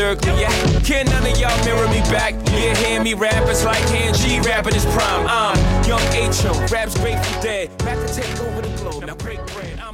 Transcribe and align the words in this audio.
lyrically, 0.00 0.40
yeah. 0.40 0.80
Can 0.80 1.06
none 1.06 1.26
of 1.26 1.38
y'all 1.38 1.64
mirror 1.64 1.86
me 1.88 2.00
back? 2.10 2.34
Yeah, 2.52 2.74
hear 2.76 3.02
me 3.02 3.14
rap, 3.14 3.48
it's 3.48 3.64
like 3.64 3.82
hand 3.90 4.16
G 4.16 4.40
rapping 4.40 4.74
his 4.74 4.86
prime. 4.86 5.26
I'm 5.28 5.84
young 5.84 6.02
H.O., 6.12 6.52
raps 6.72 6.96
Grateful 6.98 7.42
Dead. 7.42 7.76
Back 7.78 7.98
to 8.06 8.14
take 8.14 8.40
over 8.40 8.62
the 8.62 8.74
globe, 8.78 9.04
now 9.04 9.14
break 9.14 9.44
bread. 9.48 9.78
I'm. 9.80 9.89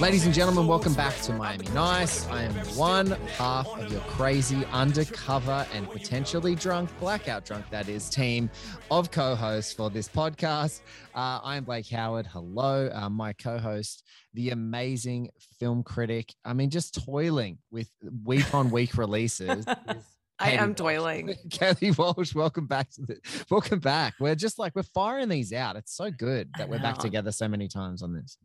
Ladies 0.00 0.26
and 0.26 0.32
gentlemen, 0.32 0.68
welcome 0.68 0.94
back 0.94 1.20
to 1.22 1.32
Miami 1.32 1.66
Nice. 1.74 2.24
I 2.28 2.44
am 2.44 2.54
one 2.76 3.10
half 3.36 3.66
of 3.66 3.90
your 3.90 4.00
crazy, 4.02 4.64
undercover, 4.66 5.66
and 5.74 5.90
potentially 5.90 6.54
drunk, 6.54 6.88
blackout 7.00 7.44
drunk, 7.44 7.68
that 7.70 7.88
is, 7.88 8.08
team 8.08 8.48
of 8.92 9.10
co 9.10 9.34
hosts 9.34 9.72
for 9.72 9.90
this 9.90 10.08
podcast. 10.08 10.82
Uh, 11.16 11.40
I'm 11.42 11.64
Blake 11.64 11.88
Howard. 11.88 12.28
Hello. 12.28 12.88
Uh, 12.94 13.10
my 13.10 13.32
co 13.32 13.58
host, 13.58 14.04
the 14.34 14.50
amazing 14.50 15.30
film 15.58 15.82
critic. 15.82 16.32
I 16.44 16.52
mean, 16.52 16.70
just 16.70 17.04
toiling 17.04 17.58
with 17.72 17.90
week 18.24 18.54
on 18.54 18.70
week 18.70 18.96
releases. 18.96 19.66
I 20.38 20.52
am 20.52 20.76
toiling. 20.76 21.34
Katie 21.50 21.90
Walsh, 21.90 22.36
welcome 22.36 22.68
back 22.68 22.88
to 22.92 23.02
the 23.02 23.44
welcome 23.50 23.80
back. 23.80 24.14
We're 24.20 24.36
just 24.36 24.60
like 24.60 24.76
we're 24.76 24.84
firing 24.84 25.28
these 25.28 25.52
out. 25.52 25.74
It's 25.74 25.96
so 25.96 26.12
good 26.12 26.50
that 26.56 26.68
we're 26.68 26.78
back 26.78 26.98
together 26.98 27.32
so 27.32 27.48
many 27.48 27.66
times 27.66 28.04
on 28.04 28.14
this. 28.14 28.38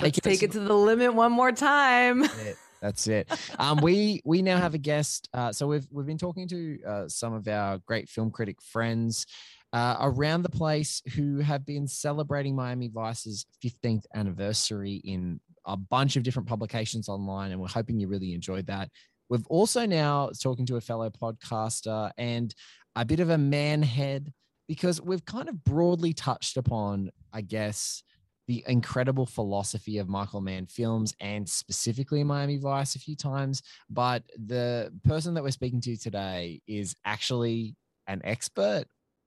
Let's 0.00 0.20
take 0.20 0.42
it 0.42 0.52
to 0.52 0.60
the 0.60 0.74
limit 0.74 1.14
one 1.14 1.32
more 1.32 1.52
time. 1.52 2.22
That's 2.22 2.38
it. 2.38 2.56
That's 2.80 3.06
it. 3.08 3.30
Um, 3.58 3.80
we 3.82 4.22
we 4.24 4.40
now 4.40 4.58
have 4.58 4.74
a 4.74 4.78
guest. 4.78 5.28
Uh, 5.34 5.52
so 5.52 5.66
we've 5.66 5.86
we've 5.90 6.06
been 6.06 6.18
talking 6.18 6.48
to 6.48 6.78
uh, 6.86 7.08
some 7.08 7.34
of 7.34 7.46
our 7.46 7.78
great 7.78 8.08
film 8.08 8.30
critic 8.30 8.62
friends 8.62 9.26
uh, 9.72 9.96
around 10.00 10.42
the 10.42 10.50
place 10.50 11.02
who 11.14 11.38
have 11.38 11.64
been 11.66 11.86
celebrating 11.86 12.56
Miami 12.56 12.88
Vice's 12.88 13.46
15th 13.64 14.04
anniversary 14.14 14.94
in 15.04 15.40
a 15.66 15.76
bunch 15.76 16.16
of 16.16 16.22
different 16.22 16.48
publications 16.48 17.08
online, 17.08 17.52
and 17.52 17.60
we're 17.60 17.68
hoping 17.68 18.00
you 18.00 18.08
really 18.08 18.32
enjoyed 18.32 18.66
that. 18.66 18.88
We've 19.28 19.46
also 19.46 19.86
now 19.86 20.30
talking 20.42 20.66
to 20.66 20.76
a 20.76 20.80
fellow 20.80 21.10
podcaster 21.10 22.10
and 22.18 22.52
a 22.96 23.04
bit 23.04 23.20
of 23.20 23.30
a 23.30 23.38
man 23.38 23.82
head 23.82 24.32
because 24.66 25.00
we've 25.00 25.24
kind 25.24 25.48
of 25.48 25.62
broadly 25.62 26.12
touched 26.12 26.56
upon, 26.56 27.10
I 27.32 27.42
guess, 27.42 28.02
the 28.50 28.64
incredible 28.66 29.26
philosophy 29.26 29.98
of 29.98 30.08
Michael 30.08 30.40
Mann 30.40 30.66
films 30.66 31.14
and 31.20 31.48
specifically 31.48 32.24
Miami 32.24 32.56
Vice 32.56 32.96
a 32.96 32.98
few 32.98 33.14
times. 33.14 33.62
But 33.88 34.24
the 34.44 34.92
person 35.04 35.34
that 35.34 35.44
we're 35.44 35.52
speaking 35.52 35.80
to 35.82 35.96
today 35.96 36.60
is 36.66 36.96
actually 37.04 37.76
an 38.08 38.20
expert 38.24 38.86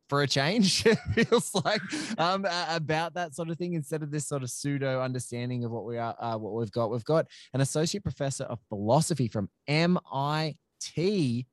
for 0.09 0.23
a 0.23 0.27
change, 0.27 0.85
it 0.85 0.97
feels 1.13 1.55
like, 1.63 1.79
um, 2.17 2.45
about 2.67 3.13
that 3.13 3.33
sort 3.33 3.49
of 3.49 3.57
thing 3.57 3.75
instead 3.75 4.03
of 4.03 4.11
this 4.11 4.27
sort 4.27 4.43
of 4.43 4.49
pseudo 4.49 5.01
understanding 5.01 5.63
of 5.63 5.71
what 5.71 5.85
we 5.85 5.97
are, 5.97 6.17
uh, 6.19 6.37
what 6.37 6.53
we've 6.53 6.73
got. 6.73 6.91
We've 6.91 7.05
got 7.05 7.25
an 7.53 7.61
associate 7.61 8.03
professor 8.03 8.43
of 8.43 8.59
philosophy 8.67 9.29
from 9.29 9.47
MIT 9.69 11.47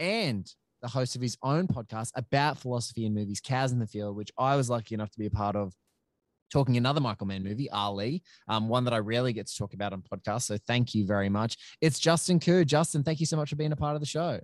and 0.00 0.52
the 0.82 0.88
host 0.88 1.14
of 1.14 1.22
his 1.22 1.38
own 1.44 1.68
podcast 1.68 2.10
about 2.16 2.58
philosophy 2.58 3.06
and 3.06 3.14
movies, 3.14 3.40
Cows 3.40 3.70
in 3.70 3.78
the 3.78 3.86
Field, 3.86 4.16
which 4.16 4.32
I 4.36 4.56
was 4.56 4.68
lucky 4.68 4.96
enough 4.96 5.12
to 5.12 5.18
be 5.20 5.26
a 5.26 5.30
part 5.30 5.54
of 5.54 5.72
talking 6.50 6.76
another 6.76 7.00
Michael 7.00 7.26
Mann 7.26 7.42
movie, 7.42 7.70
Ali, 7.70 8.22
um, 8.48 8.68
one 8.68 8.84
that 8.84 8.94
I 8.94 8.98
rarely 8.98 9.32
get 9.32 9.46
to 9.46 9.56
talk 9.56 9.74
about 9.74 9.92
on 9.92 10.02
podcasts. 10.02 10.42
So 10.42 10.58
thank 10.66 10.94
you 10.94 11.06
very 11.06 11.28
much. 11.28 11.56
It's 11.80 11.98
Justin 11.98 12.40
Khoo. 12.40 12.64
Justin, 12.66 13.02
thank 13.02 13.20
you 13.20 13.26
so 13.26 13.36
much 13.36 13.50
for 13.50 13.56
being 13.56 13.72
a 13.72 13.76
part 13.76 13.94
of 13.94 14.00
the 14.00 14.06
show. 14.06 14.40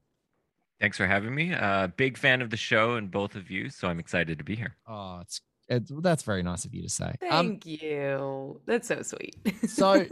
Thanks 0.80 0.96
for 0.96 1.06
having 1.06 1.34
me. 1.34 1.54
Uh, 1.54 1.86
big 1.88 2.18
fan 2.18 2.42
of 2.42 2.50
the 2.50 2.56
show 2.56 2.94
and 2.96 3.10
both 3.10 3.36
of 3.36 3.50
you, 3.50 3.70
so 3.70 3.88
I'm 3.88 3.98
excited 4.00 4.38
to 4.38 4.44
be 4.44 4.56
here. 4.56 4.76
Oh, 4.86 5.20
it's, 5.20 5.40
it's 5.68 5.90
that's 6.00 6.24
very 6.24 6.42
nice 6.42 6.64
of 6.64 6.74
you 6.74 6.82
to 6.82 6.88
say. 6.88 7.12
Thank 7.20 7.32
Um, 7.32 7.58
you. 7.64 8.60
That's 8.66 8.88
so 8.88 9.00
sweet. 9.02 9.36
so 9.68 10.04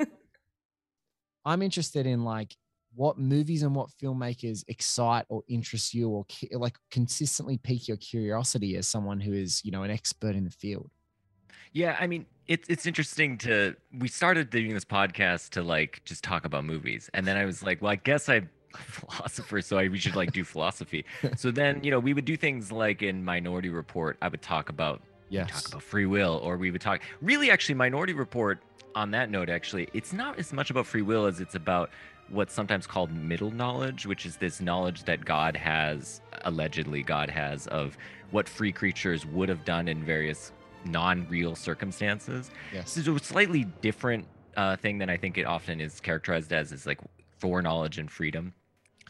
I'm 1.45 1.62
interested 1.62 2.06
in 2.06 2.25
like 2.25 2.55
what 2.95 3.19
movies 3.19 3.62
and 3.62 3.75
what 3.75 3.91
filmmakers 4.03 4.65
excite 4.69 5.25
or 5.29 5.43
interest 5.49 5.95
you 5.95 6.11
or 6.11 6.27
like 6.53 6.77
consistently 6.91 7.59
pique 7.59 7.89
your 7.89 7.97
curiosity 7.97 8.77
as 8.77 8.87
someone 8.87 9.19
who 9.21 9.33
is, 9.33 9.62
you 9.65 9.71
know, 9.72 9.83
an 9.83 9.91
expert 9.91 10.37
in 10.37 10.45
the 10.45 10.50
field. 10.50 10.91
Yeah, 11.73 11.97
I 12.01 12.07
mean, 12.07 12.27
it's 12.47 12.69
it's 12.69 12.87
interesting 12.87 13.39
to 13.39 13.77
we 13.99 14.09
started 14.09 14.51
doing 14.51 14.75
this 14.75 14.85
podcast 14.85 15.51
to 15.51 15.63
like 15.63 16.03
just 16.05 16.25
talk 16.25 16.45
about 16.45 16.65
movies, 16.65 17.11
and 17.15 17.27
then 17.27 17.37
I 17.37 17.45
was 17.45 17.63
like, 17.63 17.81
well, 17.83 17.93
I 17.93 17.97
guess 17.97 18.29
I'm 18.29 18.51
a 18.75 18.79
philosopher, 18.79 19.61
so 19.61 19.79
I 19.79 19.89
we 19.89 19.99
should 19.99 20.17
like 20.17 20.33
do 20.33 20.45
philosophy. 20.45 21.05
so 21.37 21.51
then 21.51 21.83
you 21.83 21.91
know 21.91 21.99
we 21.99 22.15
would 22.15 22.25
do 22.25 22.37
things 22.37 22.73
like 22.73 23.03
in 23.03 23.25
Minority 23.25 23.69
Report, 23.69 24.17
I 24.23 24.29
would 24.29 24.43
talk 24.43 24.69
about 24.69 25.03
Yes. 25.29 25.51
talk 25.51 25.69
about 25.69 25.83
free 25.83 26.05
will, 26.05 26.41
or 26.43 26.59
we 26.59 26.71
would 26.71 26.83
talk 26.83 27.01
really 27.23 27.51
actually 27.51 27.77
Minority 27.77 28.13
Report. 28.13 28.61
On 28.95 29.11
that 29.13 29.31
note, 29.31 29.49
actually, 29.49 29.89
it's 29.95 30.13
not 30.13 30.39
as 30.39 30.53
much 30.53 30.69
about 30.69 30.84
free 30.84 31.01
will 31.01 31.25
as 31.25 31.41
it's 31.41 31.55
about 31.55 31.89
what's 32.29 32.53
sometimes 32.53 32.87
called 32.87 33.11
middle 33.11 33.51
knowledge, 33.51 34.05
which 34.05 34.27
is 34.27 34.37
this 34.37 34.61
knowledge 34.61 35.05
that 35.05 35.25
God 35.25 35.57
has, 35.57 36.21
allegedly 36.45 37.03
God 37.03 37.31
has, 37.31 37.67
of 37.69 37.97
what 38.31 38.47
free 38.47 38.71
creatures 38.73 39.25
would 39.25 39.49
have 39.49 39.65
done 39.65 39.89
in 39.89 40.05
various 40.05 40.53
non-real 40.84 41.54
circumstances. 41.54 42.50
Yes. 42.72 42.94
This 42.94 43.06
is 43.06 43.09
a 43.09 43.19
slightly 43.19 43.65
different 43.81 44.26
uh, 44.56 44.76
thing 44.76 44.98
than 44.98 45.09
I 45.09 45.16
think 45.16 45.38
it 45.38 45.44
often 45.44 45.81
is 45.81 46.00
characterized 46.00 46.53
as, 46.53 46.72
is 46.72 46.87
like 46.87 46.98
foreknowledge 47.38 47.98
and 47.98 48.10
freedom. 48.10 48.54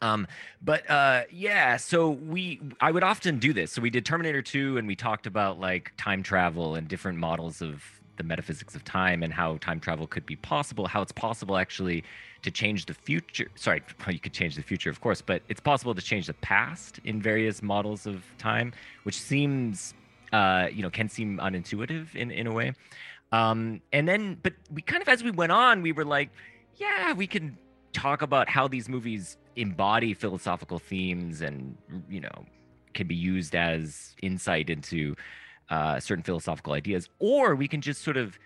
Um, 0.01 0.27
but 0.61 0.89
uh, 0.91 1.23
yeah, 1.31 1.77
so 1.77 2.11
we 2.11 2.61
I 2.81 2.91
would 2.91 3.05
often 3.05 3.39
do 3.39 3.53
this. 3.53 3.73
So 3.73 3.81
we 3.81 3.89
did 3.91 4.05
Terminator 4.05 4.43
2 4.43 4.79
and 4.79 4.89
we 4.89 4.97
talked 4.97 5.27
about 5.27 5.61
like 5.61 5.93
time 5.97 6.23
travel 6.25 6.75
and 6.75 6.89
different 6.89 7.19
models 7.19 7.63
of 7.63 7.85
the 8.17 8.25
metaphysics 8.25 8.75
of 8.75 8.85
time 8.85 9.23
and 9.23 9.33
how 9.33 9.57
time 9.59 9.81
travel 9.81 10.07
could 10.07 10.27
be 10.27 10.37
possible, 10.37 10.87
how 10.87 11.03
it's 11.03 11.13
possible 11.13 11.57
actually 11.57 12.05
to 12.43 12.51
change 12.51 12.87
the 12.87 12.95
future. 12.95 13.49
Sorry, 13.55 13.83
well, 14.01 14.13
you 14.13 14.19
could 14.19 14.33
change 14.33 14.57
the 14.57 14.63
future, 14.63 14.91
of 14.91 15.01
course, 15.01 15.23
but 15.23 15.43
it's 15.49 15.61
possible 15.61 15.95
to 15.95 16.03
change 16.03 16.27
the 16.27 16.35
past 16.35 17.01
in 17.05 17.23
various 17.23 17.63
models 17.63 18.07
of 18.07 18.25
time, 18.39 18.73
which 19.05 19.21
seems 19.21 19.95
uh, 20.33 20.69
you 20.73 20.83
know, 20.83 20.91
can 20.91 21.09
seem 21.09 21.39
unintuitive 21.39 22.15
in, 22.15 22.31
in 22.31 22.47
a 22.47 22.53
way. 22.53 22.73
Um, 23.33 23.81
and 23.93 24.07
then, 24.07 24.39
but 24.43 24.53
we 24.71 24.83
kind 24.83 25.03
of, 25.03 25.09
as 25.09 25.23
we 25.23 25.31
went 25.31 25.53
on, 25.53 25.83
we 25.83 25.93
were 25.93 26.05
like, 26.05 26.31
yeah, 26.77 27.13
we 27.13 27.27
can 27.27 27.59
talk 27.93 28.23
about 28.23 28.49
how 28.49 28.69
these 28.69 28.89
movies 28.89 29.37
embody 29.57 30.15
philosophical 30.15 30.79
themes 30.79 31.43
and, 31.43 31.77
you 32.09 32.21
know, 32.21 32.47
can 32.95 33.07
be 33.07 33.15
used 33.15 33.55
as 33.55 34.15
insight 34.23 34.69
into 34.71 35.15
uh, 35.71 35.99
certain 36.01 36.23
philosophical 36.23 36.75
ideas, 36.75 37.09
or 37.19 37.55
we 37.55 37.69
can 37.69 37.81
just 37.81 38.03
sort 38.03 38.17
of 38.17 38.39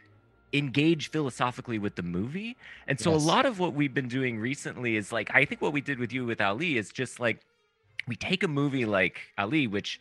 engage 0.53 1.11
philosophically 1.11 1.79
with 1.79 1.97
the 1.97 2.03
movie. 2.03 2.57
And 2.87 2.99
so 3.01 3.13
Yes. 3.13 3.25
a 3.25 3.27
lot 3.27 3.47
of 3.47 3.59
what 3.59 3.75
we've 3.75 3.93
been 3.93 4.09
doing 4.09 4.39
recently 4.39 4.97
is 4.97 5.11
like, 5.11 5.31
I 5.35 5.45
think 5.45 5.61
what 5.61 5.73
we 5.73 5.81
did 5.81 5.99
with 5.99 6.13
you 6.13 6.25
with 6.25 6.41
Ali 6.41 6.77
is 6.77 6.91
just 6.91 7.19
like, 7.19 7.41
we 8.07 8.15
take 8.15 8.45
a 8.45 8.49
movie 8.49 8.85
like 8.87 9.19
Ali, 9.37 9.67
which 9.67 9.99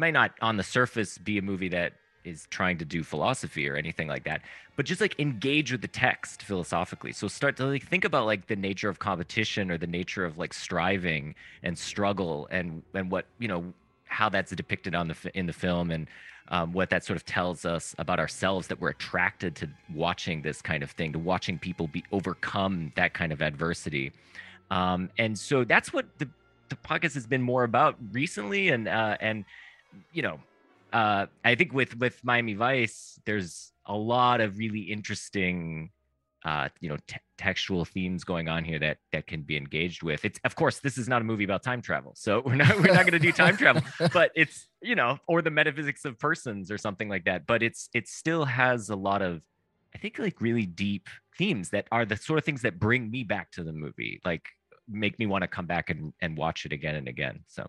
might 0.00 0.14
not 0.14 0.32
on 0.42 0.56
the 0.56 0.62
surface 0.62 1.18
be 1.18 1.38
a 1.38 1.42
movie 1.42 1.68
that 1.68 1.92
is 2.24 2.46
trying 2.50 2.76
to 2.76 2.84
do 2.84 3.02
philosophy 3.02 3.68
or 3.68 3.76
anything 3.76 4.08
like 4.08 4.24
that 4.24 4.42
but 4.80 4.86
just 4.86 5.02
like 5.02 5.20
engage 5.20 5.72
with 5.72 5.82
the 5.82 5.88
text 5.88 6.42
philosophically. 6.42 7.12
So 7.12 7.28
start 7.28 7.54
to 7.58 7.66
like 7.66 7.86
think 7.86 8.06
about 8.06 8.24
like 8.24 8.46
the 8.46 8.56
nature 8.56 8.88
of 8.88 8.98
competition 8.98 9.70
or 9.70 9.76
the 9.76 9.86
nature 9.86 10.24
of 10.24 10.38
like 10.38 10.54
striving 10.54 11.34
and 11.62 11.76
struggle 11.76 12.48
and 12.50 12.82
and 12.94 13.10
what 13.10 13.26
you 13.38 13.46
know 13.46 13.74
how 14.06 14.30
that's 14.30 14.52
depicted 14.52 14.94
on 14.94 15.08
the 15.08 15.16
in 15.34 15.44
the 15.44 15.52
film 15.52 15.90
and 15.90 16.06
um, 16.48 16.72
what 16.72 16.88
that 16.88 17.04
sort 17.04 17.18
of 17.18 17.26
tells 17.26 17.66
us 17.66 17.94
about 17.98 18.18
ourselves 18.18 18.68
that 18.68 18.80
we're 18.80 18.88
attracted 18.88 19.54
to 19.56 19.68
watching 19.92 20.40
this 20.40 20.62
kind 20.62 20.82
of 20.82 20.90
thing 20.92 21.12
to 21.12 21.18
watching 21.18 21.58
people 21.58 21.86
be 21.86 22.02
overcome 22.10 22.90
that 22.96 23.12
kind 23.12 23.32
of 23.32 23.42
adversity. 23.42 24.12
Um, 24.70 25.10
and 25.18 25.38
so 25.38 25.62
that's 25.62 25.92
what 25.92 26.06
the 26.16 26.26
the 26.70 26.76
podcast 26.76 27.12
has 27.12 27.26
been 27.26 27.42
more 27.42 27.64
about 27.64 27.96
recently 28.12 28.70
and 28.70 28.88
uh 28.88 29.18
and 29.20 29.44
you 30.12 30.22
know 30.22 30.40
uh 30.92 31.26
i 31.44 31.54
think 31.54 31.72
with 31.72 31.96
with 31.98 32.18
miami 32.24 32.54
vice 32.54 33.18
there's 33.24 33.72
a 33.86 33.96
lot 33.96 34.40
of 34.40 34.58
really 34.58 34.80
interesting 34.80 35.90
uh 36.44 36.68
you 36.80 36.88
know 36.88 36.96
te- 37.06 37.18
textual 37.40 37.86
themes 37.86 38.22
going 38.22 38.50
on 38.50 38.64
here 38.64 38.78
that 38.78 38.98
that 39.12 39.26
can 39.26 39.40
be 39.40 39.56
engaged 39.56 40.02
with. 40.02 40.26
It's 40.26 40.38
of 40.44 40.54
course 40.56 40.80
this 40.80 40.98
is 40.98 41.08
not 41.08 41.22
a 41.22 41.24
movie 41.24 41.44
about 41.44 41.62
time 41.62 41.80
travel 41.80 42.12
so 42.14 42.42
we're 42.44 42.54
not 42.54 42.76
we're 42.76 42.92
not 42.92 43.06
going 43.06 43.12
to 43.12 43.18
do 43.18 43.32
time 43.32 43.56
travel 43.56 43.80
but 44.12 44.30
it's 44.36 44.68
you 44.82 44.94
know 44.94 45.18
or 45.26 45.40
the 45.40 45.50
metaphysics 45.50 46.04
of 46.04 46.18
persons 46.18 46.70
or 46.70 46.76
something 46.76 47.08
like 47.08 47.24
that 47.24 47.46
but 47.46 47.62
it's 47.62 47.88
it 47.94 48.06
still 48.08 48.44
has 48.44 48.90
a 48.90 48.94
lot 48.94 49.22
of 49.22 49.40
i 49.94 49.98
think 49.98 50.18
like 50.18 50.38
really 50.42 50.66
deep 50.66 51.08
themes 51.38 51.70
that 51.70 51.86
are 51.90 52.04
the 52.04 52.16
sort 52.16 52.38
of 52.38 52.44
things 52.44 52.60
that 52.60 52.78
bring 52.78 53.10
me 53.10 53.24
back 53.24 53.50
to 53.52 53.64
the 53.64 53.72
movie 53.72 54.20
like 54.22 54.44
make 54.86 55.18
me 55.18 55.24
want 55.24 55.40
to 55.40 55.48
come 55.48 55.66
back 55.66 55.88
and, 55.88 56.12
and 56.20 56.36
watch 56.36 56.66
it 56.66 56.72
again 56.74 56.94
and 56.94 57.08
again 57.08 57.40
so 57.46 57.66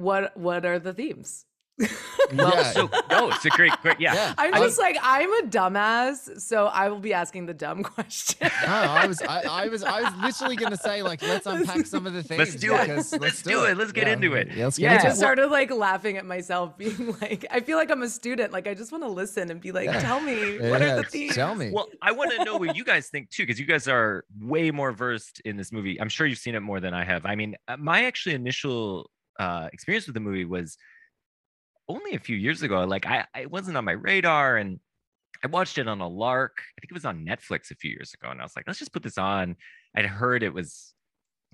what 0.00 0.36
what 0.36 0.64
are 0.64 0.78
the 0.78 0.92
themes? 0.94 1.44
Well, 2.32 2.54
Yeah. 2.54 2.62
so 2.62 2.88
no, 3.10 3.30
it's 3.30 3.44
a 3.44 3.48
great, 3.50 3.72
great, 3.82 3.98
yeah. 3.98 4.14
Yeah. 4.14 4.34
I'm 4.38 4.54
I- 4.54 4.58
just 4.60 4.78
like 4.78 4.96
I'm 5.02 5.32
a 5.42 5.48
dumbass, 5.48 6.40
so 6.40 6.66
I 6.66 6.88
will 6.88 7.00
be 7.00 7.12
asking 7.12 7.46
the 7.46 7.54
dumb 7.54 7.82
question. 7.94 8.48
No, 8.62 8.68
I 8.68 9.06
was, 9.08 9.20
I, 9.22 9.40
I 9.64 9.68
was, 9.68 9.82
I 9.82 10.02
was 10.02 10.12
literally 10.22 10.54
going 10.54 10.70
to 10.70 10.76
say, 10.76 11.02
like, 11.02 11.22
let's 11.22 11.46
unpack 11.54 11.86
some 11.86 12.06
of 12.06 12.12
the 12.12 12.22
things. 12.22 12.38
Let's 12.38 12.54
do 12.54 12.72
it. 12.76 12.86
because 12.86 13.12
Let's 13.18 13.42
do 13.42 13.64
it. 13.64 13.76
Let's 13.76 13.90
get 13.90 14.06
Yeah. 14.06 14.12
into 14.12 14.34
it. 14.34 14.48
Yeah, 14.54 14.64
let's 14.66 14.78
get 14.78 14.90
I 14.92 14.94
into 14.96 15.06
just 15.08 15.16
it. 15.16 15.20
started 15.20 15.46
like 15.48 15.72
laughing 15.72 16.18
at 16.18 16.24
myself, 16.24 16.78
being 16.78 17.16
like, 17.20 17.46
I 17.50 17.58
feel 17.60 17.76
like 17.78 17.90
I'm 17.90 18.02
a 18.02 18.08
student. 18.08 18.52
Like 18.52 18.68
I 18.68 18.74
just 18.74 18.92
want 18.92 19.02
to 19.02 19.08
listen 19.10 19.50
and 19.50 19.60
be 19.60 19.72
like, 19.72 19.86
Yeah. 19.86 19.98
tell 20.00 20.20
me 20.20 20.58
what 20.70 20.82
are 20.82 20.96
the 20.96 21.02
themes? 21.02 21.34
Tell 21.34 21.56
me. 21.56 21.72
Well, 21.72 21.88
I 22.00 22.12
want 22.12 22.30
to 22.36 22.44
know 22.44 22.58
what 22.58 22.76
you 22.76 22.84
guys 22.84 23.08
think 23.08 23.30
too, 23.30 23.42
because 23.42 23.58
you 23.58 23.66
guys 23.66 23.88
are 23.88 24.24
way 24.40 24.70
more 24.70 24.92
versed 24.92 25.40
in 25.44 25.56
this 25.56 25.72
movie. 25.72 26.00
I'm 26.00 26.10
sure 26.10 26.28
you've 26.28 26.38
seen 26.38 26.54
it 26.54 26.60
more 26.60 26.78
than 26.78 26.94
I 26.94 27.02
have. 27.04 27.26
I 27.26 27.34
mean, 27.34 27.56
uh, 27.66 27.76
my 27.76 28.04
actually 28.04 28.36
initial 28.36 29.10
uh, 29.40 29.68
experience 29.72 30.06
with 30.06 30.14
the 30.14 30.20
movie 30.20 30.44
was 30.44 30.76
only 31.88 32.14
a 32.14 32.20
few 32.20 32.36
years 32.36 32.62
ago. 32.62 32.84
Like, 32.84 33.06
I 33.06 33.24
it 33.38 33.50
wasn't 33.50 33.78
on 33.78 33.86
my 33.86 33.92
radar, 33.92 34.58
and 34.58 34.78
I 35.42 35.46
watched 35.46 35.78
it 35.78 35.88
on 35.88 36.00
a 36.00 36.08
lark. 36.08 36.58
I 36.58 36.80
think 36.80 36.90
it 36.90 36.94
was 36.94 37.06
on 37.06 37.24
Netflix 37.24 37.70
a 37.70 37.76
few 37.76 37.90
years 37.90 38.12
ago, 38.12 38.30
and 38.30 38.40
I 38.40 38.44
was 38.44 38.54
like, 38.54 38.66
let's 38.66 38.78
just 38.78 38.92
put 38.92 39.02
this 39.02 39.18
on. 39.18 39.56
I'd 39.96 40.04
heard 40.04 40.42
it 40.42 40.52
was 40.52 40.92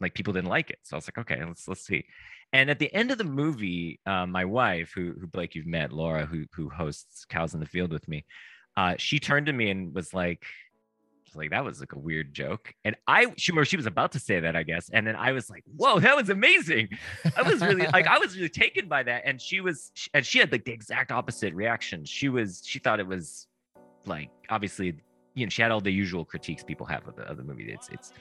like 0.00 0.14
people 0.14 0.32
didn't 0.32 0.50
like 0.50 0.70
it, 0.70 0.80
so 0.82 0.96
I 0.96 0.98
was 0.98 1.06
like, 1.06 1.18
okay, 1.18 1.42
let's 1.44 1.68
let's 1.68 1.86
see. 1.86 2.04
And 2.52 2.70
at 2.70 2.80
the 2.80 2.92
end 2.92 3.12
of 3.12 3.18
the 3.18 3.24
movie, 3.24 4.00
uh, 4.04 4.26
my 4.26 4.44
wife, 4.44 4.92
who 4.92 5.14
who 5.20 5.28
Blake 5.28 5.54
you've 5.54 5.66
met, 5.66 5.92
Laura, 5.92 6.26
who 6.26 6.44
who 6.54 6.68
hosts 6.68 7.24
Cows 7.24 7.54
in 7.54 7.60
the 7.60 7.66
Field 7.66 7.92
with 7.92 8.08
me, 8.08 8.26
uh, 8.76 8.96
she 8.98 9.20
turned 9.20 9.46
to 9.46 9.52
me 9.52 9.70
and 9.70 9.94
was 9.94 10.12
like, 10.12 10.44
like 11.36 11.50
that 11.50 11.64
was 11.64 11.80
like 11.80 11.92
a 11.92 11.98
weird 11.98 12.34
joke. 12.34 12.72
And 12.84 12.96
I 13.06 13.32
she 13.36 13.52
or 13.52 13.64
she 13.64 13.76
was 13.76 13.86
about 13.86 14.12
to 14.12 14.18
say 14.18 14.40
that, 14.40 14.56
I 14.56 14.62
guess. 14.62 14.90
And 14.90 15.06
then 15.06 15.16
I 15.16 15.32
was 15.32 15.50
like, 15.50 15.64
whoa, 15.76 15.98
that 16.00 16.16
was 16.16 16.30
amazing. 16.30 16.88
I 17.36 17.42
was 17.42 17.60
really 17.60 17.86
like 17.86 18.06
I 18.06 18.18
was 18.18 18.36
really 18.36 18.48
taken 18.48 18.88
by 18.88 19.02
that. 19.02 19.22
And 19.24 19.40
she 19.40 19.60
was 19.60 19.92
and 20.14 20.24
she 20.24 20.38
had 20.38 20.52
like 20.52 20.64
the 20.64 20.72
exact 20.72 21.12
opposite 21.12 21.54
reaction. 21.54 22.04
She 22.04 22.28
was 22.28 22.62
she 22.64 22.78
thought 22.78 23.00
it 23.00 23.06
was 23.06 23.46
like 24.04 24.30
obviously 24.48 24.94
you 25.34 25.46
know 25.46 25.50
she 25.50 25.62
had 25.62 25.70
all 25.70 25.80
the 25.80 25.92
usual 25.92 26.24
critiques 26.24 26.62
people 26.62 26.86
have 26.86 27.06
of 27.06 27.16
the, 27.16 27.22
of 27.22 27.36
the 27.36 27.44
movie. 27.44 27.70
It's 27.70 27.88
it's 27.88 28.12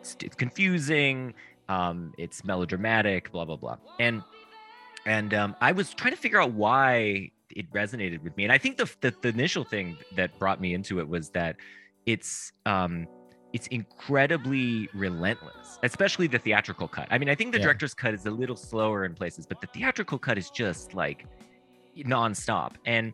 it's, 0.00 0.16
it's 0.22 0.36
confusing. 0.36 1.34
Um, 1.68 2.14
it's 2.18 2.44
melodramatic. 2.44 3.32
Blah 3.32 3.44
blah 3.44 3.56
blah. 3.56 3.76
And 3.98 4.22
and 5.06 5.34
um, 5.34 5.56
I 5.60 5.72
was 5.72 5.94
trying 5.94 6.12
to 6.14 6.20
figure 6.20 6.40
out 6.40 6.52
why 6.52 7.30
it 7.50 7.70
resonated 7.72 8.22
with 8.22 8.36
me. 8.36 8.44
And 8.44 8.52
I 8.52 8.58
think 8.58 8.76
the, 8.76 8.90
the 9.00 9.14
the 9.22 9.28
initial 9.28 9.64
thing 9.64 9.96
that 10.16 10.38
brought 10.38 10.60
me 10.60 10.74
into 10.74 11.00
it 11.00 11.08
was 11.08 11.30
that 11.30 11.56
it's 12.12 12.52
um 12.66 13.06
it's 13.52 13.66
incredibly 13.68 14.88
relentless, 14.94 15.78
especially 15.82 16.26
the 16.26 16.38
theatrical 16.38 16.86
cut. 16.86 17.06
I 17.10 17.16
mean, 17.18 17.30
I 17.30 17.34
think 17.34 17.52
the 17.52 17.58
Yeah. 17.58 17.64
director's 17.66 17.94
cut 17.94 18.12
is 18.14 18.26
a 18.26 18.30
little 18.30 18.56
slower 18.56 19.04
in 19.06 19.14
places, 19.14 19.46
but 19.46 19.60
the 19.60 19.68
theatrical 19.68 20.18
cut 20.18 20.36
is 20.42 20.50
just 20.50 20.94
like 20.94 21.24
nonstop. 21.96 22.72
And 22.84 23.12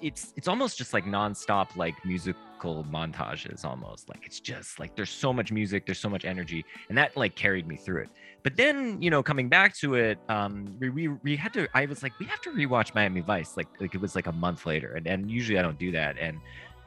it's 0.00 0.32
it's 0.36 0.48
almost 0.48 0.78
just 0.78 0.92
like 0.92 1.04
nonstop 1.04 1.76
like 1.76 1.96
musical 2.04 2.84
montages 2.90 3.64
almost. 3.64 4.08
Like 4.08 4.22
it's 4.26 4.40
just 4.40 4.78
like 4.80 4.94
there's 4.96 5.10
so 5.10 5.32
much 5.32 5.52
music, 5.52 5.86
there's 5.86 5.98
so 6.06 6.08
much 6.16 6.24
energy, 6.24 6.64
and 6.88 6.98
that 6.98 7.16
like 7.16 7.34
carried 7.36 7.66
me 7.66 7.76
through 7.76 8.02
it. 8.04 8.08
But 8.42 8.56
then, 8.56 9.00
you 9.02 9.10
know, 9.10 9.22
coming 9.22 9.48
back 9.50 9.76
to 9.82 9.94
it, 9.96 10.18
um, 10.28 10.74
we, 10.80 10.88
we 10.88 11.08
we 11.08 11.36
had 11.36 11.52
to. 11.54 11.68
I 11.74 11.86
was 11.86 12.02
like, 12.02 12.18
we 12.18 12.26
have 12.26 12.40
to 12.42 12.50
rewatch 12.50 12.94
Miami 12.94 13.20
Vice. 13.20 13.56
Like 13.56 13.68
like 13.80 13.94
it 13.94 14.00
was 14.00 14.14
like 14.14 14.26
a 14.26 14.32
month 14.32 14.66
later, 14.66 14.94
and 14.96 15.06
and 15.06 15.30
usually 15.30 15.58
I 15.58 15.62
don't 15.62 15.78
do 15.78 15.92
that, 15.92 16.16
and 16.18 16.38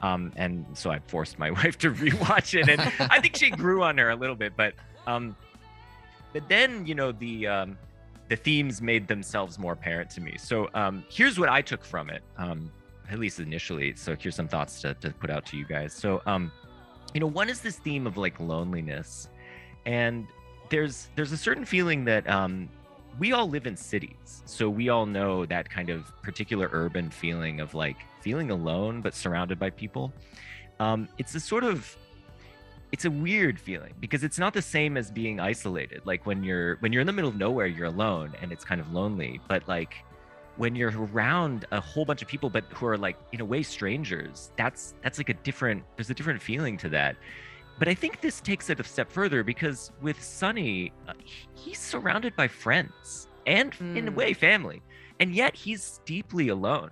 um 0.04 0.32
and 0.36 0.66
so 0.74 0.90
I 0.90 0.98
forced 1.06 1.38
my 1.38 1.50
wife 1.58 1.78
to 1.78 1.90
rewatch 1.90 2.58
it, 2.58 2.68
and 2.68 2.80
I 3.10 3.20
think 3.20 3.36
she 3.36 3.50
grew 3.50 3.82
on 3.82 3.98
her 3.98 4.10
a 4.10 4.16
little 4.16 4.36
bit, 4.36 4.52
but 4.56 4.74
um, 5.06 5.36
but 6.32 6.48
then 6.48 6.86
you 6.86 6.94
know 6.94 7.12
the 7.12 7.46
um 7.46 7.78
the 8.28 8.36
themes 8.36 8.80
made 8.80 9.06
themselves 9.06 9.58
more 9.58 9.72
apparent 9.72 10.10
to 10.10 10.20
me. 10.20 10.36
So 10.38 10.68
um 10.74 11.04
here's 11.08 11.38
what 11.38 11.48
I 11.48 11.62
took 11.62 11.84
from 11.84 12.10
it. 12.10 12.22
Um, 12.38 12.70
at 13.10 13.18
least 13.18 13.38
initially. 13.38 13.94
So 13.96 14.16
here's 14.18 14.34
some 14.34 14.48
thoughts 14.48 14.80
to 14.82 14.94
to 14.94 15.10
put 15.10 15.30
out 15.30 15.44
to 15.46 15.56
you 15.56 15.66
guys. 15.66 15.92
So 15.92 16.22
um, 16.26 16.50
you 17.12 17.20
know, 17.20 17.26
one 17.26 17.48
is 17.48 17.60
this 17.60 17.76
theme 17.76 18.06
of 18.06 18.16
like 18.16 18.40
loneliness, 18.40 19.28
and 19.86 20.26
there's 20.70 21.08
there's 21.14 21.32
a 21.32 21.36
certain 21.36 21.64
feeling 21.64 22.04
that 22.06 22.24
we 23.18 23.32
all 23.32 23.48
live 23.48 23.66
in 23.66 23.76
cities 23.76 24.42
so 24.44 24.68
we 24.68 24.88
all 24.88 25.06
know 25.06 25.46
that 25.46 25.70
kind 25.70 25.88
of 25.88 26.10
particular 26.22 26.68
urban 26.72 27.10
feeling 27.10 27.60
of 27.60 27.74
like 27.74 27.98
feeling 28.24 28.50
alone 28.50 28.94
but 29.04 29.12
surrounded 29.14 29.58
by 29.64 29.70
people 29.82 30.04
um 30.80 31.00
it's 31.20 31.34
a 31.34 31.40
sort 31.52 31.64
of 31.72 31.96
it's 32.92 33.04
a 33.04 33.10
weird 33.10 33.56
feeling 33.68 33.92
because 34.04 34.22
it's 34.24 34.38
not 34.44 34.52
the 34.60 34.62
same 34.76 34.96
as 34.96 35.10
being 35.10 35.36
isolated 35.52 36.00
like 36.12 36.22
when 36.28 36.38
you're 36.48 36.76
when 36.82 36.90
you're 36.92 37.00
in 37.06 37.06
the 37.12 37.12
middle 37.18 37.30
of 37.34 37.36
nowhere 37.36 37.66
you're 37.66 37.86
alone 37.96 38.30
and 38.40 38.50
it's 38.54 38.64
kind 38.70 38.80
of 38.80 38.86
lonely 38.92 39.32
but 39.48 39.62
like 39.68 39.94
when 40.56 40.72
you're 40.78 40.94
around 41.12 41.66
a 41.72 41.80
whole 41.80 42.04
bunch 42.10 42.22
of 42.22 42.28
people 42.28 42.48
but 42.56 42.64
who 42.76 42.86
are 42.86 42.96
like 43.06 43.16
in 43.32 43.40
a 43.40 43.44
way 43.52 43.62
strangers 43.62 44.36
that's 44.56 44.94
that's 45.02 45.18
like 45.18 45.28
a 45.28 45.38
different 45.48 45.82
there's 45.96 46.10
a 46.10 46.14
different 46.14 46.40
feeling 46.40 46.76
to 46.78 46.88
that 46.88 47.16
but 47.76 47.88
I 47.88 47.94
think 48.02 48.20
this 48.20 48.40
takes 48.40 48.70
it 48.70 48.78
a 48.78 48.84
step 48.84 49.10
further 49.10 49.42
because 49.42 49.90
with 50.00 50.22
Sonny, 50.22 50.92
uh, 51.08 51.12
he's 51.54 51.80
surrounded 51.80 52.36
by 52.36 52.46
friends 52.46 53.26
and, 53.48 53.74
in 53.96 54.06
a 54.06 54.12
Mm. 54.12 54.14
way, 54.14 54.32
family, 54.32 54.80
and 55.18 55.34
yet 55.34 55.56
he's 55.56 56.00
deeply 56.06 56.46
alone. 56.50 56.90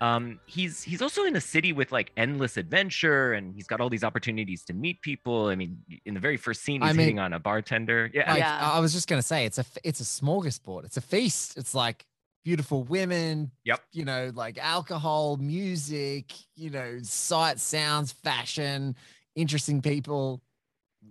Um, 0.00 0.40
he's 0.46 0.82
he's 0.82 1.00
also 1.00 1.24
in 1.24 1.34
a 1.36 1.40
city 1.40 1.72
with 1.72 1.90
like 1.90 2.12
endless 2.16 2.56
adventure, 2.56 3.32
and 3.32 3.54
he's 3.54 3.66
got 3.66 3.80
all 3.80 3.88
these 3.88 4.04
opportunities 4.04 4.62
to 4.64 4.74
meet 4.74 5.00
people. 5.00 5.46
I 5.46 5.54
mean, 5.54 5.78
in 6.04 6.12
the 6.14 6.20
very 6.20 6.36
first 6.36 6.62
scene, 6.62 6.82
I 6.82 6.88
he's 6.88 6.96
mean- 6.96 7.04
hitting 7.06 7.18
on 7.18 7.32
a 7.32 7.38
bartender. 7.38 8.10
Yeah, 8.12 8.30
Like, 8.30 8.38
Yeah. 8.40 8.70
I 8.72 8.78
was 8.80 8.92
just 8.92 9.08
gonna 9.08 9.22
say 9.22 9.46
it's 9.46 9.58
a 9.58 9.64
it's 9.84 10.00
a 10.00 10.04
smorgasbord. 10.04 10.84
It's 10.84 10.96
a 10.98 11.00
feast. 11.00 11.56
It's 11.56 11.74
like 11.74 12.04
beautiful 12.44 12.82
women. 12.84 13.50
Yep. 13.64 13.80
You 13.92 14.04
know, 14.04 14.30
like 14.34 14.58
alcohol, 14.58 15.38
music. 15.38 16.32
You 16.56 16.70
know, 16.70 16.98
sight, 17.02 17.58
sounds, 17.58 18.12
fashion, 18.12 18.96
interesting 19.34 19.80
people. 19.80 20.42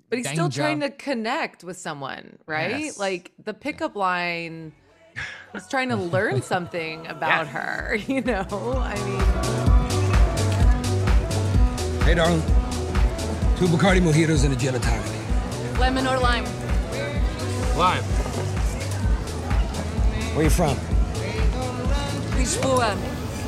But 0.10 0.20
he's 0.20 0.30
still 0.30 0.50
trying 0.50 0.82
to 0.82 0.90
connect 0.90 1.64
with 1.64 1.78
someone, 1.78 2.38
right? 2.46 2.80
Yes. 2.82 3.00
Like 3.00 3.32
the 3.44 3.54
pickup 3.54 3.96
line, 3.96 4.74
he's 5.56 5.68
trying 5.68 5.90
to 5.90 5.96
learn 5.96 6.42
something 6.42 7.08
about 7.08 7.48
her, 7.48 7.96
you 8.08 8.22
know? 8.22 8.46
I 8.82 8.96
mean, 9.06 9.22
Hey, 12.06 12.14
darling. 12.14 12.42
Two 13.58 13.66
Bacardi 13.66 14.00
mojitos 14.00 14.44
and 14.46 14.54
a 14.54 14.58
gin 14.58 14.76
and 14.76 14.84
tonic. 14.84 15.80
Lemon 15.80 16.06
or 16.06 16.20
lime? 16.20 16.46
Lime. 17.76 18.04
Where 20.36 20.44
you 20.44 20.50
from? 20.52 20.78
Lisboa. 22.38 22.96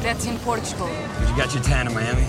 That's 0.01 0.25
in 0.25 0.38
Portugal. 0.39 0.88
Did 0.88 1.30
you 1.30 1.36
got 1.38 1.54
your 1.54 1.62
tan 1.63 1.88
in 1.88 1.94
Miami? 1.94 2.25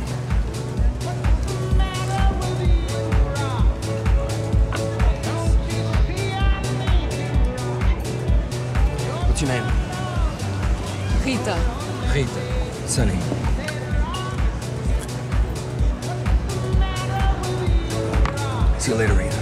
What's 9.39 9.49
your 9.49 9.63
name? 9.63 9.71
Rita. 11.25 11.55
Rita. 12.13 12.89
Sonny. 12.89 13.13
See 18.81 18.91
you 18.91 18.97
later, 18.99 19.15
Rita. 19.15 19.37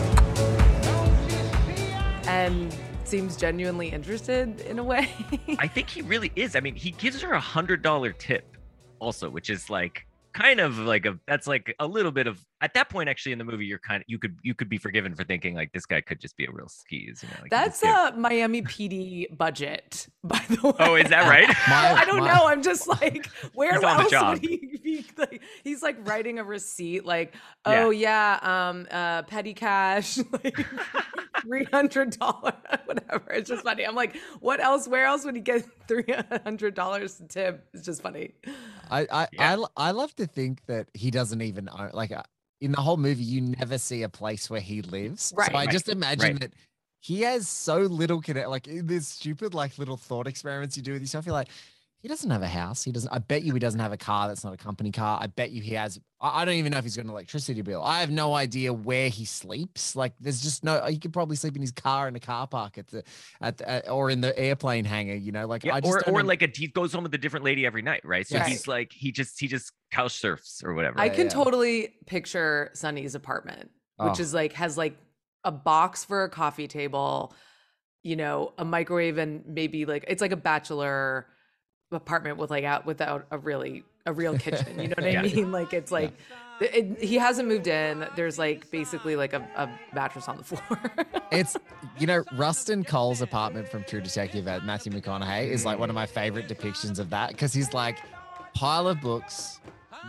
and 2.29 2.77
seems 3.05 3.39
genuinely 3.39 3.89
interested 3.89 4.61
in 4.61 4.79
a 4.79 4.85
way. 4.85 5.09
I 5.59 5.67
think 5.67 5.89
he 5.89 6.03
really 6.03 6.31
is. 6.37 6.57
I 6.57 6.61
mean, 6.61 6.75
he 6.75 6.91
gives 6.91 7.23
her 7.23 7.33
a 7.33 7.41
hundred 7.41 7.81
dollar 7.81 8.13
tip, 8.13 8.59
also, 8.99 9.31
which 9.31 9.49
is 9.49 9.71
like 9.71 10.07
kind 10.35 10.61
of 10.61 10.77
like 10.77 11.07
a 11.07 11.19
that's 11.27 11.47
like 11.47 11.75
a 11.79 11.87
little 11.87 12.13
bit 12.13 12.27
of 12.27 12.45
at 12.63 12.73
that 12.75 12.89
point 12.89 13.09
actually 13.09 13.33
in 13.33 13.39
the 13.39 13.45
movie 13.45 13.67
you're 13.67 13.79
kind 13.79 14.01
of 14.01 14.05
you 14.09 14.19
could 14.19 14.37
you 14.43 14.55
could 14.55 14.69
be 14.69 14.79
forgiven 14.79 15.15
for 15.15 15.25
thinking 15.25 15.55
like 15.55 15.71
this 15.73 15.85
guy 15.85 16.01
could 16.01 16.19
just 16.21 16.37
be 16.39 16.47
a 16.47 16.51
real 16.51 16.69
skis 16.69 17.23
you 17.23 17.29
know 17.29 17.35
like 17.35 17.45
he 17.45 17.49
That's 17.51 17.81
just 17.81 18.07
give- 18.13 18.17
a 18.17 18.19
Miami 18.21 18.63
PD 18.63 19.37
budget, 19.37 20.09
by 20.25 20.43
the 20.49 20.69
way. 20.69 20.75
oh 20.81 20.95
is 20.95 21.11
that 21.11 21.29
right 21.29 21.47
My- 21.69 22.01
I 22.01 22.05
don't 22.07 22.21
my- 22.21 22.35
know. 22.35 22.47
I'm 22.47 22.63
just 22.63 22.87
like, 22.89 23.27
where 23.55 23.75
He's 23.75 23.83
else 23.83 24.13
would 24.13 24.39
he 24.43 24.57
be? 24.83 25.07
Like, 25.19 25.43
he's 25.65 25.83
like 25.83 25.97
writing 26.09 26.39
a 26.39 26.45
receipt, 26.45 27.05
like, 27.05 27.35
oh 27.65 27.91
yeah, 27.91 28.39
um, 28.43 28.87
uh, 28.91 29.23
petty 29.25 29.53
cash, 29.55 30.19
like 30.33 30.57
three 31.43 31.65
hundred 31.65 32.19
dollars, 32.19 32.55
whatever. 32.87 33.33
It's 33.33 33.49
just 33.49 33.65
funny. 33.65 33.85
I'm 33.85 33.95
like, 33.95 34.17
what 34.41 34.61
else? 34.61 34.89
Where 34.89 35.05
else 35.05 35.25
would 35.25 35.35
he 35.37 35.43
get 35.43 35.67
three 35.89 36.05
hundred 36.45 36.75
dollars 36.75 37.21
tip? 37.29 37.67
It's 37.75 37.85
just 37.85 38.03
funny. 38.03 38.33
I 38.91 39.07
I, 39.11 39.29
Yeah. 39.33 39.51
I 39.51 39.53
l- 39.53 39.73
I 39.77 39.91
love 39.91 40.15
to 40.17 40.27
think 40.27 40.65
that 40.67 40.89
he 40.95 41.11
doesn't 41.11 41.43
even 41.43 41.69
own 41.69 41.91
like 41.93 42.13
in 42.61 42.73
the 42.73 42.81
whole 42.81 42.97
movie 42.97 43.25
you 43.25 43.41
never 43.41 43.79
see 43.79 44.03
a 44.03 44.09
place 44.09 44.49
where 44.49 44.61
he 44.61 44.83
lives. 44.83 45.33
Right. 45.37 45.51
So 45.51 45.57
I 45.57 45.65
Right, 45.65 45.71
just 45.71 45.89
imagine 45.89 46.33
right. 46.33 46.41
that 46.41 46.53
he 47.01 47.23
has 47.23 47.49
so 47.49 47.79
little 47.79 48.21
connect 48.21 48.49
like 48.49 48.65
this 48.65 49.09
stupid 49.09 49.55
like 49.55 49.79
little 49.79 49.97
thought 49.97 50.27
experiments 50.27 50.77
you 50.77 50.83
do 50.83 50.93
with 50.93 51.03
yourself. 51.03 51.27
You're 51.27 51.35
like, 51.35 51.49
he 52.07 52.09
doesn't 52.09 52.31
have 52.31 52.43
a 52.43 52.47
house. 52.47 52.85
He 52.85 52.93
doesn't. 52.93 53.13
I 53.13 53.19
bet 53.19 53.43
you 53.43 53.53
he 53.53 53.59
doesn't 53.59 53.81
have 53.81 53.91
a 53.91 53.97
car. 53.97 54.29
That's 54.29 54.45
not 54.45 54.55
a 54.55 54.57
company 54.57 54.93
car. 54.93 55.19
I 55.21 55.27
bet 55.27 55.51
you 55.51 55.61
he 55.61 55.75
has. 55.75 55.99
I 56.21 56.43
I 56.43 56.45
don't 56.45 56.55
even 56.55 56.71
know 56.71 56.79
if 56.79 56.85
he's 56.85 56.95
got 56.95 57.05
an 57.05 57.11
electricity 57.11 57.63
bill. 57.63 57.83
I 57.83 57.99
have 57.99 58.13
no 58.13 58.33
idea 58.33 58.73
where 58.73 59.09
he 59.09 59.25
sleeps. 59.25 59.97
Like, 59.97 60.13
there's 60.21 60.41
just 60.41 60.63
no. 60.63 60.81
He 60.87 60.99
could 61.01 61.13
probably 61.13 61.35
sleep 61.35 61.57
in 61.57 61.63
his 61.63 61.73
car 61.73 62.07
in 62.07 62.15
a 62.15 62.21
car 62.21 62.47
park 62.47 62.79
at 62.79 62.87
the 62.87 63.03
at, 63.41 63.59
the, 63.59 63.69
at 63.69 63.89
or 63.91 64.09
in 64.09 64.21
the 64.21 64.39
airplane 64.39 64.85
hangar. 64.85 65.17
You 65.17 65.33
know, 65.33 65.49
like 65.49 65.65
Yeah, 65.65 65.75
I 65.75 65.81
just 65.81 65.93
or 65.93 66.01
don't 66.03 66.15
or 66.15 66.23
know- 66.23 66.29
like 66.29 66.43
a 66.43 66.49
he 66.55 66.69
goes 66.69 66.93
home 66.93 67.03
with 67.03 67.13
a 67.15 67.19
different 67.19 67.45
lady 67.45 67.67
every 67.67 67.83
night, 67.83 68.03
right? 68.05 68.25
So 68.25 68.37
Yes. 68.37 68.47
he's 68.47 68.69
like 68.69 68.93
he 68.93 69.11
just 69.11 69.41
he 69.41 69.49
just 69.49 69.73
couch 69.91 70.13
surfs 70.13 70.63
or 70.65 70.75
whatever. 70.75 71.01
I 71.01 71.07
Yeah, 71.07 71.15
can 71.15 71.25
yeah. 71.27 71.31
totally 71.31 71.95
picture 72.07 72.71
Sonny's 72.75 73.17
apartment, 73.17 73.69
which 73.97 74.21
Oh. 74.21 74.23
is 74.23 74.33
like 74.33 74.53
has 74.53 74.79
like 74.79 74.97
a 75.43 75.51
box 75.51 76.05
for 76.05 76.23
a 76.23 76.29
coffee 76.31 76.69
table, 76.69 77.35
you 78.05 78.15
know, 78.15 78.53
a 78.59 78.65
microwave 78.65 79.19
and 79.19 79.43
maybe 79.45 79.87
like 79.87 80.05
it's 80.07 80.21
like 80.23 80.31
a 80.31 80.37
bachelor 80.37 81.27
apartment 81.93 82.39
with 82.39 82.51
like 82.51 82.65
out 82.65 82.87
without 82.87 83.27
a 83.31 83.39
really 83.39 83.85
a 84.07 84.13
real 84.13 84.39
kitchen. 84.39 84.79
You 84.79 84.89
know 84.89 84.95
what 84.99 85.17
I 85.17 85.23
mean? 85.35 85.53
Like 85.53 85.73
it's 85.73 85.93
like 85.93 86.13
it, 86.61 87.01
he 87.01 87.17
hasn't 87.17 87.49
moved 87.49 87.67
in. 87.67 88.07
There's 88.17 88.39
like 88.39 88.71
basically 88.71 89.17
like 89.17 89.33
a, 89.33 89.47
a 89.57 89.69
mattress 89.95 90.29
on 90.29 90.37
the 90.39 90.45
floor. 90.45 90.81
it's 91.31 91.57
you 91.99 92.07
know 92.07 92.25
Rustin 92.35 92.85
Cohle's 92.85 93.23
apartment 93.23 93.69
from 93.69 93.85
True 93.85 94.01
Detective 94.01 94.49
at 94.49 94.65
Matthew 94.65 94.93
McConaughey 94.93 95.49
is 95.49 95.65
like 95.65 95.79
one 95.79 95.91
of 95.91 95.95
my 95.95 96.07
favorite 96.07 96.49
depictions 96.49 96.99
of 96.99 97.11
that 97.11 97.31
because 97.31 97.53
he's 97.53 97.73
like 97.75 97.99
pile 98.57 98.89
of 98.89 99.01
books, 99.01 99.61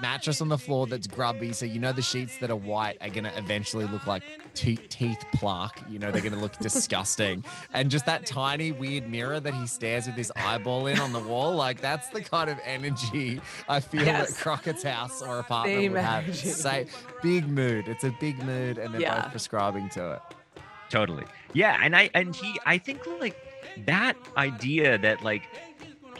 mattress 0.01 0.41
on 0.41 0.47
the 0.47 0.57
floor 0.57 0.87
that's 0.87 1.07
grubby, 1.07 1.51
so 1.53 1.65
you 1.65 1.79
know 1.79 1.91
the 1.91 2.01
sheets 2.01 2.37
that 2.37 2.49
are 2.49 2.55
white 2.55 2.97
are 3.01 3.09
gonna 3.09 3.31
eventually 3.35 3.85
look 3.85 4.05
like 4.07 4.23
te- 4.53 4.77
teeth 4.77 5.23
plaque. 5.33 5.81
You 5.89 5.99
know 5.99 6.11
they're 6.11 6.21
gonna 6.21 6.39
look 6.39 6.57
disgusting, 6.59 7.43
and 7.73 7.89
just 7.91 8.05
that 8.05 8.25
tiny 8.25 8.71
weird 8.71 9.09
mirror 9.09 9.39
that 9.39 9.53
he 9.53 9.67
stares 9.67 10.05
with 10.07 10.15
his 10.15 10.31
eyeball 10.35 10.87
in 10.87 10.99
on 10.99 11.11
the 11.13 11.19
wall. 11.19 11.55
Like 11.55 11.81
that's 11.81 12.07
the 12.09 12.21
kind 12.21 12.49
of 12.49 12.57
energy 12.63 13.41
I 13.67 13.79
feel 13.79 14.03
Yes. 14.03 14.33
that 14.33 14.39
Crockett's 14.41 14.83
house 14.83 15.21
or 15.21 15.39
apartment 15.39 15.79
Same 15.79 15.91
would 15.93 16.01
have. 16.01 16.23
energy. 16.25 16.47
Say 16.49 16.87
big 17.23 17.47
mood. 17.49 17.87
It's 17.87 18.03
a 18.03 18.11
big 18.19 18.41
mood, 18.43 18.77
and 18.77 18.93
they're 18.93 19.01
Yeah. 19.01 19.21
both 19.23 19.31
prescribing 19.31 19.89
to 19.89 20.13
it. 20.13 20.21
Totally. 20.89 21.25
Yeah, 21.53 21.77
and 21.83 21.95
I 21.95 22.09
and 22.13 22.35
he 22.35 22.57
I 22.65 22.77
think 22.77 23.01
like 23.19 23.35
that 23.85 24.15
idea 24.37 24.97
that 24.99 25.21
like 25.23 25.43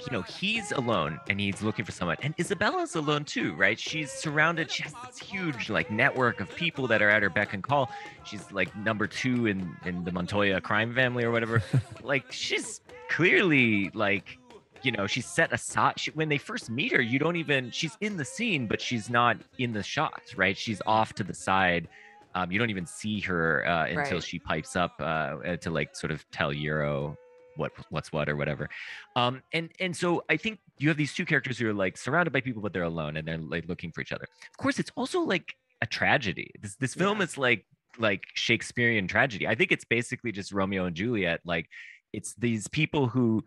you 0.06 0.12
know 0.12 0.22
he's 0.22 0.72
alone 0.72 1.20
and 1.30 1.40
he's 1.40 1.62
looking 1.62 1.84
for 1.86 1.92
someone 1.92 2.18
and 2.22 2.34
Isabella's 2.38 2.96
alone 2.96 3.26
too, 3.26 3.54
right? 3.56 3.80
She's 3.80 4.12
surrounded 4.12 4.72
she 4.72 4.84
has 4.84 4.94
this 5.06 5.18
huge 5.20 5.70
like 5.70 5.90
network 5.92 6.40
of 6.40 6.54
people 6.56 6.88
that 6.88 7.02
are 7.02 7.10
at 7.10 7.24
her 7.24 7.30
beck 7.30 7.54
and 7.54 7.64
call. 7.64 7.90
She's 8.24 8.52
like 8.52 8.76
number 8.76 9.08
2 9.08 9.48
in 9.48 9.76
in 9.86 10.04
the 10.04 10.12
Montoya 10.12 10.62
crime 10.62 10.94
family 10.94 11.24
or 11.24 11.32
whatever. 11.32 11.62
like 12.04 12.32
she's 12.32 12.82
clearly 13.10 13.90
like 13.94 14.38
you 14.84 14.92
know 14.92 15.08
she's 15.08 15.26
set 15.26 15.52
aside 15.52 16.00
she, 16.00 16.12
when 16.12 16.30
they 16.30 16.38
first 16.38 16.70
meet 16.70 16.92
her 16.92 17.02
you 17.02 17.18
don't 17.18 17.36
even 17.36 17.72
she's 17.72 17.98
in 18.02 18.16
the 18.16 18.26
scene 18.26 18.68
but 18.68 18.80
she's 18.80 19.10
not 19.10 19.38
in 19.58 19.74
the 19.74 19.82
shot 19.82 20.22
right 20.36 20.56
she's 20.56 20.82
off 20.86 21.14
to 21.14 21.24
the 21.24 21.34
side 21.34 21.88
um, 22.36 22.52
you 22.52 22.60
don't 22.60 22.70
even 22.70 22.86
see 22.86 23.20
her 23.22 23.68
uh, 23.68 23.86
until 23.88 24.18
Right. 24.18 24.24
she 24.24 24.38
pipes 24.38 24.76
up 24.76 24.94
uh, 25.00 25.04
uh, 25.04 25.58
to 25.58 25.72
like 25.72 25.96
sort 25.96 26.12
of 26.12 26.30
tell 26.30 26.52
Yero 26.54 27.16
what 27.58 27.72
what's 27.90 28.12
what 28.12 28.30
or 28.30 28.36
whatever. 28.36 28.70
Um, 29.16 29.42
and 29.54 29.70
and 29.80 29.96
so 29.96 30.24
I 30.30 30.38
think 30.38 30.60
you 30.78 30.88
have 30.90 30.98
these 30.98 31.14
two 31.14 31.26
characters 31.26 31.58
who 31.58 31.68
are 31.70 31.74
like 31.74 31.98
surrounded 31.98 32.32
by 32.32 32.42
people, 32.42 32.62
but 32.62 32.74
they're 32.74 32.84
alone 32.84 33.18
and 33.18 33.28
they're 33.28 33.38
like 33.38 33.68
looking 33.68 33.92
for 33.92 34.02
each 34.02 34.12
other. 34.12 34.26
Of 34.52 34.58
course, 34.58 34.80
it's 34.80 34.92
also 34.96 35.22
like 35.22 35.56
a 35.82 35.86
tragedy. 35.86 36.52
This 36.62 36.76
this 36.76 36.94
film 36.94 37.18
Yeah. 37.20 37.26
is 37.26 37.38
like 37.38 37.66
like 38.00 38.24
Shakespearean 38.36 39.08
tragedy. 39.08 39.48
I 39.48 39.56
think 39.56 39.72
it's 39.72 39.86
basically 39.86 40.32
just 40.32 40.52
Romeo 40.52 40.86
and 40.86 40.96
Juliet. 40.96 41.42
Like 41.46 41.68
it's 42.14 42.34
these 42.36 42.68
people 42.68 43.08
who 43.08 43.44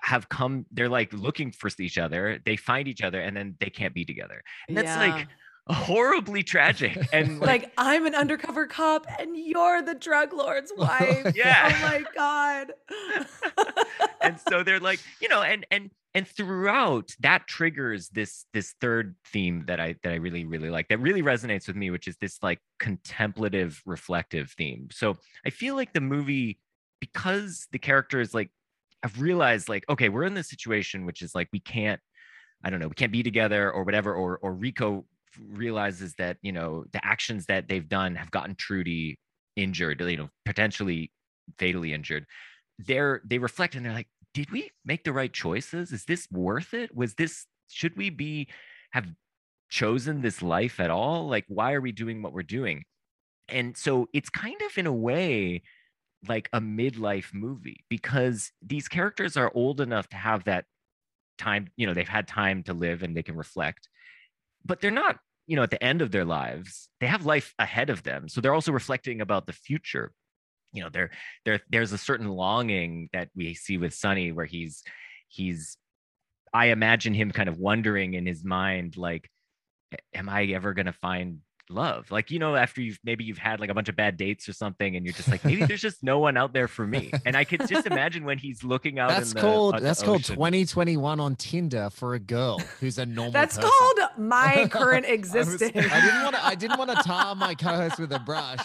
have 0.00 0.28
come 0.28 0.66
they're 0.70 0.88
like 0.88 1.10
looking 1.14 1.50
for 1.50 1.70
each 1.80 1.96
other 1.96 2.38
they 2.44 2.56
find 2.56 2.86
each 2.88 3.02
other 3.02 3.22
and 3.22 3.34
then 3.34 3.56
they 3.58 3.70
can't 3.70 3.94
be 3.94 4.04
together 4.04 4.42
and 4.68 4.76
that's 4.76 4.94
like 4.98 5.26
horribly 5.68 6.42
tragic 6.42 6.98
and 7.12 7.40
like, 7.40 7.62
like 7.62 7.72
I'm 7.78 8.06
an 8.06 8.14
undercover 8.14 8.66
cop 8.66 9.06
and 9.18 9.36
you're 9.36 9.82
the 9.82 9.94
drug 9.94 10.32
lord's 10.32 10.72
wife. 10.76 11.32
Yeah. 11.34 11.72
Oh 11.74 11.82
my 11.82 12.04
god. 12.14 12.72
and 14.20 14.38
so 14.48 14.62
they're 14.62 14.80
like 14.80 15.00
you 15.20 15.28
know 15.28 15.42
and 15.42 15.66
and 15.70 15.90
and 16.14 16.28
throughout 16.28 17.14
that 17.20 17.46
triggers 17.46 18.08
this 18.10 18.44
this 18.52 18.74
third 18.80 19.16
theme 19.26 19.64
that 19.66 19.80
i 19.80 19.94
that 20.02 20.12
i 20.12 20.16
really 20.16 20.44
really 20.44 20.70
like 20.70 20.88
that 20.88 20.98
really 20.98 21.22
resonates 21.22 21.66
with 21.66 21.76
me 21.76 21.90
which 21.90 22.06
is 22.06 22.16
this 22.18 22.38
like 22.42 22.60
contemplative 22.78 23.82
reflective 23.84 24.50
theme 24.52 24.88
so 24.90 25.16
i 25.44 25.50
feel 25.50 25.74
like 25.74 25.92
the 25.92 26.00
movie 26.00 26.58
because 27.00 27.66
the 27.72 27.78
character 27.78 28.20
is 28.20 28.32
like 28.32 28.50
i've 29.02 29.20
realized 29.20 29.68
like 29.68 29.84
okay 29.88 30.08
we're 30.08 30.24
in 30.24 30.34
this 30.34 30.48
situation 30.48 31.04
which 31.04 31.20
is 31.20 31.34
like 31.34 31.48
we 31.52 31.60
can't 31.60 32.00
i 32.64 32.70
don't 32.70 32.80
know 32.80 32.88
we 32.88 32.94
can't 32.94 33.12
be 33.12 33.22
together 33.22 33.70
or 33.70 33.82
whatever 33.82 34.14
or 34.14 34.38
or 34.38 34.54
rico 34.54 35.04
realizes 35.38 36.14
that 36.16 36.36
you 36.42 36.52
know 36.52 36.84
the 36.92 37.04
actions 37.04 37.46
that 37.46 37.68
they've 37.68 37.88
done 37.88 38.14
have 38.16 38.30
gotten 38.30 38.54
trudy 38.54 39.18
injured 39.56 40.00
you 40.00 40.16
know 40.16 40.28
potentially 40.44 41.10
fatally 41.58 41.92
injured. 41.92 42.26
They're 42.78 43.20
they 43.24 43.38
reflect 43.38 43.74
and 43.74 43.84
they're 43.84 43.92
like 43.92 44.08
did 44.32 44.50
we 44.50 44.70
make 44.84 45.04
the 45.04 45.12
right 45.12 45.32
choices? 45.32 45.92
Is 45.92 46.04
this 46.04 46.26
worth 46.30 46.74
it? 46.74 46.94
Was 46.94 47.14
this 47.14 47.46
should 47.70 47.96
we 47.96 48.10
be 48.10 48.48
have 48.92 49.06
chosen 49.70 50.22
this 50.22 50.42
life 50.42 50.80
at 50.80 50.90
all? 50.90 51.28
Like 51.28 51.44
why 51.48 51.72
are 51.72 51.80
we 51.80 51.92
doing 51.92 52.22
what 52.22 52.32
we're 52.32 52.42
doing? 52.42 52.84
And 53.48 53.76
so 53.76 54.08
it's 54.12 54.30
kind 54.30 54.60
of 54.62 54.76
in 54.78 54.86
a 54.86 54.92
way 54.92 55.62
like 56.28 56.48
a 56.52 56.60
midlife 56.60 57.32
movie 57.34 57.84
because 57.88 58.50
these 58.62 58.88
characters 58.88 59.36
are 59.36 59.52
old 59.54 59.80
enough 59.80 60.08
to 60.08 60.16
have 60.16 60.44
that 60.44 60.64
time 61.38 61.68
you 61.76 61.86
know 61.86 61.94
they've 61.94 62.08
had 62.08 62.28
time 62.28 62.62
to 62.62 62.72
live 62.72 63.02
and 63.02 63.16
they 63.16 63.22
can 63.22 63.36
reflect 63.36 63.88
but 64.64 64.80
they're 64.80 64.90
not 64.90 65.18
you 65.46 65.56
know 65.56 65.62
at 65.62 65.70
the 65.70 65.82
end 65.82 66.02
of 66.02 66.10
their 66.10 66.24
lives. 66.24 66.88
They 67.00 67.06
have 67.06 67.26
life 67.26 67.54
ahead 67.58 67.90
of 67.90 68.02
them. 68.02 68.28
So 68.28 68.40
they're 68.40 68.54
also 68.54 68.72
reflecting 68.72 69.20
about 69.20 69.46
the 69.46 69.52
future. 69.52 70.12
You 70.72 70.82
know 70.82 70.88
there 70.90 71.10
there 71.44 71.60
there's 71.70 71.92
a 71.92 71.98
certain 71.98 72.28
longing 72.28 73.08
that 73.12 73.28
we 73.34 73.54
see 73.54 73.78
with 73.78 73.94
Sonny 73.94 74.32
where 74.32 74.46
he's 74.46 74.82
he's 75.28 75.76
I 76.52 76.66
imagine 76.66 77.14
him 77.14 77.30
kind 77.32 77.48
of 77.48 77.58
wondering 77.58 78.14
in 78.14 78.26
his 78.26 78.44
mind 78.44 78.96
like 78.96 79.28
am 80.12 80.28
I 80.28 80.44
ever 80.46 80.72
going 80.74 80.86
to 80.86 80.92
find 80.92 81.40
love? 81.70 82.10
Like 82.10 82.30
you 82.30 82.38
know 82.38 82.56
after 82.56 82.80
you've 82.80 82.98
maybe 83.04 83.24
you've 83.24 83.38
had 83.38 83.60
like 83.60 83.70
a 83.70 83.74
bunch 83.74 83.88
of 83.88 83.96
bad 83.96 84.16
dates 84.16 84.48
or 84.48 84.52
something 84.52 84.96
and 84.96 85.04
you're 85.04 85.14
just 85.14 85.28
like 85.28 85.44
maybe 85.44 85.64
there's 85.64 85.80
just 85.80 86.02
no 86.02 86.18
one 86.18 86.36
out 86.36 86.52
there 86.52 86.68
for 86.68 86.86
me. 86.86 87.12
And 87.24 87.36
I 87.36 87.44
could 87.44 87.66
just 87.68 87.86
imagine 87.90 88.24
when 88.24 88.38
he's 88.38 88.64
looking 88.64 88.98
out 88.98 89.10
That's 89.10 89.30
in 89.30 89.36
the, 89.36 89.40
called 89.40 89.74
on 89.74 89.80
the 89.80 89.86
that's 89.86 90.02
called 90.02 90.24
2021 90.24 91.20
on 91.20 91.36
Tinder 91.36 91.90
for 91.90 92.14
a 92.14 92.18
girl 92.18 92.58
who's 92.80 92.98
a 92.98 93.06
normal. 93.06 93.32
That's 93.32 93.56
person. 93.56 93.70
called 93.70 93.98
my 94.18 94.68
current 94.70 95.06
I, 95.08 95.10
was- 95.10 95.14
existence. 95.34 95.72
I 95.92 96.00
didn't 96.00 96.22
want 96.22 96.34
to. 96.36 96.44
I 96.46 96.54
didn't 96.54 96.78
want 96.78 96.90
to 96.90 96.96
tar 96.96 97.34
my 97.34 97.54
co-host 97.54 97.98
with 97.98 98.12
a 98.12 98.18
brush, 98.18 98.60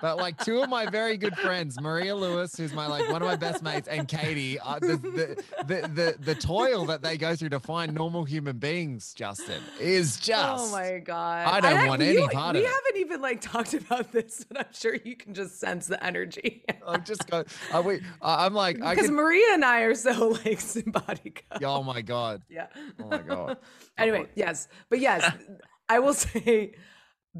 but 0.00 0.16
like 0.16 0.42
two 0.44 0.62
of 0.62 0.68
my 0.68 0.86
very 0.86 1.16
good 1.16 1.36
friends, 1.36 1.80
Maria 1.80 2.14
Lewis, 2.14 2.56
who's 2.56 2.72
my 2.72 2.86
like 2.86 3.10
one 3.10 3.22
of 3.22 3.28
my 3.28 3.36
best 3.36 3.62
mates, 3.62 3.88
and 3.88 4.06
Katie, 4.08 4.58
uh, 4.60 4.78
the, 4.78 4.96
the, 4.96 5.44
the 5.66 5.88
the 5.88 6.16
the 6.20 6.34
toil 6.34 6.84
that 6.86 7.02
they 7.02 7.16
go 7.16 7.34
through 7.36 7.50
to 7.50 7.60
find 7.60 7.94
normal 7.94 8.24
human 8.24 8.58
beings, 8.58 9.14
Justin, 9.14 9.62
is 9.80 10.16
just. 10.18 10.64
Oh 10.64 10.70
my 10.72 10.98
god! 10.98 11.46
I 11.48 11.60
don't 11.60 11.78
And 11.78 11.88
want 11.88 12.00
we 12.00 12.16
any 12.18 12.28
part 12.28 12.56
of 12.56 12.62
it. 12.62 12.64
We 12.64 12.64
haven't 12.66 12.96
even 12.96 13.20
like 13.20 13.40
talked 13.40 13.74
about 13.74 14.12
this, 14.12 14.44
but 14.48 14.58
I'm 14.58 14.72
sure 14.72 14.94
you 14.94 15.16
can 15.16 15.34
just 15.34 15.58
sense 15.60 15.86
the 15.86 16.02
energy. 16.04 16.64
I'm 16.86 17.04
just 17.04 17.28
go. 17.28 17.44
I, 17.72 17.80
we, 17.80 18.00
I- 18.22 18.46
I'm 18.46 18.54
like, 18.54 18.80
I 18.82 18.94
Because 18.94 19.06
can. 19.08 19.16
Maria 19.16 19.46
and 19.52 19.64
I 19.64 19.82
are 19.82 19.94
so 19.94 20.28
like 20.44 20.58
symbiotic. 20.60 21.38
Oh 21.62 21.82
my 21.82 22.02
god. 22.02 22.42
Yeah. 22.48 22.66
Oh 23.00 23.06
my 23.08 23.18
God. 23.18 23.56
anyway, 23.98 24.26
yes, 24.34 24.68
but 24.88 24.93
yes, 24.94 25.30
I 25.88 25.98
will 25.98 26.14
say, 26.14 26.72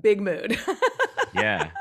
big 0.00 0.20
mood. 0.20 0.58
yeah 1.34 1.70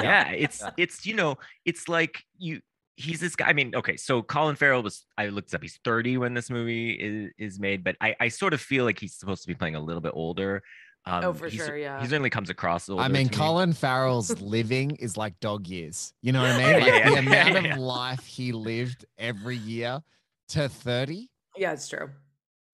Yeah. 0.00 0.28
yeah 0.28 0.30
it's 0.32 0.62
it's 0.78 1.04
you 1.04 1.14
know 1.14 1.36
it's 1.66 1.86
like 1.88 2.22
you 2.38 2.60
he's 2.96 3.20
this 3.20 3.36
guy 3.36 3.48
i 3.48 3.52
mean 3.52 3.74
okay 3.74 3.96
so 3.98 4.22
colin 4.22 4.56
farrell 4.56 4.82
was 4.82 5.04
i 5.18 5.26
looked 5.26 5.52
up 5.54 5.60
he's 5.62 5.78
30 5.84 6.16
when 6.16 6.32
this 6.32 6.48
movie 6.48 6.92
is, 6.92 7.30
is 7.38 7.60
made 7.60 7.84
but 7.84 7.96
I, 8.00 8.14
I 8.18 8.28
sort 8.28 8.54
of 8.54 8.60
feel 8.62 8.84
like 8.86 8.98
he's 8.98 9.14
supposed 9.14 9.42
to 9.42 9.48
be 9.48 9.54
playing 9.54 9.74
a 9.74 9.80
little 9.80 10.00
bit 10.00 10.12
older 10.14 10.62
um, 11.04 11.24
Oh, 11.24 11.32
for 11.34 11.48
he's- 11.48 11.66
sure, 11.66 11.76
yeah. 11.76 12.00
he 12.00 12.06
certainly 12.08 12.30
comes 12.30 12.48
across 12.50 12.88
older 12.88 13.02
I 13.02 13.08
mean, 13.08 13.28
to 13.28 13.32
me. 13.32 13.36
Colin 13.38 13.72
Farrell's 13.74 14.38
living 14.42 14.92
is 14.96 15.16
like 15.16 15.38
dog 15.40 15.66
years. 15.66 16.12
You 16.22 16.32
know 16.32 16.42
what 16.42 16.50
I 16.50 16.58
mean? 16.58 16.72
Like 16.80 16.86
yeah, 16.86 17.04
the 17.08 17.12
yeah, 17.12 17.18
amount 17.48 17.64
yeah. 17.66 17.72
of 17.74 17.78
life 17.78 18.26
he 18.26 18.52
lived 18.52 19.06
every 19.18 19.56
year 19.56 20.00
to 20.48 20.68
30, 20.68 21.30
yeah, 21.56 21.72
it's 21.72 21.88
true. 21.88 22.10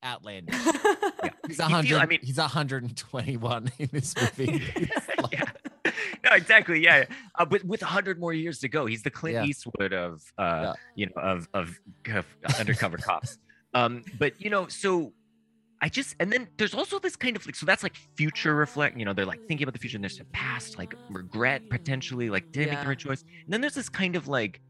outlandish. 0.05 0.57
Yeah. 1.49 1.55
He's 1.57 1.59
You 1.59 1.65
feel- 1.67 1.99
100. 1.99 1.99
I 1.99 2.07
mean- 2.07 2.21
he's 2.23 2.39
121 2.39 3.73
in 3.79 3.89
this 3.93 4.15
movie. 4.17 4.63
Like- 5.23 5.33
yeah. 5.33 5.93
no, 6.25 6.33
exactly. 6.33 6.81
Yeah, 6.83 7.05
uh, 7.37 7.45
but 7.45 7.65
with 7.65 7.81
hundred 7.81 8.19
more 8.21 8.33
years 8.35 8.59
to 8.61 8.69
go, 8.69 8.87
he's 8.87 9.03
the 9.03 9.11
Clint 9.11 9.35
Yeah. 9.35 9.45
Eastwood 9.45 9.93
of, 9.93 10.23
uh, 10.39 10.43
Yeah. 10.43 10.73
you 10.95 11.07
know, 11.07 11.23
of 11.23 11.49
of, 11.55 11.79
of 12.13 12.27
undercover 12.59 12.99
cops. 12.99 13.39
Um, 13.75 14.05
but 14.19 14.41
you 14.41 14.51
know, 14.51 14.67
so 14.69 15.13
I 15.81 15.89
just 15.89 16.17
and 16.21 16.33
then 16.33 16.49
there's 16.59 16.75
also 16.75 16.99
this 16.99 17.17
kind 17.17 17.37
of 17.37 17.45
like 17.47 17.55
so 17.55 17.65
that's 17.67 17.83
like 17.83 17.97
future 18.17 18.55
reflect. 18.55 18.99
You 18.99 19.05
know, 19.05 19.13
they're 19.15 19.27
like 19.27 19.41
thinking 19.49 19.65
about 19.65 19.73
the 19.75 19.79
future, 19.81 19.97
and 19.97 20.05
there's 20.05 20.21
a 20.21 20.25
past 20.27 20.79
like 20.79 20.95
regret 21.11 21.69
potentially, 21.71 22.31
like 22.31 22.51
did 22.53 22.69
I 22.69 22.73
make 22.73 22.81
the 22.83 22.89
right 22.89 22.99
choice? 22.99 23.23
And 23.45 23.53
then 23.53 23.61
there's 23.61 23.75
this 23.75 23.89
kind 23.89 24.17
of 24.17 24.29
like 24.29 24.61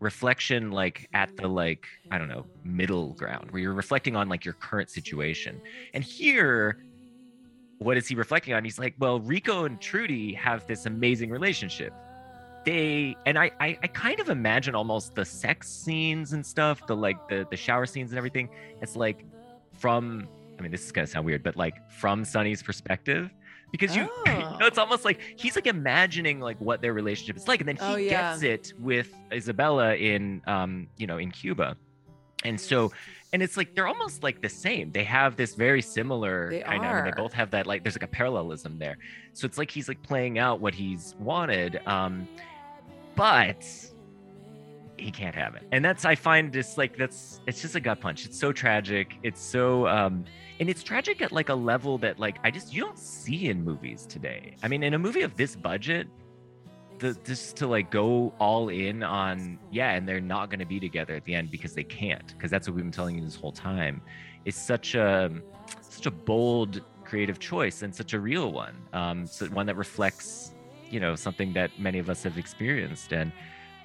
reflection 0.00 0.70
like 0.70 1.08
at 1.12 1.36
the 1.36 1.46
like 1.46 1.86
i 2.10 2.16
don't 2.18 2.28
know 2.28 2.46
middle 2.64 3.12
ground 3.14 3.50
where 3.50 3.60
you're 3.62 3.74
reflecting 3.74 4.16
on 4.16 4.28
like 4.28 4.44
your 4.44 4.54
current 4.54 4.90
situation. 4.90 5.60
And 5.94 6.02
here 6.02 6.82
what 7.78 7.96
is 7.96 8.06
he 8.06 8.14
reflecting 8.14 8.52
on? 8.52 8.64
He's 8.64 8.78
like 8.78 8.94
well 8.98 9.20
rico 9.20 9.64
and 9.64 9.80
trudy 9.80 10.32
have 10.34 10.66
this 10.66 10.86
amazing 10.86 11.30
relationship. 11.30 11.92
They 12.64 13.16
and 13.26 13.38
I, 13.38 13.50
I 13.60 13.78
i 13.82 13.86
kind 13.86 14.20
of 14.20 14.28
imagine 14.28 14.74
almost 14.74 15.14
the 15.14 15.24
sex 15.24 15.70
scenes 15.70 16.32
and 16.32 16.44
stuff 16.44 16.86
the 16.86 16.96
like 16.96 17.28
the 17.28 17.46
the 17.50 17.56
shower 17.56 17.86
scenes 17.86 18.10
and 18.10 18.18
everything. 18.18 18.48
It's 18.80 18.96
like 18.96 19.24
from 19.80 20.28
i 20.58 20.62
mean 20.62 20.70
this 20.70 20.84
is 20.84 20.92
gonna 20.92 21.06
sound 21.06 21.24
weird 21.24 21.42
but 21.42 21.56
like 21.56 21.90
from 21.90 22.24
sonny's 22.24 22.62
perspective 22.62 23.30
because 23.70 23.94
you, 23.96 24.02
you 24.26 24.32
know, 24.32 24.58
Oh. 24.62 24.66
it's 24.66 24.78
almost 24.78 25.04
like 25.04 25.20
he's 25.36 25.54
like 25.56 25.66
imagining 25.66 26.38
like 26.40 26.60
what 26.60 26.82
their 26.82 26.92
relationship 26.92 27.36
is 27.36 27.48
like 27.48 27.60
and 27.60 27.68
then 27.68 27.76
he 27.76 27.82
Oh, 27.82 27.96
yeah. 27.96 28.32
gets 28.32 28.42
it 28.42 28.72
with 28.78 29.08
isabella 29.32 29.94
in 29.94 30.42
um 30.46 30.86
you 30.96 31.06
know 31.06 31.18
in 31.18 31.30
cuba. 31.30 31.76
And 32.44 32.60
so 32.60 32.92
and 33.32 33.42
it's 33.42 33.56
like 33.56 33.74
they're 33.74 33.86
almost 33.86 34.22
like 34.22 34.42
the 34.42 34.48
same. 34.48 34.90
They 34.92 35.04
have 35.04 35.36
this 35.36 35.54
very 35.54 35.80
similar 35.82 36.50
They 36.50 36.60
kind 36.60 36.84
of 36.84 36.90
and 36.90 37.06
they 37.06 37.12
both 37.12 37.32
have 37.34 37.50
that 37.52 37.66
like 37.66 37.82
there's 37.84 37.94
like 37.94 38.02
a 38.02 38.06
parallelism 38.08 38.78
there. 38.78 38.98
So 39.34 39.46
it's 39.46 39.56
like 39.58 39.70
he's 39.70 39.88
like 39.88 40.02
playing 40.02 40.38
out 40.38 40.60
what 40.60 40.74
he's 40.74 41.14
wanted 41.18 41.80
um 41.86 42.26
but 43.16 43.64
he 44.96 45.10
can't 45.10 45.34
have 45.34 45.54
it. 45.54 45.62
And 45.72 45.82
that's 45.84 46.04
i 46.04 46.14
find 46.14 46.52
just 46.52 46.76
like 46.76 46.96
that's 46.96 47.40
it's 47.46 47.62
just 47.62 47.74
a 47.74 47.80
gut 47.80 48.00
punch. 48.00 48.26
It's 48.26 48.38
so 48.38 48.52
tragic. 48.52 49.14
It's 49.22 49.40
so 49.42 49.86
um 49.86 50.24
and 50.60 50.68
it's 50.68 50.82
tragic 50.82 51.22
at 51.22 51.32
like 51.32 51.48
a 51.48 51.54
level 51.54 51.98
that 51.98 52.20
like 52.20 52.36
i 52.44 52.50
just 52.50 52.72
you 52.72 52.82
don't 52.82 52.98
see 52.98 53.48
in 53.48 53.64
movies 53.64 54.06
today 54.06 54.54
i 54.62 54.68
mean 54.68 54.82
in 54.82 54.94
a 54.94 54.98
movie 54.98 55.22
of 55.22 55.36
this 55.36 55.56
budget 55.56 56.06
the 56.98 57.14
just 57.24 57.56
to 57.56 57.66
like 57.66 57.90
go 57.90 58.32
all 58.38 58.68
in 58.68 59.02
on 59.02 59.58
yeah 59.70 59.92
and 59.92 60.06
they're 60.06 60.20
not 60.20 60.50
going 60.50 60.60
to 60.60 60.66
be 60.66 60.78
together 60.78 61.14
at 61.14 61.24
the 61.24 61.34
end 61.34 61.50
because 61.50 61.74
they 61.74 61.82
can't 61.82 62.34
because 62.36 62.50
that's 62.50 62.68
what 62.68 62.76
we've 62.76 62.84
been 62.84 62.92
telling 62.92 63.16
you 63.16 63.24
this 63.24 63.36
whole 63.36 63.52
time 63.52 64.00
is 64.44 64.54
such 64.54 64.94
a 64.94 65.30
such 65.80 66.06
a 66.06 66.10
bold 66.10 66.82
creative 67.04 67.38
choice 67.38 67.82
and 67.82 67.92
such 67.92 68.12
a 68.12 68.20
real 68.20 68.52
one 68.52 68.76
um 68.92 69.26
so 69.26 69.46
one 69.46 69.66
that 69.66 69.76
reflects 69.76 70.52
you 70.90 71.00
know 71.00 71.16
something 71.16 71.52
that 71.54 71.70
many 71.78 71.98
of 71.98 72.10
us 72.10 72.22
have 72.22 72.36
experienced 72.38 73.12
and 73.12 73.32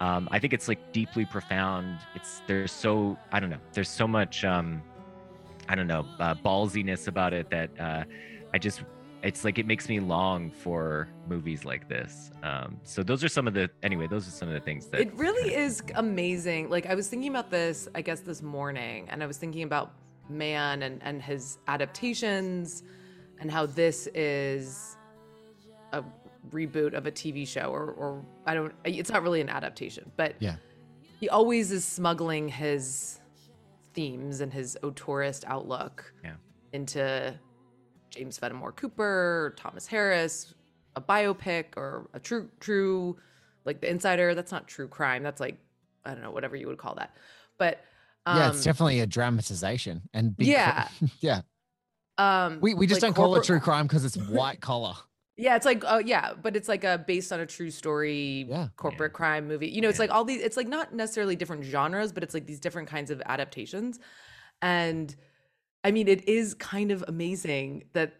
um, 0.01 0.27
I 0.29 0.39
think 0.39 0.51
it's 0.51 0.67
like 0.67 0.91
deeply 0.91 1.24
profound. 1.24 2.00
It's 2.15 2.41
there's 2.48 2.74
so 2.74 3.17
I 3.32 3.39
don't 3.39 3.50
know. 3.50 3.62
There's 3.72 3.89
so 3.89 4.05
much 4.05 4.44
um, 4.44 4.82
I 5.67 5.75
don't 5.75 5.88
know 5.88 6.05
uh, 6.19 6.36
ballsiness 6.36 7.07
about 7.07 7.34
it 7.34 7.50
that 7.50 7.69
uh, 7.79 8.03
I 8.53 8.57
just 8.57 8.81
it's 9.24 9.43
like 9.43 9.57
it 9.57 9.65
makes 9.65 9.89
me 9.89 10.00
long 10.00 10.51
for 10.51 11.07
movies 11.27 11.65
like 11.65 11.89
this. 11.89 12.29
Um, 12.43 12.79
so 12.84 13.01
those 13.01 13.24
are 13.24 13.27
some 13.27 13.48
of 13.48 13.55
the 13.55 13.69
anyway. 13.81 14.05
Those 14.07 14.27
are 14.27 14.31
some 14.31 14.48
of 14.48 14.53
the 14.53 14.60
things 14.60 14.86
that 14.88 15.01
It 15.01 15.13
really 15.15 15.55
is 15.55 15.81
amazing. 15.95 16.69
Like 16.69 16.86
I 16.86 16.93
was 16.93 17.07
thinking 17.07 17.29
about 17.31 17.50
this, 17.50 17.88
I 17.95 18.01
guess 18.01 18.19
this 18.19 18.43
morning, 18.43 19.07
and 19.10 19.24
I 19.24 19.25
was 19.25 19.38
thinking 19.38 19.63
about 19.63 19.93
man 20.29 20.84
and 20.84 21.01
and 21.01 21.22
his 21.22 21.57
adaptations, 21.67 22.84
and 23.39 23.50
how 23.50 23.65
this 23.65 24.07
is 24.13 24.95
a 25.91 26.03
reboot 26.51 26.93
of 26.93 27.07
a 27.07 27.12
TV 27.12 27.48
show, 27.48 27.72
or 27.72 27.91
or 27.93 28.24
I 28.45 28.53
don't. 28.53 28.74
It's 28.84 29.10
not 29.10 29.24
really 29.24 29.41
an 29.41 29.50
adaptation, 29.50 30.12
but 30.17 30.36
Yeah. 30.39 30.57
he 31.19 31.29
always 31.29 31.72
is 31.72 31.84
smuggling 31.84 32.48
his 32.48 33.19
themes 33.96 34.42
and 34.42 34.54
his 34.54 34.78
auteurist 34.84 35.44
outlook 35.48 36.14
Yeah. 36.24 36.36
into 36.74 37.34
James 38.12 38.38
Fenimore 38.38 38.72
Cooper, 38.74 39.54
Thomas 39.58 39.88
Harris, 39.88 40.54
a 40.96 41.02
biopic 41.02 41.66
or 41.75 42.10
a 42.14 42.20
true 42.20 42.50
true 42.60 43.18
like 43.66 43.82
The 43.82 43.90
Insider. 43.90 44.36
That's 44.36 44.52
not 44.52 44.68
true 44.68 44.88
crime. 44.88 45.24
That's 45.24 45.40
like 45.42 45.58
I 46.06 46.12
don't 46.12 46.22
know 46.22 46.32
whatever 46.32 46.56
you 46.56 46.68
would 46.68 46.78
call 46.78 46.96
that. 46.96 47.16
But 47.58 47.82
um, 48.25 48.38
yeah, 48.38 48.50
it's 48.50 48.64
definitely 48.64 49.00
a 49.00 49.08
dramatization 49.08 50.02
and 50.14 50.36
Yeah. 50.38 50.88
yeah. 51.20 51.42
um, 52.18 52.60
We 52.62 52.74
we 52.74 52.88
just 52.88 53.02
like 53.02 53.10
don't 53.10 53.16
call 53.16 53.36
it 53.36 53.44
true 53.44 53.60
crime 53.60 53.88
because 53.88 54.06
it's 54.06 54.18
white 54.18 54.62
collar. 54.62 54.94
Yeah, 55.38 55.56
it's 55.58 55.65
like 55.65 55.84
oh 55.86 55.98
yeah, 56.00 56.34
but 56.34 56.56
it's 56.56 56.70
like 56.70 56.84
a 56.84 56.98
based 56.98 57.34
on 57.34 57.39
a 57.42 57.46
true 57.46 57.70
story 57.72 58.46
Yeah. 58.50 58.68
corporate 58.77 59.13
crime 59.13 59.48
movie. 59.48 59.68
You 59.68 59.82
know, 59.82 59.89
it's 59.89 60.00
like 60.00 60.12
all 60.12 60.24
these 60.24 60.42
it's 60.42 60.56
like 60.58 60.68
not 60.68 60.94
necessarily 60.94 61.36
different 61.36 61.63
genres, 61.65 62.12
but 62.13 62.24
it's 62.24 62.34
like 62.34 62.46
these 62.46 62.60
different 62.60 62.88
kinds 62.88 63.12
of 63.12 63.22
adaptations. 63.25 64.00
And 64.62 65.13
I 65.84 65.92
mean, 65.92 66.08
it 66.08 66.27
is 66.30 66.54
kind 66.54 66.92
of 66.92 67.04
amazing 67.08 67.84
that 67.94 68.13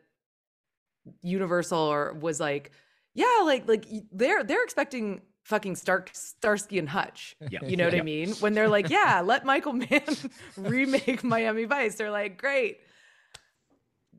Universal 1.22 1.78
or 1.80 2.14
was 2.14 2.40
like, 2.40 2.72
yeah, 3.14 3.42
like 3.44 3.68
like 3.68 3.86
they're 4.12 4.44
they're 4.44 4.64
expecting 4.64 5.22
fucking 5.44 5.76
Stark 5.76 6.10
Starsky 6.14 6.80
and 6.80 6.90
Hutch. 6.90 7.36
Yeah. 7.50 7.60
You 7.64 7.78
know 7.78 7.86
what 7.86 7.96
I 7.96 8.02
mean? 8.02 8.32
When 8.42 8.54
they're 8.54 8.68
like, 8.68 8.90
yeah, 8.90 9.22
let 9.26 9.46
Michael 9.46 9.74
Mann 9.74 10.02
remake 10.58 11.24
Miami 11.24 11.66
Vice. 11.66 11.96
They're 11.96 12.12
like, 12.12 12.38
great. 12.42 12.80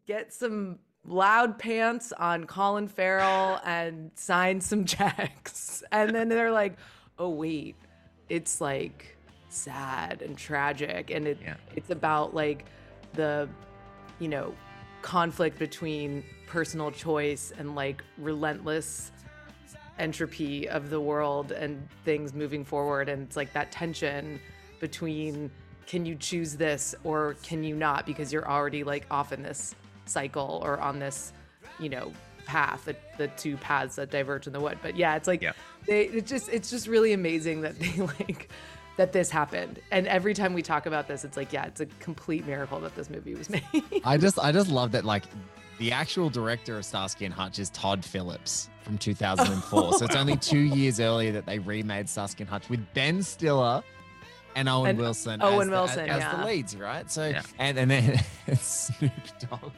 Get 0.06 0.32
some 0.32 0.78
loud 1.06 1.58
pants 1.58 2.12
on 2.12 2.44
Colin 2.46 2.88
Farrell 2.88 3.60
and 3.64 4.10
sign 4.14 4.60
some 4.60 4.84
checks. 4.96 5.82
And 5.92 6.14
then 6.14 6.28
they're 6.28 6.52
like, 6.52 6.76
oh 7.18 7.30
wait, 7.30 7.76
it's 8.28 8.60
like 8.60 9.16
sad 9.48 10.22
and 10.22 10.36
tragic. 10.36 11.10
And 11.10 11.26
it 11.26 11.38
Yeah. 11.42 11.54
it's 11.74 11.90
about 11.90 12.34
like 12.34 12.64
the, 13.14 13.48
you 14.18 14.28
know, 14.28 14.54
conflict 15.02 15.58
between 15.58 16.24
personal 16.46 16.90
choice 16.90 17.52
and 17.56 17.74
like 17.74 18.02
relentless 18.18 19.12
entropy 19.98 20.68
of 20.68 20.90
the 20.90 21.00
world 21.00 21.52
and 21.52 21.88
things 22.04 22.34
moving 22.34 22.64
forward 22.64 23.08
and 23.08 23.22
it's 23.22 23.36
like 23.36 23.52
that 23.52 23.72
tension 23.72 24.38
between 24.78 25.50
can 25.86 26.04
you 26.04 26.14
choose 26.16 26.54
this 26.56 26.94
or 27.04 27.34
can 27.42 27.64
you 27.64 27.74
not 27.74 28.04
because 28.04 28.32
you're 28.32 28.48
already 28.48 28.84
like 28.84 29.06
off 29.10 29.32
in 29.32 29.42
this 29.42 29.74
cycle 30.08 30.60
or 30.64 30.80
on 30.80 30.98
this 30.98 31.32
you 31.78 31.88
know 31.88 32.12
path 32.46 32.84
the, 32.84 32.96
the 33.18 33.26
two 33.28 33.56
paths 33.56 33.96
that 33.96 34.10
diverge 34.10 34.46
in 34.46 34.52
the 34.52 34.60
wood 34.60 34.78
but 34.82 34.96
yeah 34.96 35.16
it's 35.16 35.26
like 35.26 35.42
Yeah. 35.42 35.52
they 35.86 36.02
it 36.06 36.26
just 36.26 36.48
it's 36.48 36.70
just 36.70 36.86
really 36.86 37.12
amazing 37.12 37.62
that 37.62 37.78
they 37.80 37.92
like 38.00 38.48
that 38.96 39.12
this 39.12 39.28
happened 39.30 39.80
and 39.90 40.06
every 40.06 40.32
time 40.32 40.54
we 40.54 40.62
talk 40.62 40.86
about 40.86 41.08
this 41.08 41.24
it's 41.24 41.36
like 41.36 41.52
yeah 41.52 41.66
it's 41.66 41.80
a 41.80 41.86
complete 42.00 42.46
miracle 42.46 42.80
that 42.80 42.94
this 42.94 43.10
movie 43.10 43.34
was 43.34 43.50
made 43.50 43.62
I 44.04 44.16
just 44.16 44.38
I 44.38 44.52
just 44.52 44.70
love 44.70 44.92
that 44.92 45.04
like 45.04 45.24
the 45.78 45.92
actual 45.92 46.30
director 46.30 46.78
of 46.78 46.86
Starsky 46.86 47.26
and 47.26 47.34
Hutch 47.34 47.58
is 47.58 47.68
Todd 47.68 48.02
Phillips 48.02 48.70
from 48.80 48.96
2004. 48.96 49.92
so 49.98 50.06
it's 50.06 50.16
only 50.16 50.34
two 50.38 50.56
years 50.60 51.00
earlier 51.00 51.32
that 51.32 51.44
they 51.44 51.58
remade 51.58 52.08
Starsky 52.08 52.44
and 52.44 52.48
Hutch 52.48 52.70
with 52.70 52.80
Ben 52.94 53.22
Stiller 53.22 53.82
and 54.54 54.70
Owen 54.70 54.88
And 54.90 54.98
Wilson. 54.98 55.42
Owen 55.42 55.60
as 55.60 55.66
the- 55.66 55.70
Wilson, 55.72 56.08
as, 56.08 56.20
yeah. 56.20 56.36
the 56.40 56.46
leads, 56.46 56.76
right? 56.76 57.10
So 57.10 57.26
Yeah. 57.28 57.42
and 57.58 57.76
and 57.78 57.90
then 57.90 58.20
Snoop 58.56 59.12
Dogg. 59.50 59.72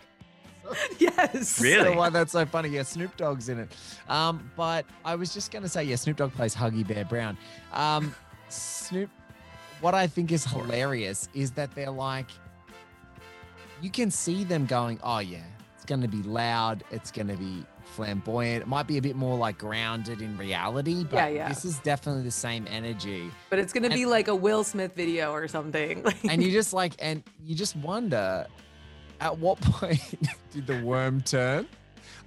yes 0.98 1.60
Really? 1.60 1.84
So 1.84 1.96
why 1.96 2.10
that's 2.10 2.32
so 2.32 2.44
funny? 2.46 2.68
Yeah, 2.70 2.82
Snoop 2.82 3.16
Dogg's 3.16 3.48
in 3.48 3.58
it. 3.60 3.70
Um, 4.08 4.50
but 4.56 4.84
I 5.04 5.14
was 5.14 5.32
just 5.34 5.50
gonna 5.50 5.68
say, 5.68 5.84
yeah, 5.84 5.96
Snoop 5.96 6.16
Dogg 6.16 6.32
plays 6.32 6.54
Huggy 6.54 6.86
Bear 6.86 7.04
Brown. 7.04 7.36
Um, 7.72 8.14
Snoop. 8.48 9.10
What 9.80 9.94
I 9.94 10.06
think 10.08 10.32
is 10.32 10.44
hilarious 10.44 11.28
is 11.34 11.52
that 11.52 11.72
they're 11.74 11.90
like, 11.90 12.26
you 13.80 13.90
can 13.90 14.10
see 14.10 14.44
them 14.44 14.66
going, 14.66 14.98
oh 15.02 15.18
yeah, 15.20 15.38
it's 15.76 15.84
gonna 15.84 16.08
be 16.08 16.22
loud, 16.22 16.82
it's 16.90 17.10
gonna 17.12 17.36
be 17.36 17.64
flamboyant. 17.84 18.62
It 18.62 18.68
might 18.68 18.86
be 18.86 18.98
a 18.98 19.02
bit 19.02 19.16
more 19.16 19.36
like 19.38 19.58
grounded 19.58 20.20
in 20.20 20.36
reality, 20.36 21.04
but 21.04 21.14
Yeah, 21.16 21.28
yeah. 21.28 21.48
this 21.48 21.64
is 21.64 21.78
definitely 21.78 22.22
the 22.22 22.30
same 22.30 22.66
energy. 22.68 23.30
but 23.50 23.58
it's 23.58 23.72
gonna 23.72 23.86
And- 23.86 23.94
be 23.94 24.04
like 24.06 24.28
a 24.28 24.34
will 24.34 24.64
smith 24.64 24.94
video 24.94 25.32
or 25.32 25.46
something 25.48 26.04
And 26.28 26.42
you 26.42 26.50
just 26.60 26.72
like, 26.72 26.94
and 26.98 27.22
you 27.44 27.54
just 27.54 27.76
wonder, 27.76 28.46
at 29.20 29.38
what 29.38 29.60
point 29.62 30.00
did 30.52 30.66
the 30.66 30.82
worm 30.82 31.20
turn? 31.22 31.66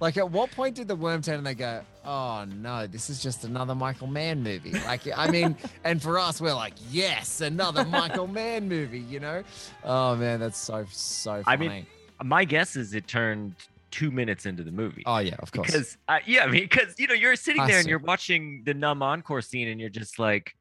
Like, 0.00 0.16
at 0.16 0.30
what 0.30 0.50
point 0.50 0.74
did 0.74 0.88
the 0.88 0.96
worm 0.96 1.22
turn 1.22 1.36
and 1.38 1.46
they 1.46 1.54
go, 1.54 1.80
oh 2.04 2.44
no, 2.56 2.88
this 2.88 3.08
is 3.08 3.22
just 3.22 3.44
another 3.44 3.74
Michael 3.74 4.08
Mann 4.08 4.42
movie? 4.42 4.72
Like, 4.72 5.02
I 5.16 5.30
mean, 5.30 5.56
and 5.84 6.02
for 6.02 6.18
us, 6.18 6.40
we're 6.40 6.54
like, 6.54 6.74
yes, 6.90 7.40
another 7.40 7.84
Michael 7.84 8.26
Mann 8.26 8.68
movie, 8.68 8.98
you 9.00 9.20
know? 9.20 9.44
Oh 9.84 10.16
man, 10.16 10.40
that's 10.40 10.58
so, 10.58 10.84
so 10.90 11.42
funny. 11.44 11.44
I 11.46 11.56
mean, 11.56 11.86
my 12.24 12.44
guess 12.44 12.74
is 12.74 12.94
it 12.94 13.06
turned 13.06 13.54
two 13.92 14.10
minutes 14.10 14.46
into 14.46 14.62
the 14.64 14.72
movie. 14.72 15.02
oh 15.06 15.18
yeah, 15.18 15.34
of 15.38 15.52
course. 15.52 15.66
because 15.66 15.98
uh, 16.08 16.18
yeah, 16.26 16.44
I 16.44 16.46
mean, 16.48 16.62
because 16.62 16.98
you 16.98 17.06
know 17.06 17.14
you're 17.14 17.36
sitting 17.36 17.64
there 17.66 17.78
and 17.78 17.86
you're 17.86 17.98
watching 17.98 18.62
the 18.64 18.74
numb 18.74 19.02
encore 19.02 19.42
scene, 19.42 19.68
and 19.68 19.78
you're 19.80 19.90
just 19.90 20.18
like, 20.18 20.56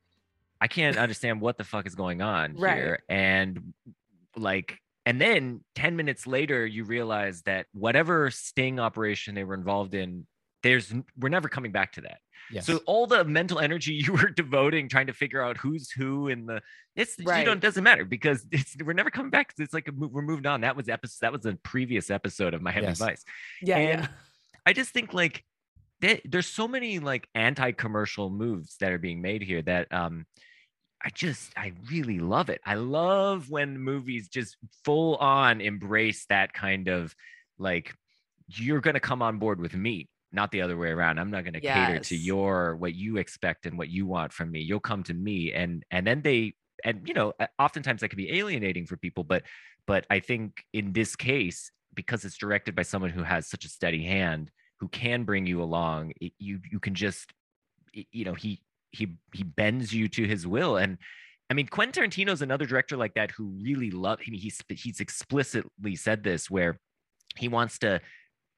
I 0.60 0.68
can't 0.68 0.98
understand 0.98 1.42
what 1.42 1.58
the 1.58 1.64
fuck 1.64 1.88
is 1.88 1.96
going 1.96 2.22
on 2.22 2.56
Right. 2.58 2.76
here, 2.76 3.00
and 3.10 3.74
like, 4.36 4.78
and 5.06 5.20
then 5.20 5.64
ten 5.76 5.96
minutes 5.96 6.28
later, 6.28 6.66
you 6.66 6.84
realize 6.84 7.42
that 7.44 7.66
whatever 7.74 8.30
sting 8.32 8.80
operation 8.80 9.36
they 9.36 9.44
were 9.44 9.56
involved 9.56 9.94
in, 9.96 10.28
there's 10.64 10.94
we're 11.18 11.30
never 11.30 11.50
coming 11.50 11.72
back 11.72 11.94
to 11.94 12.02
that. 12.02 12.20
yes. 12.52 12.66
So 12.68 12.82
all 12.86 13.08
the 13.08 13.24
mental 13.24 13.60
energy 13.60 13.94
you 14.06 14.14
were 14.14 14.30
devoting 14.30 14.90
trying 14.90 15.08
to 15.08 15.14
figure 15.14 15.42
out 15.42 15.58
who's 15.58 15.90
who 15.92 16.28
in 16.28 16.46
the 16.46 16.62
it's 16.96 17.18
you 17.18 17.26
know 17.26 17.32
Right. 17.32 17.48
it 17.48 17.60
doesn't 17.62 17.84
matter 17.84 18.06
because 18.06 18.46
it's 18.52 18.76
we're 18.84 18.94
never 18.94 19.10
coming 19.10 19.32
back. 19.32 19.54
it's 19.58 19.74
like 19.74 19.88
a, 19.88 19.92
we're 19.92 20.22
moved 20.22 20.46
on. 20.46 20.62
That 20.62 20.76
was 20.76 20.88
episode 20.90 21.18
that 21.22 21.32
was 21.32 21.46
a 21.46 21.54
previous 21.64 22.10
episode 22.12 22.54
of 22.54 22.62
Miami 22.62 22.84
Yes. 22.88 23.00
Vice. 23.00 23.24
yeah 23.62 23.78
and 23.78 24.02
yeah 24.02 24.08
I 24.66 24.74
just 24.74 24.92
think 24.92 25.14
like 25.14 25.44
there, 26.02 26.20
there's 26.26 26.48
so 26.48 26.68
many 26.68 27.00
like 27.00 27.28
anti-commercial 27.34 28.30
moves 28.30 28.76
that 28.82 28.92
are 28.92 28.98
being 29.00 29.22
made 29.22 29.42
here 29.42 29.62
that 29.64 29.92
um 29.92 30.26
I 31.04 31.10
just 31.10 31.52
I 31.58 31.74
really 31.90 32.20
love 32.20 32.50
it. 32.50 32.62
I 32.66 32.76
love 32.76 33.50
when 33.50 33.80
movies 33.80 34.30
just 34.30 34.58
full 34.86 35.16
on 35.18 35.62
embrace 35.62 36.26
that 36.30 36.54
kind 36.54 36.88
of 36.88 37.16
like 37.58 37.96
you're 38.48 38.82
going 38.82 38.94
to 38.96 39.00
come 39.00 39.22
on 39.22 39.38
board 39.38 39.60
with 39.60 39.74
me, 39.76 40.10
not 40.32 40.52
the 40.52 40.62
other 40.62 40.78
way 40.78 40.90
around. 40.90 41.20
I'm 41.20 41.32
not 41.32 41.44
going 41.44 41.54
to 41.54 41.62
cater 41.62 42.00
to 42.00 42.16
your 42.16 42.76
what 42.76 42.94
you 42.94 43.18
expect 43.18 43.66
and 43.66 43.78
what 43.78 43.90
you 43.90 44.06
want 44.06 44.34
from 44.34 44.52
me. 44.52 44.62
You'll 44.62 44.80
come 44.80 45.04
to 45.04 45.14
me 45.14 45.54
and 45.54 45.84
and 45.92 46.06
then 46.06 46.22
they 46.22 46.54
and 46.84 47.08
you 47.08 47.14
know, 47.14 47.34
oftentimes 47.60 48.02
that 48.02 48.10
can 48.10 48.18
be 48.18 48.38
alienating 48.38 48.86
for 48.86 48.98
people, 48.98 49.24
but 49.24 49.44
but 49.88 50.06
I 50.10 50.20
think 50.20 50.64
in 50.74 50.94
this 50.94 51.16
case 51.16 51.72
because 51.94 52.24
it's 52.24 52.38
directed 52.38 52.76
by 52.76 52.84
someone 52.84 53.12
who 53.12 53.24
has 53.24 53.50
such 53.50 53.66
a 53.66 53.70
steady 53.70 54.04
hand 54.04 54.50
who 54.80 54.88
can 54.88 55.24
bring 55.24 55.46
you 55.46 55.62
along, 55.62 56.14
it, 56.22 56.34
you 56.40 56.60
you 56.70 56.80
can 56.80 56.96
just 56.96 57.34
you 57.94 58.26
know, 58.26 58.34
he 58.34 58.62
he 58.92 59.18
he 59.34 59.44
bends 59.44 59.94
you 59.94 60.08
to 60.10 60.26
his 60.28 60.46
will 60.46 60.78
and 60.78 60.98
I 61.52 61.54
mean, 61.54 61.68
Quentin 61.68 62.06
Tarantino 62.06 62.30
is 62.30 62.42
another 62.42 62.66
director 62.66 62.96
like 62.96 63.16
that 63.16 63.30
who 63.32 63.58
really 63.62 63.92
loves. 63.92 64.22
I 64.26 64.32
mean, 64.32 64.40
he's 64.40 64.62
he's 64.70 65.02
explicitly 65.02 65.98
said 65.98 66.24
this 66.24 66.50
where 66.50 66.80
he 67.36 67.50
wants 67.50 67.78
to 67.80 68.00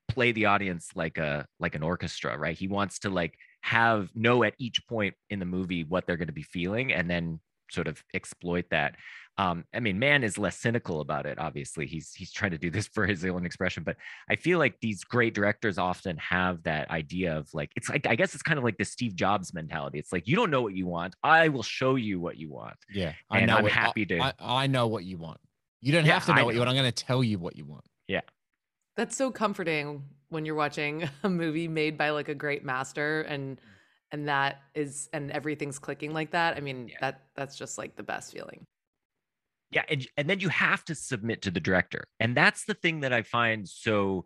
play 0.07 0.31
the 0.31 0.45
audience 0.45 0.89
like 0.93 1.17
a 1.17 1.47
like 1.59 1.73
an 1.73 1.81
orchestra, 1.81 2.37
right? 2.37 2.55
He 2.55 2.67
wants 2.67 2.99
to 2.99 3.09
like 3.09 3.33
have 3.61 4.11
know 4.13 4.43
at 4.43 4.53
each 4.59 4.85
point 4.87 5.15
in 5.31 5.39
the 5.39 5.45
movie 5.45 5.83
what 5.83 6.05
they're 6.05 6.17
going 6.17 6.27
to 6.27 6.33
be 6.33 6.43
feeling, 6.43 6.93
and 6.93 7.09
then 7.09 7.39
sort 7.71 7.87
of 7.87 8.03
exploit 8.13 8.65
that. 8.69 8.95
Um, 9.39 9.65
I 9.73 9.79
mean, 9.79 9.97
man 9.97 10.23
is 10.23 10.37
less 10.37 10.57
cynical 10.59 11.01
about 11.01 11.25
it. 11.25 11.39
Obviously, 11.39 11.87
he's 11.87 12.13
he's 12.13 12.31
trying 12.31 12.51
to 12.51 12.57
do 12.59 12.69
this 12.69 12.87
for 12.87 13.07
his 13.07 13.25
own 13.25 13.45
expression, 13.45 13.83
but 13.83 13.97
I 14.29 14.35
feel 14.35 14.59
like 14.59 14.79
these 14.79 15.03
great 15.03 15.33
directors 15.33 15.79
often 15.79 16.17
have 16.17 16.61
that 16.63 16.91
idea 16.91 17.35
of 17.35 17.51
like 17.53 17.71
it's 17.75 17.89
like 17.89 18.05
I 18.05 18.15
guess 18.15 18.35
it's 18.35 18.43
kind 18.43 18.59
of 18.59 18.63
like 18.63 18.77
the 18.77 18.85
Steve 18.85 19.15
Jobs 19.15 19.51
mentality. 19.53 19.97
It's 19.97 20.13
like 20.13 20.27
you 20.27 20.35
don't 20.35 20.51
know 20.51 20.61
what 20.61 20.75
you 20.75 20.85
want, 20.85 21.15
I 21.23 21.47
will 21.49 21.63
show 21.63 21.95
you 21.95 22.19
what 22.19 22.37
you 22.37 22.51
want. 22.51 22.75
Yeah, 22.93 23.13
And 23.31 23.49
I'm 23.49 23.63
what- 23.63 23.71
happy 23.71 24.05
to- 24.05 24.19
I, 24.19 24.33
I 24.39 24.67
know 24.67 24.85
what 24.87 25.03
you 25.03 25.17
want. 25.17 25.39
You 25.81 25.93
don't 25.93 26.05
Yeah, 26.05 26.13
have 26.13 26.25
to 26.27 26.35
know 26.35 26.41
I 26.41 26.43
what 26.45 26.53
you 26.53 26.59
want. 26.59 26.69
I'm 26.69 26.75
going 26.75 26.91
to 26.91 27.03
tell 27.03 27.23
you 27.23 27.39
what 27.39 27.57
you 27.57 27.65
want. 27.65 27.85
Yeah, 28.07 28.21
that's 28.95 29.17
so 29.17 29.31
comforting 29.31 30.03
when 30.29 30.45
you're 30.45 30.55
watching 30.55 31.09
a 31.23 31.29
movie 31.29 31.67
made 31.67 31.97
by 31.97 32.11
like 32.11 32.29
a 32.29 32.35
great 32.35 32.63
master 32.63 33.21
and 33.21 33.59
and 34.11 34.27
that 34.27 34.61
is 34.75 35.09
and 35.11 35.31
everything's 35.31 35.79
clicking 35.79 36.13
like 36.13 36.31
that. 36.31 36.55
I 36.55 36.59
mean, 36.59 36.89
Yeah. 36.89 36.97
that 37.01 37.21
that's 37.35 37.57
just 37.57 37.79
like 37.79 37.95
the 37.95 38.03
best 38.03 38.31
feeling. 38.31 38.67
Yeah 39.73 39.83
and, 39.89 40.07
and 40.17 40.29
then 40.29 40.39
you 40.39 40.49
have 40.49 40.83
to 40.86 40.95
submit 40.95 41.41
to 41.41 41.51
the 41.51 41.59
director 41.59 42.07
and 42.19 42.36
that's 42.36 42.65
the 42.65 42.73
thing 42.73 43.01
that 43.01 43.13
i 43.13 43.21
find 43.21 43.67
so 43.67 44.25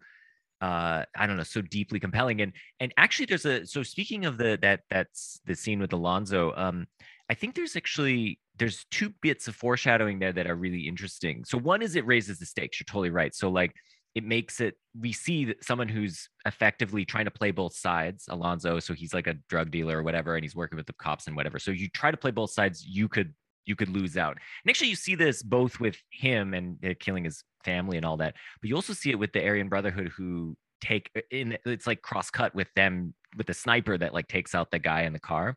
uh 0.62 1.04
i 1.16 1.28
don't 1.28 1.38
know 1.38 1.44
so 1.44 1.62
deeply 1.62 2.00
compelling 2.00 2.42
and 2.42 2.54
and 2.80 2.94
actually 2.98 3.26
there's 3.26 3.46
a 3.46 3.66
so 3.66 3.84
speaking 3.84 4.26
of 4.26 4.38
the 4.38 4.58
that 4.62 4.82
that's 4.90 5.40
the 5.46 5.56
scene 5.56 5.80
with 5.80 5.94
alonzo 5.94 6.54
um 6.56 6.88
i 7.30 7.34
think 7.34 7.56
there's 7.56 7.76
actually 7.76 8.40
there's 8.58 8.86
two 8.92 9.14
bits 9.22 9.48
of 9.48 9.56
foreshadowing 9.56 10.20
there 10.20 10.34
that 10.34 10.48
are 10.48 10.56
really 10.56 10.88
interesting. 10.88 11.44
So 11.46 11.58
one 11.58 11.82
is 11.82 11.96
it 11.96 12.06
raises 12.06 12.40
the 12.40 12.46
stakes 12.46 12.80
you're 12.80 12.86
totally 12.86 13.10
right. 13.10 13.34
So 13.34 13.50
like 13.50 13.74
it 14.16 14.24
makes 14.24 14.60
it 14.60 14.76
we 15.00 15.14
see 15.14 15.54
someone 15.62 15.88
who's 15.88 16.30
effectively 16.46 17.06
trying 17.06 17.26
to 17.26 17.32
play 17.32 17.52
both 17.52 17.76
sides 17.76 18.26
alonzo 18.30 18.80
so 18.80 18.96
he's 18.96 19.14
like 19.14 19.28
a 19.28 19.36
drug 19.48 19.70
dealer 19.70 20.00
or 20.00 20.04
whatever 20.04 20.36
and 20.36 20.44
he's 20.44 20.56
working 20.56 20.78
with 20.78 20.88
the 20.88 20.94
cops 20.94 21.28
and 21.28 21.36
whatever. 21.36 21.60
So 21.60 21.72
you 21.72 21.88
try 21.90 22.10
to 22.12 22.18
play 22.18 22.32
both 22.32 22.52
sides 22.52 22.86
you 22.86 23.08
could 23.08 23.34
you 23.68 23.76
could 23.76 23.90
lose 23.90 24.18
out 24.18 24.38
and 24.64 24.70
actually, 24.70 24.90
you 24.90 24.96
see 24.96 25.16
this 25.16 25.44
both 25.44 25.80
with 25.80 25.98
him 26.10 26.54
and 26.54 26.84
uh, 26.84 26.94
killing 27.00 27.24
his 27.24 27.44
family 27.64 27.98
and 27.98 28.06
all 28.06 28.18
that, 28.18 28.36
but 28.62 28.70
you 28.70 28.76
also 28.76 28.94
see 28.94 29.10
it 29.12 29.20
with 29.20 29.34
the 29.34 29.44
Aryan 29.44 29.70
Brotherhood 29.70 30.12
who 30.16 30.56
take 30.82 31.10
uh, 31.16 31.22
in. 31.32 31.58
It's 31.66 31.88
like 31.88 32.02
cross 32.02 32.30
cut 32.30 32.56
with 32.56 32.68
them 32.76 33.14
with 33.38 33.48
the 33.48 33.54
sniper 33.54 33.98
that 33.98 34.14
like 34.14 34.28
takes 34.28 34.56
out 34.56 34.72
the 34.72 34.80
guy 34.80 35.02
in 35.02 35.14
the 35.14 35.20
car. 35.20 35.56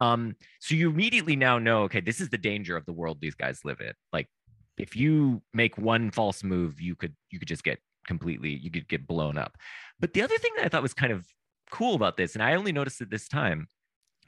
Um, 0.00 0.36
so 0.60 0.74
you 0.74 0.90
immediately 0.90 1.36
now 1.36 1.58
know, 1.58 1.82
okay, 1.84 2.00
this 2.00 2.20
is 2.20 2.28
the 2.28 2.38
danger 2.38 2.76
of 2.76 2.84
the 2.84 2.92
world 2.92 3.18
these 3.20 3.34
guys 3.34 3.60
live 3.64 3.80
in. 3.80 3.92
Like, 4.12 4.28
if 4.76 4.94
you 4.94 5.42
make 5.54 5.78
one 5.78 6.10
false 6.10 6.44
move, 6.44 6.80
you 6.80 6.94
could 6.94 7.14
you 7.30 7.38
could 7.38 7.48
just 7.48 7.64
get 7.64 7.78
completely 8.06 8.50
you 8.50 8.70
could 8.70 8.88
get 8.88 9.06
blown 9.06 9.38
up. 9.38 9.56
But 9.98 10.12
the 10.12 10.22
other 10.22 10.36
thing 10.38 10.52
that 10.56 10.66
I 10.66 10.68
thought 10.68 10.82
was 10.82 10.94
kind 10.94 11.12
of 11.12 11.26
cool 11.70 11.94
about 11.94 12.16
this, 12.16 12.34
and 12.34 12.42
I 12.42 12.54
only 12.54 12.72
noticed 12.72 13.00
it 13.00 13.10
this 13.10 13.28
time, 13.28 13.68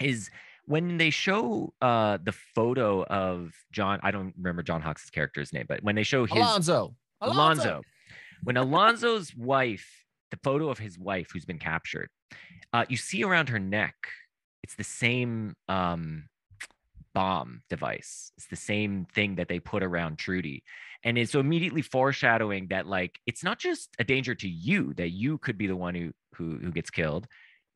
is 0.01 0.31
when 0.69 0.99
they 0.99 1.11
show 1.11 1.73
uh 1.81 2.19
the 2.23 2.33
photo 2.55 3.03
of 3.05 3.53
John, 3.73 4.01
I 4.03 4.11
don't 4.11 4.35
remember 4.37 4.63
John 4.63 4.83
Hawkes' 4.83 5.11
character's 5.11 5.53
name, 5.53 5.65
but 5.69 5.83
when 5.83 5.95
they 5.95 6.03
show 6.03 6.27
his 6.27 6.37
Alonzo. 6.37 6.95
Alonzo, 7.21 7.83
when 8.45 8.57
Alonzo's 8.57 9.35
wife, 9.35 9.89
the 10.31 10.39
photo 10.45 10.69
of 10.69 10.79
his 10.79 10.99
wife 10.99 11.29
who's 11.33 11.47
been 11.47 11.59
captured, 11.59 12.11
uh, 12.73 12.85
you 12.89 12.97
see 12.97 13.25
around 13.25 13.49
her 13.49 13.59
neck, 13.59 13.95
it's 14.63 14.77
the 14.77 14.85
same 14.85 15.55
um 15.69 16.29
bomb 17.15 17.63
device. 17.69 18.31
It's 18.37 18.47
the 18.47 18.57
same 18.57 19.07
thing 19.13 19.37
that 19.37 19.49
they 19.49 19.59
put 19.59 19.83
around 19.83 20.19
Trudy. 20.19 20.63
And 21.03 21.17
it's 21.17 21.33
so 21.33 21.41
immediately 21.41 21.83
foreshadowing 21.83 22.69
that 22.69 22.87
like 22.87 23.19
it's 23.27 23.43
not 23.43 23.59
just 23.59 23.89
a 23.99 24.05
danger 24.05 24.35
to 24.37 24.49
you 24.49 24.95
that 24.95 25.11
you 25.11 25.39
could 25.39 25.57
be 25.57 25.67
the 25.67 25.77
one 25.77 25.95
who 25.95 26.13
who 26.35 26.59
who 26.59 26.71
gets 26.71 26.91
killed, 26.91 27.27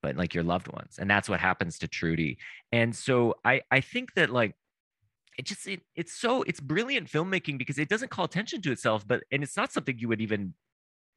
but 0.02 0.16
like 0.16 0.34
your 0.34 0.44
loved 0.44 0.68
ones. 0.68 0.96
And 0.98 1.08
that's 1.10 1.28
what 1.28 1.40
happens 1.40 1.78
to 1.78 1.88
Trudy. 1.88 2.38
And 2.72 2.94
so 2.94 3.36
I 3.44 3.62
I 3.70 3.80
think 3.80 4.14
that 4.14 4.30
like 4.30 4.54
it 5.38 5.46
just 5.46 5.66
it, 5.66 5.80
it's 5.96 6.18
so 6.20 6.42
it's 6.42 6.60
brilliant 6.60 7.08
filmmaking 7.08 7.58
because 7.58 7.78
it 7.78 7.88
doesn't 7.88 8.10
call 8.10 8.24
attention 8.24 8.60
to 8.62 8.72
itself, 8.72 9.06
but 9.06 9.22
and 9.30 9.42
it's 9.42 9.56
not 9.56 9.72
something 9.72 9.98
you 9.98 10.08
would 10.08 10.20
even 10.20 10.54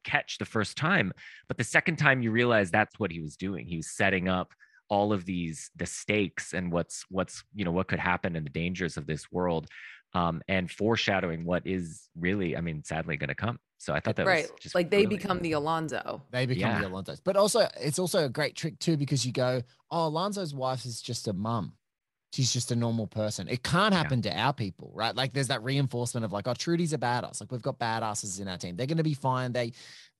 catch 0.04 0.38
the 0.38 0.44
first 0.44 0.76
time, 0.76 1.12
but 1.48 1.58
the 1.58 1.64
second 1.64 1.96
time 1.96 2.22
you 2.22 2.30
realize 2.30 2.70
that's 2.70 2.98
what 2.98 3.10
he 3.10 3.20
was 3.20 3.36
doing. 3.36 3.66
He 3.66 3.76
was 3.76 3.90
setting 3.90 4.28
up 4.28 4.52
all 4.88 5.12
of 5.12 5.24
these 5.24 5.70
the 5.76 5.86
stakes 5.86 6.52
and 6.54 6.70
what's 6.72 7.04
what's 7.08 7.42
you 7.54 7.64
know 7.64 7.72
what 7.72 7.88
could 7.88 7.98
happen 7.98 8.36
and 8.36 8.46
the 8.46 8.50
dangers 8.50 8.96
of 8.96 9.06
this 9.06 9.30
world 9.32 9.66
um 10.14 10.40
and 10.48 10.70
foreshadowing 10.70 11.44
what 11.44 11.66
is 11.66 12.08
really 12.16 12.56
i 12.56 12.60
mean 12.60 12.84
sadly 12.84 13.16
going 13.16 13.28
to 13.28 13.34
come 13.34 13.58
so 13.78 13.92
i 13.92 14.00
thought 14.00 14.16
that 14.16 14.26
right. 14.26 14.50
was 14.50 14.60
just 14.60 14.74
Like 14.74 14.90
they 14.90 15.04
brilliant. 15.04 15.22
become 15.22 15.38
the 15.40 15.52
Alonzo. 15.52 16.22
They 16.30 16.46
become 16.46 16.70
Yeah. 16.70 16.80
the 16.82 16.88
Alonzos. 16.88 17.20
But 17.22 17.36
also, 17.36 17.68
it's 17.80 17.98
also 17.98 18.24
a 18.24 18.28
great 18.28 18.54
trick 18.56 18.78
too 18.78 18.96
because 18.96 19.24
you 19.26 19.32
go, 19.32 19.62
oh, 19.90 20.08
Alonzo's 20.10 20.54
wife 20.54 20.84
is 20.86 21.00
just 21.02 21.28
a 21.28 21.32
mum. 21.32 21.74
She's 22.32 22.52
just 22.52 22.72
a 22.72 22.76
normal 22.76 23.06
person. 23.06 23.48
It 23.48 23.62
can't 23.62 23.92
Yeah. 23.92 23.98
happen 24.02 24.20
to 24.22 24.30
our 24.36 24.52
people, 24.52 24.90
right? 24.94 25.14
Like 25.14 25.32
there's 25.32 25.48
that 25.48 25.62
reinforcement 25.62 26.24
of 26.24 26.32
like, 26.32 26.48
oh, 26.48 26.54
Trudy's 26.54 26.92
a 26.92 26.98
badass. 26.98 27.40
Like 27.40 27.52
we've 27.52 27.62
got 27.62 27.78
badasses 27.78 28.40
in 28.40 28.48
our 28.48 28.58
team. 28.58 28.76
They're 28.76 28.86
going 28.86 28.96
to 28.98 29.02
be 29.04 29.14
fine. 29.14 29.52
They 29.52 29.72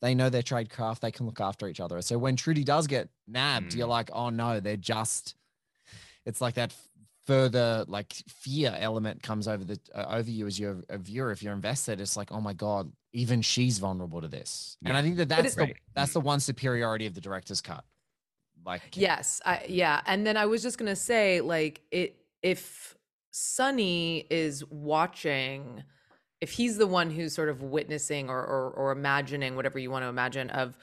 they 0.02 0.14
know 0.14 0.28
their 0.30 0.42
trade 0.42 0.68
craft. 0.70 1.00
They 1.02 1.10
can 1.10 1.26
look 1.26 1.40
after 1.40 1.66
each 1.68 1.80
other. 1.80 2.00
So 2.02 2.16
when 2.18 2.36
Trudy 2.36 2.62
does 2.64 2.86
get 2.86 3.08
nabbed, 3.26 3.74
you're 3.74 3.86
Mm. 3.86 3.90
like, 3.98 4.10
oh 4.12 4.30
no, 4.30 4.60
they're 4.60 4.76
just. 4.76 5.34
It's 6.26 6.40
like 6.40 6.54
that 6.54 6.70
f- 6.72 6.88
further 7.26 7.84
like 7.88 8.12
fear 8.28 8.74
element 8.78 9.22
comes 9.22 9.48
over 9.48 9.64
the 9.64 9.78
uh, 9.94 10.06
over 10.08 10.30
you 10.30 10.46
as 10.46 10.58
you're 10.58 10.82
a 10.88 10.96
viewer. 10.98 11.32
If 11.32 11.42
you're 11.42 11.52
invested, 11.52 12.00
it's 12.00 12.16
like, 12.16 12.30
oh 12.30 12.40
my 12.40 12.52
god, 12.52 12.92
even 13.12 13.42
she's 13.42 13.78
vulnerable 13.78 14.20
to 14.20 14.28
this. 14.28 14.76
And 14.84 14.96
I 14.96 15.02
think 15.02 15.16
that 15.16 15.28
that's 15.28 15.54
the 15.56 15.62
Right. 15.62 15.76
that's 15.94 16.12
the 16.12 16.20
one 16.20 16.40
superiority 16.40 17.06
of 17.06 17.14
the 17.14 17.20
director's 17.20 17.60
cut. 17.60 17.84
Like 18.64 18.96
Yes, 18.96 19.40
I, 19.44 19.64
yeah. 19.68 20.00
And 20.06 20.26
then 20.26 20.36
I 20.36 20.46
was 20.46 20.62
just 20.62 20.78
gonna 20.78 20.96
say, 20.96 21.40
like, 21.40 21.82
it 21.90 22.16
if 22.42 22.96
sonny 23.32 24.24
is 24.30 24.64
watching, 24.70 25.82
if 26.40 26.52
he's 26.52 26.76
the 26.78 26.86
one 26.86 27.10
who's 27.10 27.34
sort 27.34 27.48
of 27.48 27.62
witnessing 27.62 28.30
or 28.30 28.38
or, 28.38 28.70
or 28.70 28.92
imagining 28.92 29.56
whatever 29.56 29.78
you 29.78 29.90
want 29.90 30.04
to 30.04 30.08
imagine 30.08 30.50
of 30.50 30.78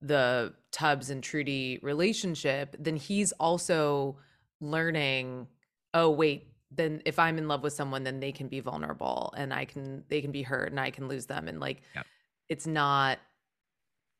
the 0.00 0.54
Tubbs 0.70 1.10
and 1.10 1.22
Trudy 1.22 1.78
relationship, 1.82 2.76
then 2.78 2.96
he's 2.96 3.32
also 3.32 4.18
learning. 4.60 5.48
Oh 5.94 6.10
wait, 6.10 6.48
then 6.70 7.02
if 7.06 7.18
I'm 7.18 7.38
in 7.38 7.48
love 7.48 7.62
with 7.62 7.72
someone, 7.72 8.04
then 8.04 8.20
they 8.20 8.32
can 8.32 8.48
be 8.48 8.60
vulnerable 8.60 9.32
and 9.36 9.52
I 9.52 9.64
can 9.64 10.04
they 10.08 10.20
can 10.20 10.32
be 10.32 10.42
hurt 10.42 10.70
and 10.70 10.80
I 10.80 10.90
can 10.90 11.08
lose 11.08 11.26
them. 11.26 11.48
And 11.48 11.60
like 11.60 11.82
Yep. 11.94 12.06
it's 12.48 12.66
not 12.66 13.18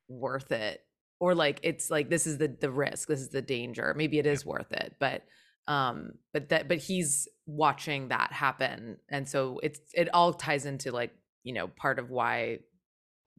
worth 0.07 0.51
it. 0.51 0.83
Or 1.19 1.35
like 1.35 1.59
it's 1.63 1.91
like 1.91 2.09
this 2.09 2.25
is 2.25 2.37
the 2.37 2.47
the 2.47 2.71
risk 2.71 3.07
this 3.09 3.19
is 3.19 3.29
the 3.29 3.41
danger. 3.41 3.93
Maybe 3.95 4.19
it 4.19 4.25
is 4.25 4.45
worth 4.45 4.71
it 4.71 4.95
but 4.99 5.23
um 5.67 6.13
but 6.33 6.49
that 6.49 6.67
but 6.67 6.77
he's 6.77 7.27
watching 7.45 8.07
that 8.07 8.31
happen. 8.31 8.97
And 9.09 9.27
so 9.27 9.59
it's 9.61 9.79
it 9.93 10.13
all 10.13 10.33
ties 10.33 10.65
into 10.65 10.91
like 10.91 11.11
you 11.43 11.53
know 11.53 11.67
part 11.67 11.99
of 11.99 12.09
why 12.09 12.59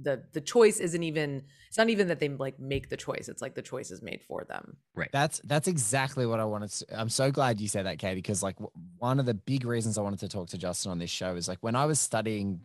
the 0.03 0.23
the 0.33 0.41
choice 0.41 0.81
isn't 0.81 1.03
even 1.03 1.43
it's 1.69 1.79
not 1.79 1.89
even 1.89 2.09
that 2.09 2.21
they 2.21 2.29
like 2.29 2.59
make 2.59 2.89
the 2.89 2.97
choice 2.97 3.29
it's 3.29 3.43
like 3.43 3.55
the 3.55 3.63
choice 3.63 3.91
is 3.91 4.03
made 4.03 4.23
for 4.23 4.45
them 4.45 4.77
Right. 4.95 5.09
That's 5.13 5.41
that's 5.45 5.69
exactly 5.69 6.27
what 6.27 6.41
I 6.41 6.45
wanted. 6.45 6.71
To, 6.71 7.01
I'm 7.01 7.09
so 7.09 7.31
glad 7.31 7.61
you 7.61 7.69
said 7.69 7.87
that, 7.87 7.99
Kay, 7.99 8.15
because 8.15 8.43
like 8.43 8.57
w- 8.57 8.71
one 8.99 9.19
of 9.19 9.27
the 9.27 9.35
big 9.35 9.65
reasons 9.65 9.97
I 9.97 10.03
wanted 10.03 10.21
to 10.21 10.29
talk 10.29 10.49
to 10.49 10.59
Justin 10.59 10.91
on 10.91 10.99
this 10.99 11.11
show 11.11 11.37
is 11.37 11.49
like 11.49 11.59
when 11.63 11.75
I 11.75 11.87
was 11.87 11.99
studying 12.01 12.61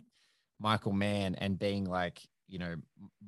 Michael 0.60 0.92
Mann 0.92 1.36
and 1.36 1.58
being 1.58 1.86
like, 1.86 2.22
you 2.48 2.60
know, 2.60 2.76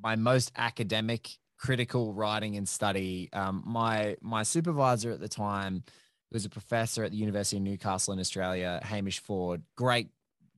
my 0.02 0.16
most 0.16 0.52
academic, 0.58 1.30
critical 1.58 2.14
writing 2.14 2.58
and 2.58 2.68
study. 2.68 3.30
Um, 3.34 3.64
my 3.66 4.18
my 4.22 4.44
supervisor 4.44 5.12
at 5.12 5.20
the 5.20 5.30
time 5.30 5.84
was 6.32 6.44
a 6.44 6.50
professor 6.50 7.04
at 7.04 7.12
the 7.12 7.18
University 7.18 7.58
of 7.58 7.64
Newcastle 7.64 8.14
in 8.14 8.20
Australia, 8.20 8.82
Hamish 8.84 9.20
Ford. 9.20 9.62
Great, 9.78 10.10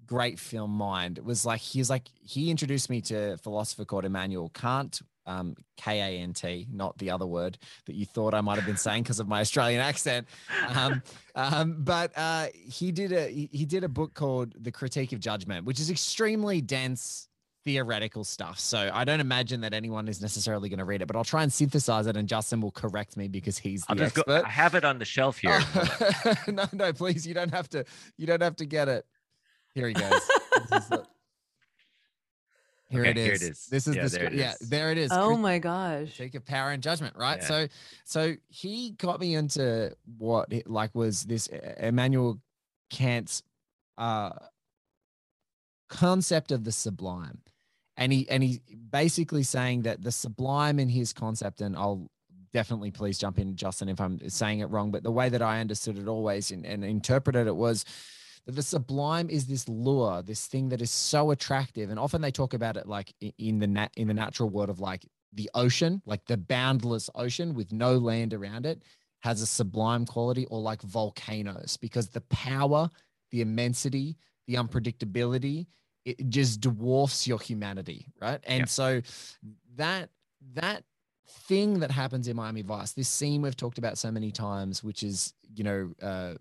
great 0.10 0.40
film 0.40 0.72
mind. 0.72 1.18
It 1.20 1.24
was 1.24 1.46
like 1.46 1.62
he's 1.62 1.90
like 1.90 2.08
he 2.22 2.50
introduced 2.50 2.90
me 2.90 3.00
to 3.02 3.34
a 3.34 3.38
philosopher 3.38 3.86
called 3.86 4.06
Immanuel 4.06 4.50
Kant. 4.50 5.02
um, 5.28 5.56
K 5.78 6.00
A 6.00 6.22
N 6.24 6.34
T, 6.34 6.68
not 6.72 6.98
the 6.98 7.12
other 7.12 7.28
word 7.28 7.58
that 7.86 7.96
you 7.96 8.06
thought 8.06 8.34
I 8.34 8.42
might 8.42 8.56
have 8.58 8.66
been 8.66 8.78
saying 8.78 9.04
because 9.04 9.20
of 9.20 9.28
my 9.28 9.42
Australian 9.42 9.82
accent. 9.92 10.28
Um, 10.76 11.02
um, 11.36 11.76
but 11.80 12.12
uh, 12.18 12.48
he 12.54 12.92
did 12.92 13.12
a 13.12 13.28
he 13.30 13.50
he 13.52 13.66
did 13.66 13.84
a 13.84 13.90
book 13.90 14.14
called 14.16 14.56
The 14.60 14.72
Critique 14.72 15.14
of 15.14 15.20
Judgment, 15.20 15.66
which 15.66 15.80
is 15.80 15.90
extremely 15.92 16.62
dense 16.62 17.28
theoretical 17.66 18.24
stuff. 18.24 18.58
So 18.58 18.90
I 18.92 19.04
don't 19.04 19.20
imagine 19.20 19.62
that 19.62 19.74
anyone 19.74 20.08
is 20.08 20.22
necessarily 20.22 20.70
going 20.70 20.80
to 20.80 20.86
read 20.86 21.02
it, 21.04 21.08
but 21.08 21.16
I'll 21.18 21.26
try 21.36 21.44
and 21.44 21.52
synthesize 21.54 22.08
it, 22.08 22.16
and 22.18 22.28
Justin 22.28 22.62
will 22.62 22.72
correct 22.72 23.16
me 23.18 23.28
because 23.28 23.58
he's 23.60 23.82
the 23.82 23.92
I'll 23.92 23.96
just 23.98 24.18
expert. 24.18 24.42
go. 24.42 24.48
I 24.48 24.50
have 24.50 24.74
it 24.76 24.86
on 24.86 24.98
the 24.98 25.06
shelf 25.06 25.38
here. 25.38 25.62
No, 26.48 26.66
no, 26.74 26.94
please, 26.94 27.28
you 27.28 27.34
don't 27.36 27.54
have 27.54 27.70
to. 27.70 27.86
You 28.18 28.26
don't 28.26 28.42
have 28.42 28.56
to 28.56 28.66
get 28.66 28.88
it. 28.88 29.06
Here 29.80 29.88
he 29.88 29.94
goes. 29.94 30.22
This 30.70 30.82
is 30.84 30.88
the- 30.90 31.06
here, 32.90 33.02
Okay, 33.02 33.12
it 33.12 33.18
is. 33.18 33.26
here 33.26 33.34
it 33.34 33.42
is. 33.44 33.66
This 33.68 33.88
is 33.88 33.96
Yeah, 33.96 34.04
the 34.04 34.10
there 34.10 34.34
Yeah, 34.34 34.54
there 34.62 34.92
it 34.92 34.98
is. 34.98 35.12
Oh 35.12 35.28
Crit- 35.30 35.40
my 35.40 35.60
gosh. 35.60 36.16
critique 36.18 36.36
of 36.36 36.46
power 36.46 36.72
and 36.72 36.84
judgment 36.84 37.16
right 37.16 37.38
Yeah. 37.40 37.48
so 37.48 37.68
so 38.04 38.36
he 38.48 38.92
got 38.92 39.20
me 39.20 39.36
into 39.36 39.96
what 40.18 40.52
it, 40.52 40.70
like 40.70 40.94
was 40.96 41.24
this 41.24 41.48
immanuel 41.80 42.40
kant's 42.90 43.44
uh 43.98 44.32
concept 45.88 46.52
of 46.52 46.64
the 46.64 46.72
sublime 46.72 47.40
and 47.98 48.12
he 48.14 48.28
and 48.30 48.44
he 48.44 48.60
basically 48.92 49.44
saying 49.44 49.84
that 49.84 50.02
the 50.04 50.12
sublime 50.12 50.80
in 50.80 50.88
his 50.90 51.14
concept 51.14 51.62
and 51.62 51.76
i'll 51.76 52.08
definitely 52.54 52.92
please 52.92 53.18
jump 53.18 53.38
in 53.40 53.56
justin 53.56 53.90
if 53.90 54.00
i'm 54.00 54.20
saying 54.30 54.60
it 54.60 54.66
wrong 54.66 54.92
but 54.92 55.02
the 55.04 55.12
way 55.12 55.30
that 55.30 55.42
i 55.42 55.60
understood 55.60 55.98
it 55.98 56.08
always 56.08 56.52
and, 56.52 56.66
and 56.66 56.84
interpreted 56.86 57.48
it 57.48 57.56
was 57.56 57.86
that 58.50 58.56
the 58.56 58.64
sublime 58.64 59.30
is 59.30 59.46
this 59.46 59.70
lure 59.70 60.24
this 60.24 60.48
thing 60.48 60.70
that 60.70 60.82
is 60.82 60.90
so 60.90 61.30
attractive 61.30 61.92
and 61.92 62.00
often 62.00 62.20
they 62.20 62.32
talk 62.32 62.56
about 62.56 62.78
it 62.78 62.88
like 62.88 63.14
in 63.38 63.60
the 63.60 63.68
nat 63.68 63.90
in 63.96 64.08
the 64.08 64.14
natural 64.14 64.50
world 64.50 64.72
of 64.72 64.80
like 64.80 65.06
the 65.34 65.48
ocean 65.54 66.02
like 66.08 66.26
the 66.26 66.36
boundless 66.36 67.12
ocean 67.14 67.54
with 67.54 67.72
no 67.72 67.96
land 67.96 68.34
around 68.34 68.66
it 68.66 68.84
has 69.20 69.44
a 69.44 69.46
sublime 69.46 70.04
quality 70.04 70.48
or 70.48 70.60
like 70.60 70.82
volcanoes 70.82 71.78
because 71.78 72.10
the 72.10 72.22
power 72.22 72.90
the 73.30 73.42
immensity 73.42 74.18
the 74.48 74.56
unpredictability 74.56 75.68
it 76.06 76.28
just 76.30 76.60
dwarfs 76.60 77.28
your 77.28 77.40
humanity 77.40 78.08
right 78.20 78.40
and 78.48 78.62
Yeah. 78.62 78.66
so 78.66 79.02
that 79.76 80.10
that 80.56 80.84
thing 81.28 81.82
that 81.82 81.92
happens 81.92 82.28
in 82.28 82.36
miami 82.36 82.64
vice 82.64 82.94
this 82.94 83.10
scene 83.10 83.44
we've 83.44 83.56
talked 83.56 83.78
about 83.78 84.00
so 84.00 84.10
many 84.12 84.32
times 84.32 84.84
which 84.84 85.04
is 85.04 85.36
you 85.54 85.64
know 85.64 85.92
uh, 86.02 86.34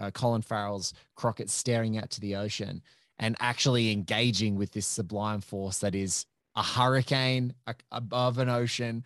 uh, 0.00 0.10
colin 0.10 0.42
farrell's 0.42 0.92
crockett 1.14 1.50
staring 1.50 1.98
out 1.98 2.10
to 2.10 2.20
the 2.20 2.36
ocean 2.36 2.82
and 3.18 3.36
actually 3.40 3.90
engaging 3.90 4.56
with 4.56 4.72
this 4.72 4.86
sublime 4.86 5.40
force 5.40 5.78
that 5.78 5.94
is 5.94 6.26
a 6.54 6.62
hurricane 6.62 7.54
above 7.92 8.38
an 8.38 8.48
ocean. 8.48 9.04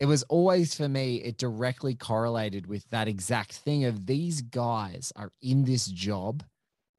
It 0.00 0.06
was 0.06 0.22
always 0.24 0.74
for 0.74 0.88
me 0.88 1.16
it 1.16 1.38
directly 1.38 1.94
correlated 1.94 2.66
with 2.66 2.88
that 2.90 3.08
exact 3.08 3.52
thing 3.52 3.84
of 3.84 4.06
these 4.06 4.42
guys 4.42 5.12
are 5.16 5.32
in 5.42 5.64
this 5.64 5.86
job 5.86 6.42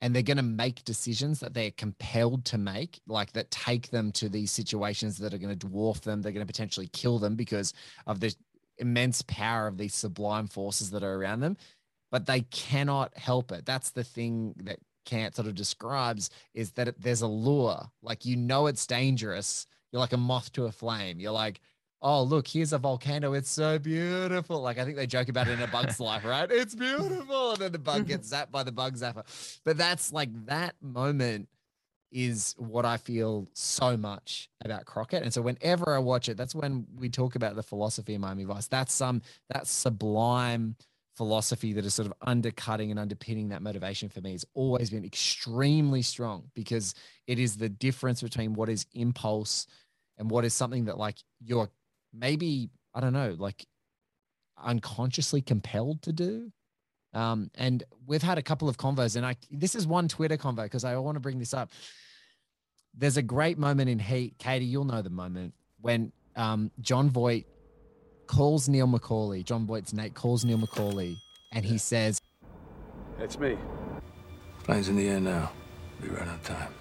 and 0.02 0.14
they're 0.14 0.24
going 0.24 0.38
to 0.38 0.44
make 0.44 0.84
decisions 0.84 1.40
that 1.40 1.54
they're 1.54 1.72
compelled 1.72 2.46
to 2.46 2.58
make 2.58 3.00
like 3.08 3.32
that 3.34 3.52
take 3.52 3.90
them 3.90 4.12
to 4.14 4.30
these 4.30 4.52
situations 4.52 5.18
that 5.18 5.34
are 5.34 5.38
going 5.38 5.58
to 5.58 5.68
dwarf 5.68 6.02
them 6.02 6.22
they're 6.22 6.32
going 6.32 6.46
to 6.46 6.52
potentially 6.52 6.90
kill 6.94 7.20
them 7.20 7.36
because 7.36 7.74
of 8.08 8.20
the 8.20 8.34
immense 8.78 9.22
power 9.24 9.68
of 9.68 9.78
these 9.78 9.96
sublime 9.96 10.48
forces 10.48 10.90
that 10.92 11.04
are 11.04 11.16
around 11.16 11.40
them 11.40 11.56
but 12.12 12.26
they 12.26 12.42
cannot 12.42 13.18
help 13.18 13.52
it. 13.52 13.66
That's 13.66 13.92
the 13.92 14.04
thing 14.04 14.54
that 14.64 14.80
Kant 15.06 15.36
sort 15.36 15.48
of 15.48 15.56
describes 15.56 16.30
is 16.54 16.72
that 16.72 16.90
it, 16.90 17.02
there's 17.02 17.22
a 17.22 17.28
lure. 17.28 17.90
Like 18.02 18.26
you 18.26 18.36
know 18.36 18.68
it's 18.68 18.86
dangerous. 18.86 19.68
You're 19.92 20.02
like 20.02 20.14
a 20.14 20.18
moth 20.18 20.52
to 20.54 20.66
a 20.66 20.72
flame. 20.72 21.20
You're 21.20 21.32
like 21.32 21.62
oh 22.02 22.24
look 22.24 22.48
here's 22.48 22.74
a 22.74 22.78
volcano. 22.78 23.34
It's 23.34 23.50
so 23.50 23.80
beautiful. 23.80 24.62
Like 24.62 24.78
i 24.78 24.84
think 24.84 24.98
they 24.98 25.08
joke 25.08 25.30
about 25.30 25.48
it 25.48 25.54
in 25.54 25.62
a 25.62 25.68
bug's 25.68 26.00
life 26.00 26.26
right? 26.26 26.52
It's 26.52 26.76
beautiful. 26.76 27.52
And 27.52 27.62
then 27.62 27.72
the 27.72 27.80
bug 27.80 28.02
mm-hmm. 28.02 28.08
gets 28.08 28.32
zapped 28.32 28.52
by 28.52 28.64
the 28.64 28.72
bug 28.72 28.96
zapper. 28.96 29.24
But 29.64 29.78
that's 29.78 30.12
like 30.12 30.30
that 30.48 30.76
moment 30.82 31.48
is 32.12 32.56
what 32.58 32.86
i 32.86 32.96
feel 32.96 33.48
so 33.54 33.98
much 33.98 34.50
about 34.64 34.86
crockett. 34.86 35.24
And 35.24 35.34
so 35.34 35.42
whenever 35.42 35.94
i 35.96 36.00
watch 36.00 36.30
it 36.30 36.38
that's 36.38 36.56
when 36.56 36.86
we 36.98 37.10
talk 37.10 37.36
about 37.36 37.56
the 37.56 37.64
philosophy 37.64 38.16
of 38.16 38.22
miami 38.22 38.44
vice. 38.44 38.68
That's 38.68 38.94
some 38.94 39.22
that 39.50 39.68
sublime 39.68 40.76
philosophy 41.16 41.74
that 41.74 41.86
is 41.86 41.94
sort 41.94 42.08
of 42.08 42.14
undercutting 42.22 42.92
and 42.92 43.00
underpinning 43.00 43.50
that 43.50 43.62
motivation 43.62 44.10
for 44.10 44.22
me 44.22 44.34
has 44.34 44.46
always 44.54 44.90
been 44.90 45.06
extremely 45.06 46.02
strong 46.02 46.44
because 46.54 46.94
it 47.26 47.40
is 47.40 47.58
the 47.58 47.70
difference 47.70 48.22
between 48.22 48.54
what 48.54 48.70
is 48.70 48.86
impulse 48.94 49.66
and 50.18 50.30
what 50.30 50.44
is 50.44 50.54
something 50.54 50.86
that 50.86 50.98
like 50.98 51.18
you're 51.44 51.70
maybe 52.14 52.70
i 52.94 53.00
don't 53.00 53.14
know 53.14 53.36
like 53.40 53.66
unconsciously 54.64 55.42
compelled 55.42 56.02
to 56.02 56.14
do. 56.14 56.52
Um 57.14 57.50
and 57.56 57.84
we've 58.06 58.24
had 58.24 58.38
a 58.38 58.42
couple 58.42 58.68
of 58.68 58.78
convos 58.78 59.16
and 59.16 59.26
i 59.26 59.36
this 59.52 59.76
is 59.76 59.88
one 59.88 60.08
twitter 60.08 60.38
convo 60.38 60.64
because 60.64 60.84
i 60.84 60.96
want 60.98 61.16
to 61.16 61.22
bring 61.22 61.40
this 61.40 61.54
up. 61.54 61.72
There's 62.98 63.18
a 63.18 63.22
great 63.22 63.58
moment 63.58 63.90
in 63.90 64.00
heat 64.00 64.36
katie 64.38 64.66
you'll 64.66 64.86
know 64.86 65.02
the 65.02 65.10
moment 65.10 65.54
when 65.80 66.12
um 66.36 66.72
jon 66.82 67.10
voight 67.10 67.48
calls 68.28 68.68
neil 68.68 68.88
mccauley 68.88 69.44
jon 69.44 69.66
voight's 69.66 69.94
nate 69.94 70.14
calls 70.14 70.46
neil 70.46 70.58
mccauley 70.58 71.18
and 71.52 71.66
he 71.66 71.78
says 71.78 72.20
That's 73.18 73.40
me. 73.40 73.58
Plane's 74.64 74.90
in 74.90 74.98
the 74.98 75.08
air 75.08 75.20
now. 75.20 75.52
We'll 76.02 76.10
be 76.10 76.16
right 76.16 76.28
on 76.28 76.40
time. 76.40 76.74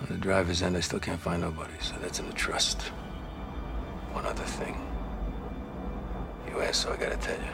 On 0.00 0.06
the 0.08 0.16
driver's 0.16 0.62
end, 0.62 0.76
I 0.76 0.80
still 0.80 0.98
can't 0.98 1.20
find 1.20 1.42
nobody, 1.42 1.74
so 1.80 1.94
that's 2.00 2.18
in 2.20 2.26
the 2.26 2.32
trust. 2.32 2.82
One 4.12 4.24
other 4.26 4.44
thing. 4.44 4.76
You 6.48 6.60
asked, 6.62 6.82
so 6.82 6.92
I 6.92 6.96
gotta 6.96 7.16
tell 7.16 7.36
you. 7.36 7.52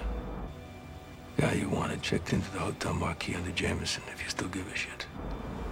Guy 1.38 1.53
you 1.55 1.69
wanted 1.69 2.03
checked 2.03 2.33
into 2.33 2.51
the 2.53 2.61
hotel 2.61 2.95
marquis 2.95 3.35
under 3.35 3.51
Jameson, 3.51 4.03
if 4.12 4.23
you 4.23 4.31
still 4.31 4.49
give 4.49 4.71
a 4.73 4.77
shit. 4.77 5.03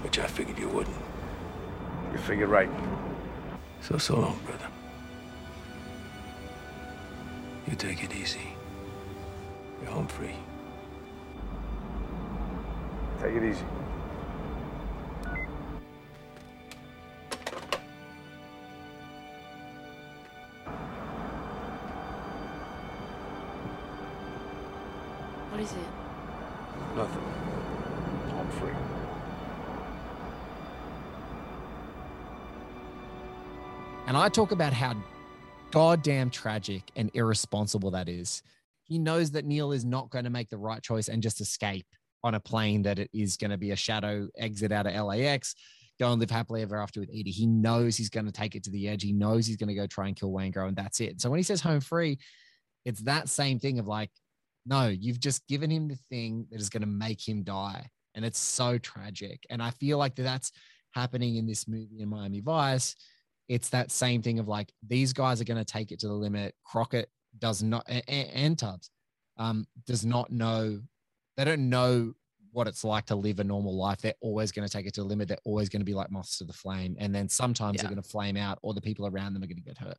Which 0.03 0.19
I 0.19 0.27
figured 0.27 0.59
you 0.59 0.69
wouldn't. 0.69 0.97
You 2.13 2.19
figured 2.19 2.49
right. 2.49 2.71
So, 3.81 3.99
so 3.99 4.19
long, 4.19 4.39
brother. 4.45 4.69
You 7.69 7.77
take 7.77 8.03
it 8.03 8.15
easy. 8.15 8.57
You're 9.81 9.91
home 9.93 10.09
free. 10.09 10.35
Take 13.21 13.35
it 13.37 13.45
easy. 13.45 13.65
What 25.51 25.61
is 25.61 25.73
it? 25.73 25.79
Nothing. 26.97 27.23
I'm 28.39 28.51
free. 28.51 28.73
And 34.09 34.17
I 34.17 34.29
talk 34.29 34.51
about 34.51 34.73
how 34.73 34.95
goddamn 35.73 36.31
tragic 36.31 36.91
and 36.97 37.11
irresponsible 37.15 37.91
that 37.91 38.09
is. 38.09 38.43
He 38.85 38.99
knows 38.99 39.31
that 39.33 39.47
Neil 39.47 39.73
is 39.73 39.85
not 39.85 40.11
going 40.11 40.25
to 40.25 40.31
make 40.31 40.51
the 40.51 40.59
right 40.59 40.83
choice 40.83 41.09
and 41.09 41.23
just 41.23 41.41
escape 41.41 41.87
on 42.23 42.35
a 42.35 42.41
plane 42.41 42.83
that 42.83 42.99
it 42.99 43.11
is 43.13 43.37
going 43.37 43.51
to 43.51 43.59
be 43.59 43.73
a 43.73 43.77
shadow 43.77 44.29
exit 44.37 44.71
out 44.71 44.87
of 44.87 44.95
LAX, 44.95 45.55
go 45.99 46.13
and 46.13 46.21
live 46.21 46.31
happily 46.31 46.63
ever 46.63 46.77
after 46.77 47.01
with 47.01 47.09
Edie. 47.09 47.31
He 47.31 47.47
knows 47.47 47.97
he's 47.97 48.11
going 48.11 48.27
to 48.27 48.33
take 48.33 48.55
it 48.55 48.63
to 48.65 48.71
the 48.71 48.89
edge. 48.89 49.03
He 49.03 49.13
knows 49.13 49.47
he's 49.47 49.57
going 49.57 49.69
to 49.69 49.75
go 49.75 49.87
try 49.87 50.07
and 50.07 50.17
kill 50.17 50.31
Waingro, 50.31 50.69
and 50.69 50.77
that's 50.77 51.01
it. 51.01 51.21
So 51.21 51.31
when 51.31 51.39
he 51.39 51.43
says 51.43 51.61
home 51.61 51.81
free, 51.81 52.19
it's 52.85 53.01
that 53.03 53.29
same 53.29 53.59
thing 53.59 53.79
of 53.79 53.89
like, 53.89 54.11
no, 54.67 54.89
you've 54.89 55.21
just 55.21 55.47
given 55.49 55.71
him 55.71 55.89
the 55.89 55.99
thing 56.11 56.47
that 56.51 56.61
is 56.61 56.69
going 56.69 56.83
to 56.83 56.87
make 56.87 57.27
him 57.27 57.43
die. 57.43 57.89
And 58.15 58.25
it's 58.25 58.39
so 58.39 58.79
tragic. 58.79 59.45
And 59.49 59.63
I 59.63 59.71
feel 59.71 59.99
like 59.99 60.15
that's 60.15 60.53
happening 60.95 61.37
in 61.37 61.47
this 61.47 61.67
movie 61.67 62.03
in 62.03 62.09
Miami 62.09 62.41
Vice 62.41 62.95
it's 63.53 63.69
that 63.69 63.91
same 63.91 64.23
thing 64.23 64.39
of 64.39 64.49
like 64.49 64.73
these 64.89 65.13
guys 65.13 65.39
are 65.39 65.45
going 65.45 65.63
to 65.63 65.73
take 65.73 65.93
it 65.93 65.99
to 66.01 66.09
the 66.09 66.15
limit. 66.15 66.55
Crockett 66.65 67.11
does 67.39 67.63
not, 67.63 67.85
and, 67.87 68.03
and 68.09 68.59
Tubbs 68.59 68.91
um, 69.37 69.67
does 69.87 70.07
not 70.07 70.33
know. 70.33 70.81
They 71.37 71.45
don't 71.45 71.69
know 71.69 72.15
what 72.53 72.67
it's 72.67 72.83
like 72.83 73.05
to 73.07 73.15
live 73.15 73.41
a 73.41 73.45
normal 73.45 73.77
life. 73.77 74.01
They're 74.01 74.15
always 74.23 74.53
going 74.53 74.67
to 74.67 74.73
take 74.73 74.87
it 74.87 74.95
to 74.95 75.03
the 75.03 75.07
limit. 75.07 75.29
They're 75.29 75.37
always 75.45 75.69
going 75.69 75.83
to 75.83 75.85
be 75.85 75.93
like 75.93 76.11
moths 76.11 76.39
to 76.39 76.45
the 76.45 76.55
flame, 76.55 76.97
and 76.99 77.15
then 77.15 77.29
sometimes 77.29 77.77
Yeah. 77.77 77.83
they're 77.83 77.91
going 77.91 78.03
to 78.03 78.09
flame 78.09 78.39
out, 78.39 78.59
or 78.63 78.73
the 78.73 78.81
people 78.81 79.07
around 79.07 79.35
them 79.35 79.43
are 79.43 79.47
going 79.47 79.59
to 79.59 79.63
get 79.63 79.77
hurt. 79.77 79.99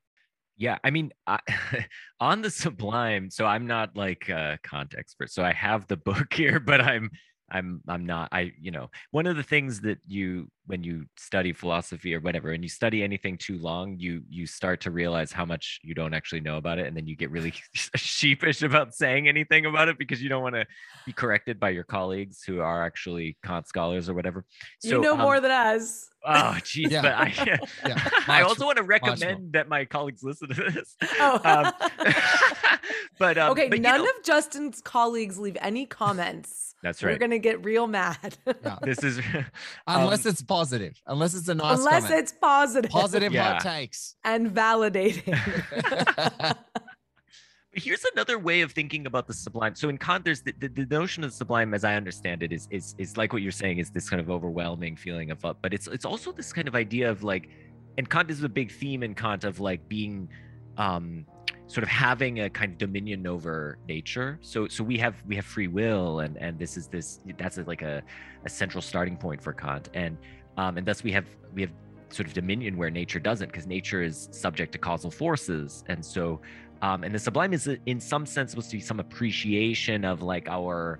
Yeah, 0.58 0.80
I 0.84 0.90
mean, 0.90 1.12
I, 1.28 1.38
on 2.20 2.42
the 2.42 2.50
Sublime. 2.50 3.30
So 3.30 3.46
I'm 3.46 3.68
not 3.68 3.96
like 3.96 4.30
a 4.30 4.58
Kant 4.64 4.96
expert. 4.98 5.30
So 5.30 5.44
I 5.44 5.54
have 5.54 5.86
the 5.86 5.98
book 5.98 6.34
here, 6.42 6.60
but 6.60 6.82
I'm 6.82 7.12
I'm 7.52 7.82
I'm 7.88 8.06
not 8.06 8.30
I 8.32 8.52
you 8.60 8.72
know 8.72 8.90
one 9.12 9.28
of 9.28 9.36
the 9.36 9.44
things 9.44 9.82
that 9.82 10.00
you 10.08 10.50
when 10.66 10.84
you 10.84 11.06
study 11.18 11.52
philosophy 11.52 12.14
or 12.16 12.20
whatever 12.22 12.52
and 12.52 12.64
you 12.64 12.70
study 12.70 13.04
anything 13.04 13.38
too 13.38 13.58
long 13.58 13.98
you 14.00 14.22
you 14.30 14.46
start 14.46 14.80
to 14.80 14.92
realize 14.92 15.32
how 15.32 15.46
much 15.46 15.80
you 15.84 15.94
don't 15.94 16.14
actually 16.14 16.40
know 16.40 16.58
about 16.58 16.80
it 16.80 16.88
and 16.88 16.96
then 16.96 17.06
you 17.06 17.16
get 17.16 17.30
really 17.32 17.54
sheepish 17.96 18.62
about 18.62 18.94
saying 18.94 19.28
anything 19.28 19.66
about 19.66 19.88
it 19.90 19.98
because 19.98 20.22
you 20.22 20.30
don't 20.30 20.42
want 20.44 20.56
to 20.56 20.66
be 21.06 21.12
corrected 21.14 21.60
by 21.60 21.70
your 21.70 21.84
colleagues 21.84 22.44
who 22.44 22.60
are 22.62 22.86
actually 22.86 23.38
Kant 23.44 23.68
scholars 23.68 24.10
or 24.10 24.14
whatever. 24.14 24.46
So, 24.80 24.90
you 24.90 25.02
know 25.02 25.14
um, 25.14 25.20
more 25.20 25.40
than 25.40 25.52
us. 25.52 26.10
Oh, 26.26 26.58
geez, 26.64 26.90
Yeah. 26.92 27.02
but 27.02 27.14
I, 27.14 27.60
Yeah, 27.88 28.10
I 28.28 28.42
also 28.44 28.66
want 28.66 28.78
to 28.78 28.84
more. 28.84 28.88
recommend 28.88 29.54
that 29.54 29.68
my 29.68 29.84
colleagues 29.86 30.24
listen 30.24 30.48
to 30.50 30.72
this. 30.72 30.96
Oh. 31.20 31.42
Um, 31.44 31.74
but 33.20 33.38
um, 33.38 33.52
okay, 33.52 33.68
but, 33.68 33.80
you 33.80 33.84
none 33.84 34.00
know, 34.00 34.06
of 34.06 34.24
Justin's 34.24 34.82
colleagues 34.82 35.38
leave 35.38 35.58
any 35.62 35.86
comments. 35.86 36.76
That's 36.82 37.02
right 37.02 37.14
We're 37.14 37.18
gonna 37.18 37.40
get 37.40 37.64
real 37.64 37.88
mad. 37.88 38.38
Yeah. 38.46 38.78
this 38.82 39.04
is 39.04 39.20
Unless 39.88 40.26
um, 40.26 40.30
it's 40.32 40.42
positive, 40.58 41.02
unless 41.08 41.34
it's 41.34 41.48
a 41.48 41.56
nice 41.56 41.80
Unless 41.80 42.04
comment. 42.04 42.20
it's 42.22 42.32
positive, 42.34 42.92
positive 42.92 43.34
Yeah. 43.34 43.54
hot 43.54 43.62
takes. 43.62 44.16
and 44.24 44.52
validating. 44.52 45.34
here's 47.76 48.06
another 48.14 48.38
way 48.38 48.62
of 48.62 48.72
thinking 48.72 49.08
about 49.08 49.26
the 49.26 49.34
sublime 49.34 49.74
so 49.74 49.90
in 49.90 49.98
kant 49.98 50.24
there's 50.24 50.42
the, 50.44 50.54
the, 50.60 50.68
the 50.68 50.86
notion 50.86 51.24
of 51.24 51.32
the 51.32 51.36
sublime 51.36 51.74
as 51.74 51.84
i 51.84 51.96
understand 51.96 52.44
it 52.44 52.52
is 52.54 52.68
is 52.70 52.94
is 53.00 53.18
like 53.18 53.34
what 53.34 53.42
you're 53.42 53.52
saying 53.64 53.80
is 53.80 53.90
this 53.90 54.08
kind 54.12 54.22
of 54.22 54.30
overwhelming 54.30 54.96
feeling 54.96 55.32
of 55.32 55.44
up 55.44 55.58
but 55.64 55.74
it's 55.74 55.88
it's 55.88 56.06
also 56.06 56.32
this 56.32 56.54
kind 56.54 56.68
of 56.68 56.76
idea 56.76 57.10
of 57.10 57.24
like 57.24 57.50
and 57.98 58.08
kant 58.12 58.30
is 58.30 58.44
a 58.44 58.50
big 58.50 58.72
theme 58.72 59.02
in 59.02 59.16
kant 59.16 59.44
of 59.44 59.60
like 59.60 59.82
being 59.90 60.30
um 60.78 61.26
sort 61.66 61.82
of 61.82 61.90
having 61.90 62.42
a 62.42 62.50
kind 62.50 62.74
of 62.74 62.78
dominion 62.78 63.26
over 63.26 63.80
nature 63.88 64.38
so 64.42 64.68
so 64.68 64.84
we 64.84 64.96
have 64.98 65.16
we 65.26 65.36
have 65.36 65.46
free 65.46 65.68
will 65.80 66.20
and 66.20 66.38
and 66.38 66.60
this 66.60 66.78
is 66.78 66.88
this 66.88 67.22
that's 67.40 67.58
a, 67.58 67.64
like 67.64 67.82
a, 67.82 68.04
a 68.46 68.50
central 68.50 68.84
starting 68.84 69.18
point 69.18 69.42
for 69.42 69.52
kant 69.52 69.90
and 69.96 70.16
um 70.58 70.78
and 70.78 70.86
thus 70.86 71.04
we 71.04 71.12
have 71.12 71.28
we 71.54 71.62
have 71.62 71.72
sort 72.14 72.28
of 72.28 72.34
dominion 72.34 72.78
where 72.78 72.90
nature 72.90 73.20
doesn't 73.20 73.48
because 73.48 73.68
nature 73.68 74.04
is 74.04 74.30
subject 74.32 74.72
to 74.74 74.78
causal 74.78 75.12
forces. 75.12 75.84
And 75.88 76.06
so 76.06 76.42
um, 76.82 77.04
and 77.04 77.16
the 77.16 77.20
sublime 77.20 77.54
is 77.54 77.68
uh, 77.68 77.76
in 77.86 78.00
some 78.00 78.26
sense 78.26 78.52
supposed 78.52 78.70
to 78.72 78.78
be 78.78 78.82
some 78.82 79.00
appreciation 79.00 80.06
of 80.06 80.22
like 80.22 80.50
our 80.50 81.00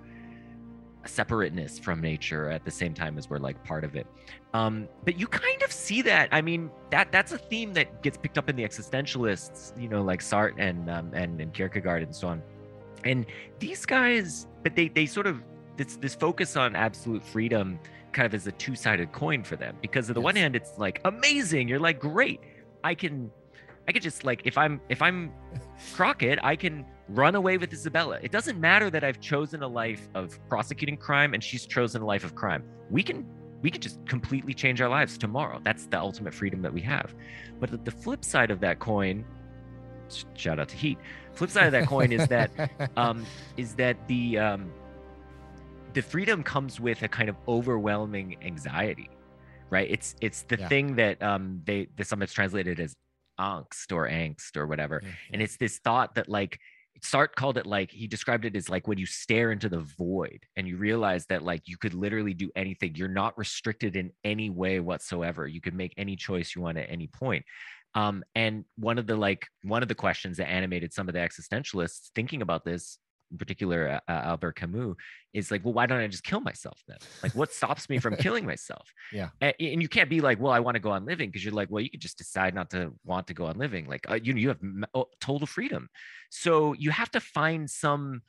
separateness 1.06 1.78
from 1.78 2.00
nature 2.00 2.48
at 2.48 2.64
the 2.64 2.70
same 2.70 2.94
time 2.94 3.18
as 3.18 3.28
we're 3.28 3.38
like 3.38 3.62
part 3.64 3.84
of 3.84 3.94
it. 3.94 4.06
Um, 4.54 4.88
but 5.04 5.18
you 5.18 5.26
kind 5.26 5.62
of 5.62 5.72
see 5.72 6.00
that 6.02 6.28
i 6.32 6.40
mean 6.40 6.70
that 6.90 7.10
that's 7.10 7.32
a 7.32 7.38
theme 7.38 7.72
that 7.74 8.02
gets 8.02 8.16
picked 8.16 8.38
up 8.38 8.48
in 8.48 8.56
the 8.56 8.62
existentialists 8.62 9.78
you 9.80 9.88
know 9.88 10.00
like 10.00 10.20
sartre 10.20 10.54
and 10.58 10.88
um, 10.88 11.10
and, 11.12 11.40
and 11.40 11.52
kierkegaard 11.52 12.02
and 12.02 12.14
so 12.14 12.28
on. 12.28 12.42
And 13.04 13.26
these 13.58 13.84
guys 13.84 14.46
but 14.62 14.74
they 14.74 14.88
they 14.88 15.06
sort 15.06 15.26
of 15.26 15.42
this 15.76 15.96
this 15.96 16.14
focus 16.14 16.56
on 16.56 16.74
absolute 16.74 17.22
freedom 17.22 17.78
kind 18.14 18.26
of 18.26 18.34
is 18.34 18.46
a 18.46 18.52
two-sided 18.52 19.12
coin 19.12 19.42
for 19.42 19.56
them 19.56 19.76
because 19.82 20.08
on 20.08 20.14
the 20.14 20.20
one 20.20 20.36
hand 20.36 20.56
it's 20.56 20.78
like 20.78 21.00
amazing 21.04 21.68
you're 21.68 21.80
like 21.80 21.98
great. 22.00 22.40
I 22.82 22.94
can 22.94 23.30
i 23.88 23.92
could 23.92 24.02
just 24.02 24.24
like 24.24 24.40
if 24.44 24.56
i'm 24.56 24.80
if 24.88 25.02
i'm 25.02 25.30
crockett 25.94 26.38
i 26.42 26.56
can 26.56 26.86
run 27.08 27.34
away 27.34 27.58
with 27.58 27.70
isabella. 27.72 28.18
It 28.22 28.32
doesn't 28.32 28.58
matter 28.58 28.88
that 28.90 29.04
i've 29.04 29.20
chosen 29.20 29.62
a 29.62 29.68
life 29.68 30.08
of 30.14 30.38
prosecuting 30.48 30.96
crime 30.96 31.34
and 31.34 31.44
she's 31.44 31.66
chosen 31.66 32.00
a 32.00 32.06
life 32.06 32.24
of 32.24 32.34
crime. 32.34 32.62
We 32.90 33.02
can 33.02 33.26
we 33.60 33.70
can 33.70 33.80
just 33.80 33.98
completely 34.06 34.54
change 34.54 34.80
our 34.80 34.88
lives 34.88 35.16
tomorrow. 35.18 35.58
That's 35.62 35.86
the 35.86 35.98
ultimate 35.98 36.34
freedom 36.34 36.60
that 36.62 36.72
we 36.72 36.82
have. 36.82 37.14
But 37.60 37.70
the- 37.70 37.78
the 37.78 37.90
flip 37.90 38.22
side 38.24 38.50
of 38.50 38.60
that 38.60 38.78
coin 38.78 39.24
shout 40.34 40.58
out 40.60 40.68
to 40.68 40.76
heat. 40.76 40.98
Flip 41.32 41.50
side 41.50 41.66
of 41.66 41.72
that 41.72 41.86
coin 41.88 42.12
is 42.12 42.28
that 42.28 42.50
um, 42.96 43.24
is 43.56 43.74
that 43.74 43.96
the 44.06 44.38
um, 44.38 44.72
the 45.94 46.02
freedom 46.02 46.42
comes 46.42 46.80
with 46.80 47.02
a 47.02 47.08
kind 47.08 47.28
of 47.28 47.36
overwhelming 47.48 48.36
anxiety, 48.42 49.10
right? 49.70 49.88
It's 49.90 50.14
it's 50.20 50.42
the 50.44 50.56
Yeah. 50.56 50.68
thing 50.68 50.96
that 50.96 51.22
um, 51.22 51.62
they 51.64 51.88
they 51.96 52.04
sometimes 52.04 52.32
translated 52.32 52.80
as 52.80 52.94
angst 53.40 53.92
or 53.92 54.08
angst 54.08 54.56
or 54.56 54.66
whatever, 54.66 55.02
Yeah, 55.02 55.16
and 55.32 55.42
it's 55.42 55.56
this 55.56 55.78
thought 55.78 56.14
that 56.16 56.28
like 56.28 56.58
Sartre 57.00 57.34
called 57.34 57.58
it 57.58 57.66
like 57.66 57.90
he 57.90 58.06
described 58.06 58.44
it 58.44 58.56
as 58.56 58.68
like 58.68 58.86
when 58.88 58.98
you 58.98 59.06
stare 59.06 59.52
into 59.52 59.68
the 59.68 59.80
void 59.80 60.40
and 60.56 60.66
you 60.68 60.76
realize 60.76 61.26
that 61.26 61.42
like 61.42 61.62
you 61.66 61.76
could 61.76 61.94
literally 61.94 62.34
do 62.34 62.50
anything. 62.56 62.94
You're 62.94 63.08
not 63.08 63.36
restricted 63.36 63.96
in 63.96 64.12
any 64.24 64.50
way 64.50 64.80
whatsoever. 64.80 65.46
You 65.46 65.60
could 65.60 65.74
make 65.74 65.94
any 65.96 66.16
choice 66.16 66.54
you 66.54 66.62
want 66.62 66.78
at 66.78 66.90
any 66.90 67.08
point. 67.08 67.44
Um, 67.94 68.24
and 68.34 68.64
one 68.76 68.98
of 68.98 69.06
the 69.06 69.16
like 69.16 69.46
one 69.62 69.82
of 69.82 69.88
the 69.88 69.94
questions 69.94 70.38
that 70.38 70.48
animated 70.48 70.92
some 70.92 71.08
of 71.08 71.14
the 71.14 71.20
existentialists 71.20 72.10
thinking 72.14 72.42
about 72.42 72.64
this, 72.64 72.98
in 73.30 73.38
particular 73.38 74.00
uh, 74.08 74.12
Albert 74.12 74.52
Camus, 74.56 74.94
is 75.32 75.50
like, 75.50 75.64
well, 75.64 75.74
why 75.74 75.86
don't 75.86 76.00
I 76.00 76.06
just 76.06 76.24
kill 76.24 76.40
myself 76.40 76.80
then? 76.86 76.98
Like, 77.22 77.34
what 77.34 77.52
stops 77.52 77.88
me 77.88 77.98
from 77.98 78.16
killing 78.16 78.46
myself? 78.46 78.88
Yeah. 79.12 79.28
A- 79.42 79.54
And, 79.60 79.82
you 79.82 79.88
can't 79.88 80.10
be 80.10 80.20
like, 80.20 80.40
well, 80.40 80.52
I 80.52 80.60
want 80.60 80.74
to 80.76 80.80
go 80.80 80.90
on 80.90 81.04
living 81.04 81.30
because 81.30 81.44
you're 81.44 81.54
like, 81.54 81.70
well, 81.70 81.82
you 81.82 81.90
could 81.90 82.00
just 82.00 82.18
decide 82.18 82.54
not 82.54 82.70
to 82.70 82.92
want 83.04 83.26
to 83.28 83.34
go 83.34 83.46
on 83.46 83.56
living. 83.58 83.86
Like, 83.86 84.08
uh, 84.10 84.18
you 84.22 84.34
you 84.34 84.48
have 84.48 84.60
m- 84.62 84.84
total 85.20 85.46
freedom. 85.46 85.88
So 86.30 86.72
you 86.74 86.90
have 86.90 87.10
to 87.12 87.20
find 87.20 87.68
some 87.68 88.22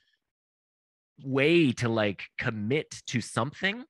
way 1.24 1.72
to 1.72 1.90
like 1.90 2.24
commit 2.38 3.02
to 3.08 3.22
something 3.22 3.84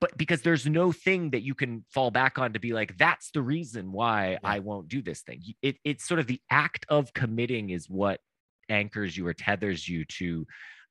but 0.00 0.16
because 0.16 0.42
there's 0.42 0.66
no 0.66 0.92
thing 0.92 1.30
that 1.30 1.42
you 1.42 1.54
can 1.54 1.84
fall 1.90 2.10
back 2.10 2.38
on 2.38 2.52
to 2.52 2.60
be 2.60 2.72
like 2.72 2.96
that's 2.98 3.30
the 3.32 3.42
reason 3.42 3.92
why 3.92 4.38
i 4.44 4.58
won't 4.58 4.88
do 4.88 5.00
this 5.02 5.22
thing 5.22 5.42
it, 5.62 5.76
it's 5.84 6.06
sort 6.06 6.20
of 6.20 6.26
the 6.26 6.40
act 6.50 6.84
of 6.88 7.12
committing 7.14 7.70
is 7.70 7.88
what 7.88 8.20
anchors 8.68 9.16
you 9.16 9.26
or 9.26 9.32
tethers 9.34 9.88
you 9.88 10.04
to 10.06 10.46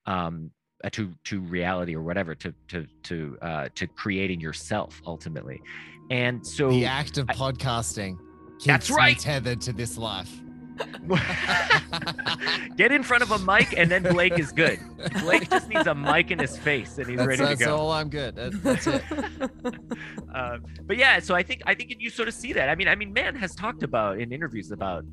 um 0.05 0.51
uh, 0.83 0.89
to 0.89 1.13
to 1.23 1.39
reality 1.41 1.95
or 1.95 2.01
whatever 2.01 2.33
to 2.35 2.53
to 2.67 2.85
to 3.03 3.37
uh 3.41 3.67
to 3.75 3.87
creating 3.87 4.39
yourself 4.39 5.01
ultimately 5.05 5.61
and 6.09 6.45
so 6.45 6.69
the 6.69 6.85
act 6.85 7.17
of 7.17 7.29
I- 7.29 7.33
podcasting 7.33 8.17
keeps 8.55 8.65
That's 8.65 8.89
me 8.89 8.95
right. 8.95 9.17
tethered 9.19 9.61
to 9.61 9.73
this 9.73 9.97
life. 9.97 10.31
get 12.75 12.91
in 12.91 13.03
front 13.03 13.21
of 13.21 13.31
a 13.31 13.39
mic 13.39 13.77
and 13.77 13.91
then 13.91 14.01
blake 14.03 14.39
is 14.39 14.51
good 14.51 14.79
blake 15.21 15.47
just 15.49 15.67
needs 15.69 15.85
a 15.85 15.93
mic 15.93 16.31
in 16.31 16.39
his 16.39 16.57
face 16.57 16.97
and 16.97 17.07
he's 17.07 17.17
That's, 17.17 17.27
ready 17.27 17.41
to 17.41 17.47
that's 17.49 17.63
go 17.63 17.75
all 17.77 17.91
I'm 17.91 18.09
good. 18.09 18.35
That- 18.35 18.63
that's 18.63 18.87
it. 18.87 19.03
uh, 20.33 20.57
but 20.87 20.97
yeah, 20.97 21.19
so 21.19 21.35
I 21.35 21.43
think 21.43 21.61
I 21.65 21.73
think 21.75 21.95
you 21.99 22.09
sort 22.09 22.27
of 22.27 22.33
see 22.33 22.53
that. 22.53 22.69
I 22.69 22.75
mean, 22.75 22.87
I 22.87 22.95
mean, 22.95 23.13
Mann 23.13 23.35
has 23.35 23.53
talked 23.55 23.83
about 23.83 24.19
in 24.19 24.31
interviews 24.31 24.71
about 24.71 25.03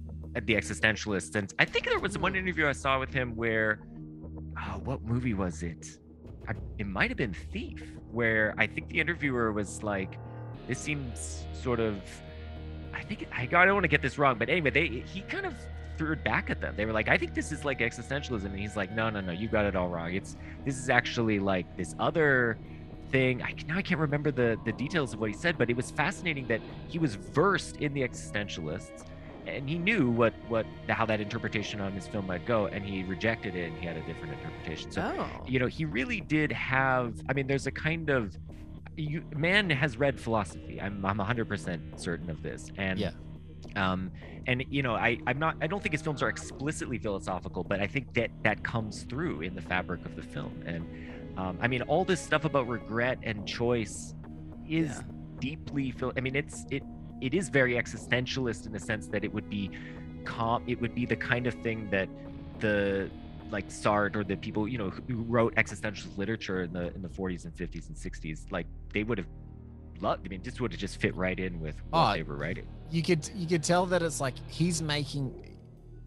the 0.47 0.55
existentialists, 0.55 1.35
and 1.35 1.53
I 1.59 1.65
think 1.65 1.87
there 1.87 1.99
was 1.99 2.19
one 2.19 2.35
interview 2.35 2.67
I 2.67 2.73
saw 2.73 2.99
with 2.99 3.13
him 3.13 3.35
where, 3.37 3.81
oh, 4.59 4.81
what 4.85 5.03
movie 5.03 5.35
was 5.35 5.63
it? 5.63 5.99
I, 6.49 6.53
it 6.79 6.87
might 6.87 7.11
have 7.11 7.19
been 7.19 7.35
Thief, 7.35 7.83
where 8.11 8.55
I 8.57 8.67
think 8.67 8.89
the 8.89 9.01
interviewer 9.01 9.53
was 9.53 9.83
like, 9.83 10.19
"This 10.67 10.79
seems 10.79 11.45
sort 11.53 11.81
of." 11.81 11.97
I 12.95 13.03
think 13.03 13.29
I, 13.33 13.43
I 13.43 13.47
don't 13.47 13.75
want 13.75 13.85
to 13.85 13.89
get 13.89 14.03
this 14.03 14.19
wrong, 14.19 14.39
but 14.39 14.49
anyway, 14.49 14.71
they 14.71 14.87
he 15.07 15.21
kind 15.23 15.45
of 15.45 15.55
threw 15.99 16.13
it 16.13 16.25
back 16.25 16.49
at 16.49 16.61
them. 16.61 16.75
They 16.77 16.87
were 16.87 16.93
like, 16.93 17.09
"I 17.09 17.19
think 17.19 17.35
this 17.35 17.53
is 17.53 17.65
like 17.65 17.81
existentialism," 17.81 18.47
and 18.47 18.59
he's 18.59 18.77
like, 18.77 18.93
"No, 18.93 19.11
no, 19.11 19.21
no, 19.21 19.33
you 19.33 19.49
got 19.49 19.67
it 19.67 19.77
all 19.77 19.89
wrong. 19.89 20.15
It's 20.15 20.37
this 20.65 20.79
is 20.79 20.89
actually 20.89 21.39
like 21.39 21.77
this 21.77 21.95
other." 21.99 22.59
thing. 23.11 23.43
I 23.43 23.55
now 23.67 23.79
I 23.79 23.83
can't 23.83 24.01
remember 24.01 24.31
the 24.31 24.59
the 24.65 24.73
details 24.73 25.15
of 25.15 25.21
what 25.21 25.31
he 25.31 25.37
said, 25.37 25.57
but 25.59 25.71
it 25.71 25.77
was 25.77 25.91
fascinating 25.91 26.47
that 26.49 26.61
he 26.89 26.99
was 26.99 27.15
versed 27.15 27.77
in 27.77 27.93
the 27.95 28.03
existentialists, 28.03 29.07
and 29.57 29.69
he 29.69 29.79
knew 29.79 30.11
what 30.11 30.35
what 30.49 30.67
how 30.89 31.05
that 31.07 31.21
interpretation 31.21 31.81
on 31.81 31.93
his 31.93 32.07
film 32.07 32.27
might 32.27 32.45
go, 32.47 32.67
and 32.67 32.85
he 32.85 33.03
rejected 33.05 33.55
it, 33.55 33.71
and 33.71 33.79
he 33.79 33.87
had 33.87 33.97
a 33.97 34.03
different 34.03 34.35
interpretation. 34.35 34.91
So 34.91 35.03
oh. 35.19 35.45
you 35.47 35.59
know, 35.59 35.67
he 35.67 35.85
really 35.85 36.21
did 36.21 36.53
have. 36.53 37.15
I 37.29 37.33
mean, 37.33 37.47
there's 37.47 37.67
a 37.67 37.73
kind 37.73 38.11
of 38.11 38.37
you 38.97 39.23
Mann 39.37 39.71
has 39.71 39.97
read 39.97 40.19
philosophy. 40.21 40.81
I'm 40.81 41.05
I'm 41.05 41.19
100% 41.19 41.99
certain 42.01 42.31
of 42.31 42.43
this, 42.43 42.71
and 42.77 42.99
Yeah. 42.99 43.11
um 43.77 44.11
and 44.47 44.65
you 44.71 44.83
know 44.83 44.95
i 44.95 45.19
i'm 45.27 45.39
not 45.39 45.57
i 45.61 45.67
don't 45.67 45.83
think 45.83 45.93
his 45.93 46.01
films 46.01 46.23
are 46.23 46.29
explicitly 46.31 46.97
philosophical 46.97 47.63
but 47.63 47.81
i 47.81 47.87
think 47.87 48.15
that 48.15 48.31
that 48.43 48.63
comes 48.65 49.03
through 49.03 49.43
in 49.43 49.55
the 49.55 49.61
fabric 49.61 50.03
of 50.07 50.17
the 50.17 50.23
film 50.23 50.63
and 50.65 50.87
um 51.39 51.59
i 51.61 51.67
mean 51.69 51.83
all 51.83 52.03
this 52.05 52.21
stuff 52.21 52.45
about 52.47 52.67
regret 52.67 53.19
and 53.25 53.47
choice 53.47 54.15
is 54.67 54.89
Yeah. 54.91 55.03
deeply 55.41 55.91
phil 55.91 56.13
i 56.17 56.21
mean 56.21 56.35
it's 56.35 56.65
it 56.71 56.83
it 57.21 57.35
is 57.35 57.49
very 57.49 57.75
existentialist 57.75 58.67
in 58.67 58.73
the 58.73 58.79
sense 58.79 59.07
that 59.09 59.25
it 59.25 59.33
would 59.33 59.49
be 59.49 59.71
com 60.25 60.63
it 60.67 60.81
would 60.81 60.95
be 60.95 61.07
the 61.07 61.17
kind 61.17 61.47
of 61.47 61.55
thing 61.63 61.89
that 61.91 62.09
the 62.61 63.11
like 63.51 63.69
Sartre 63.69 64.17
or 64.17 64.25
the 64.25 64.37
people 64.37 64.69
you 64.69 64.79
know 64.79 64.91
who 64.91 65.23
wrote 65.23 65.55
existentialist 65.57 66.17
literature 66.19 66.63
in 66.63 66.73
the 66.73 66.93
in 66.95 67.03
the 67.03 67.09
40s 67.09 67.45
and 67.45 67.55
50s 67.55 67.89
and 67.89 67.97
60s 67.97 68.51
like 68.51 68.67
they 68.93 69.03
would 69.05 69.19
have 69.19 69.27
loved 70.01 70.25
i 70.27 70.29
mean 70.29 70.43
this 70.43 70.61
would 70.61 70.71
have 70.73 70.81
just 70.81 71.01
fit 71.01 71.15
right 71.17 71.39
in 71.41 71.59
with 71.61 71.77
what 71.91 72.11
Oh, 72.11 72.13
they 72.15 72.23
were 72.23 72.37
writing. 72.37 72.67
you 72.91 73.03
could 73.03 73.29
you 73.35 73.47
could 73.47 73.63
tell 73.63 73.87
that 73.87 74.03
it's 74.03 74.21
like 74.21 74.35
he's 74.49 74.83
making 74.83 75.48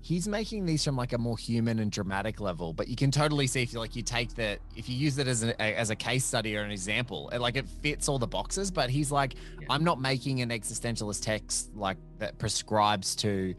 he's 0.03 0.27
making 0.27 0.65
these 0.65 0.83
from 0.83 0.95
like 0.95 1.13
a 1.13 1.17
more 1.17 1.37
human 1.37 1.79
and 1.79 1.91
dramatic 1.91 2.39
level 2.39 2.73
but 2.73 2.87
you 2.87 2.95
can 2.95 3.11
totally 3.11 3.45
see 3.47 3.61
if 3.61 3.71
you 3.71 3.79
like 3.79 3.95
you 3.95 4.01
take 4.01 4.33
that 4.35 4.59
if 4.75 4.89
you 4.89 4.95
use 4.95 5.17
it 5.17 5.27
as 5.27 5.43
a 5.43 5.61
as 5.61 5.89
a 5.91 5.95
case 5.95 6.25
study 6.25 6.57
or 6.57 6.63
an 6.63 6.71
example 6.71 7.29
it, 7.29 7.39
like 7.39 7.55
it 7.55 7.67
fits 7.67 8.09
all 8.09 8.17
the 8.19 8.27
boxes 8.27 8.71
but 8.71 8.89
he's 8.89 9.11
like 9.11 9.35
Yeah. 9.59 9.67
i'm 9.69 9.83
not 9.83 10.01
making 10.01 10.41
an 10.41 10.49
existentialist 10.49 11.23
text 11.23 11.75
like 11.75 11.97
that 12.17 12.37
prescribes 12.39 13.15
to 13.17 13.53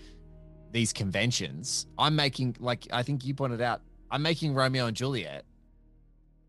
these 0.72 0.92
conventions 0.92 1.86
i'm 1.98 2.16
making 2.16 2.56
like 2.58 2.88
i 2.92 3.02
think 3.02 3.24
you 3.24 3.34
pointed 3.34 3.60
out 3.60 3.80
i'm 4.10 4.22
making 4.22 4.52
romeo 4.54 4.86
and 4.86 4.96
juliet 4.96 5.44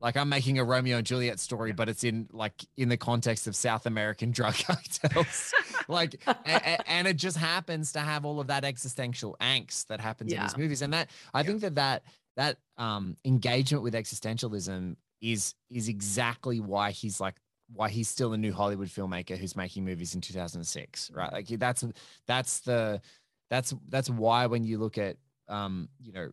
like 0.03 0.15
I'm 0.17 0.29
making 0.29 0.59
a 0.59 0.63
Romeo 0.63 0.97
and 0.97 1.07
Juliet 1.07 1.39
story, 1.39 1.71
but 1.71 1.89
it's 1.89 2.03
in 2.03 2.27
like 2.31 2.53
in 2.77 2.89
the 2.89 2.97
context 2.97 3.47
of 3.47 3.55
South 3.55 3.85
American 3.87 4.29
drug 4.37 4.53
cartels. 4.55 5.53
like, 5.87 6.21
a- 6.27 6.35
a- 6.45 6.89
and 6.89 7.07
it 7.07 7.15
just 7.17 7.37
happens 7.37 7.93
to 7.93 7.99
have 8.01 8.25
all 8.25 8.39
of 8.39 8.47
that 8.47 8.63
existential 8.65 9.35
angst 9.41 9.87
that 9.87 9.99
happens 10.01 10.31
in 10.31 10.37
these 10.43 10.57
movies, 10.57 10.81
and 10.83 10.93
that 10.93 11.09
I 11.33 11.41
think 11.43 11.61
that 11.61 11.75
that 11.75 12.03
that 12.35 12.57
um 12.77 13.15
engagement 13.25 13.83
with 13.83 13.93
existentialism 13.93 14.95
is 15.21 15.55
is 15.69 15.87
exactly 15.87 16.59
why 16.59 16.91
he's 16.91 17.21
like 17.21 17.35
why 17.73 17.89
he's 17.89 18.09
still 18.09 18.33
a 18.33 18.37
new 18.37 18.51
Hollywood 18.53 18.89
filmmaker 18.89 19.37
who's 19.37 19.55
making 19.55 19.85
movies 19.85 20.13
in 20.15 20.21
2006, 20.21 21.12
right? 21.12 21.31
Like 21.31 21.47
that's 21.47 21.83
that's 22.27 22.60
the 22.60 23.01
that's 23.49 23.73
that's 23.87 24.10
why 24.10 24.47
when 24.47 24.63
you 24.65 24.77
look 24.79 24.97
at 24.97 25.15
um 25.47 25.89
you 26.01 26.12
know 26.13 26.29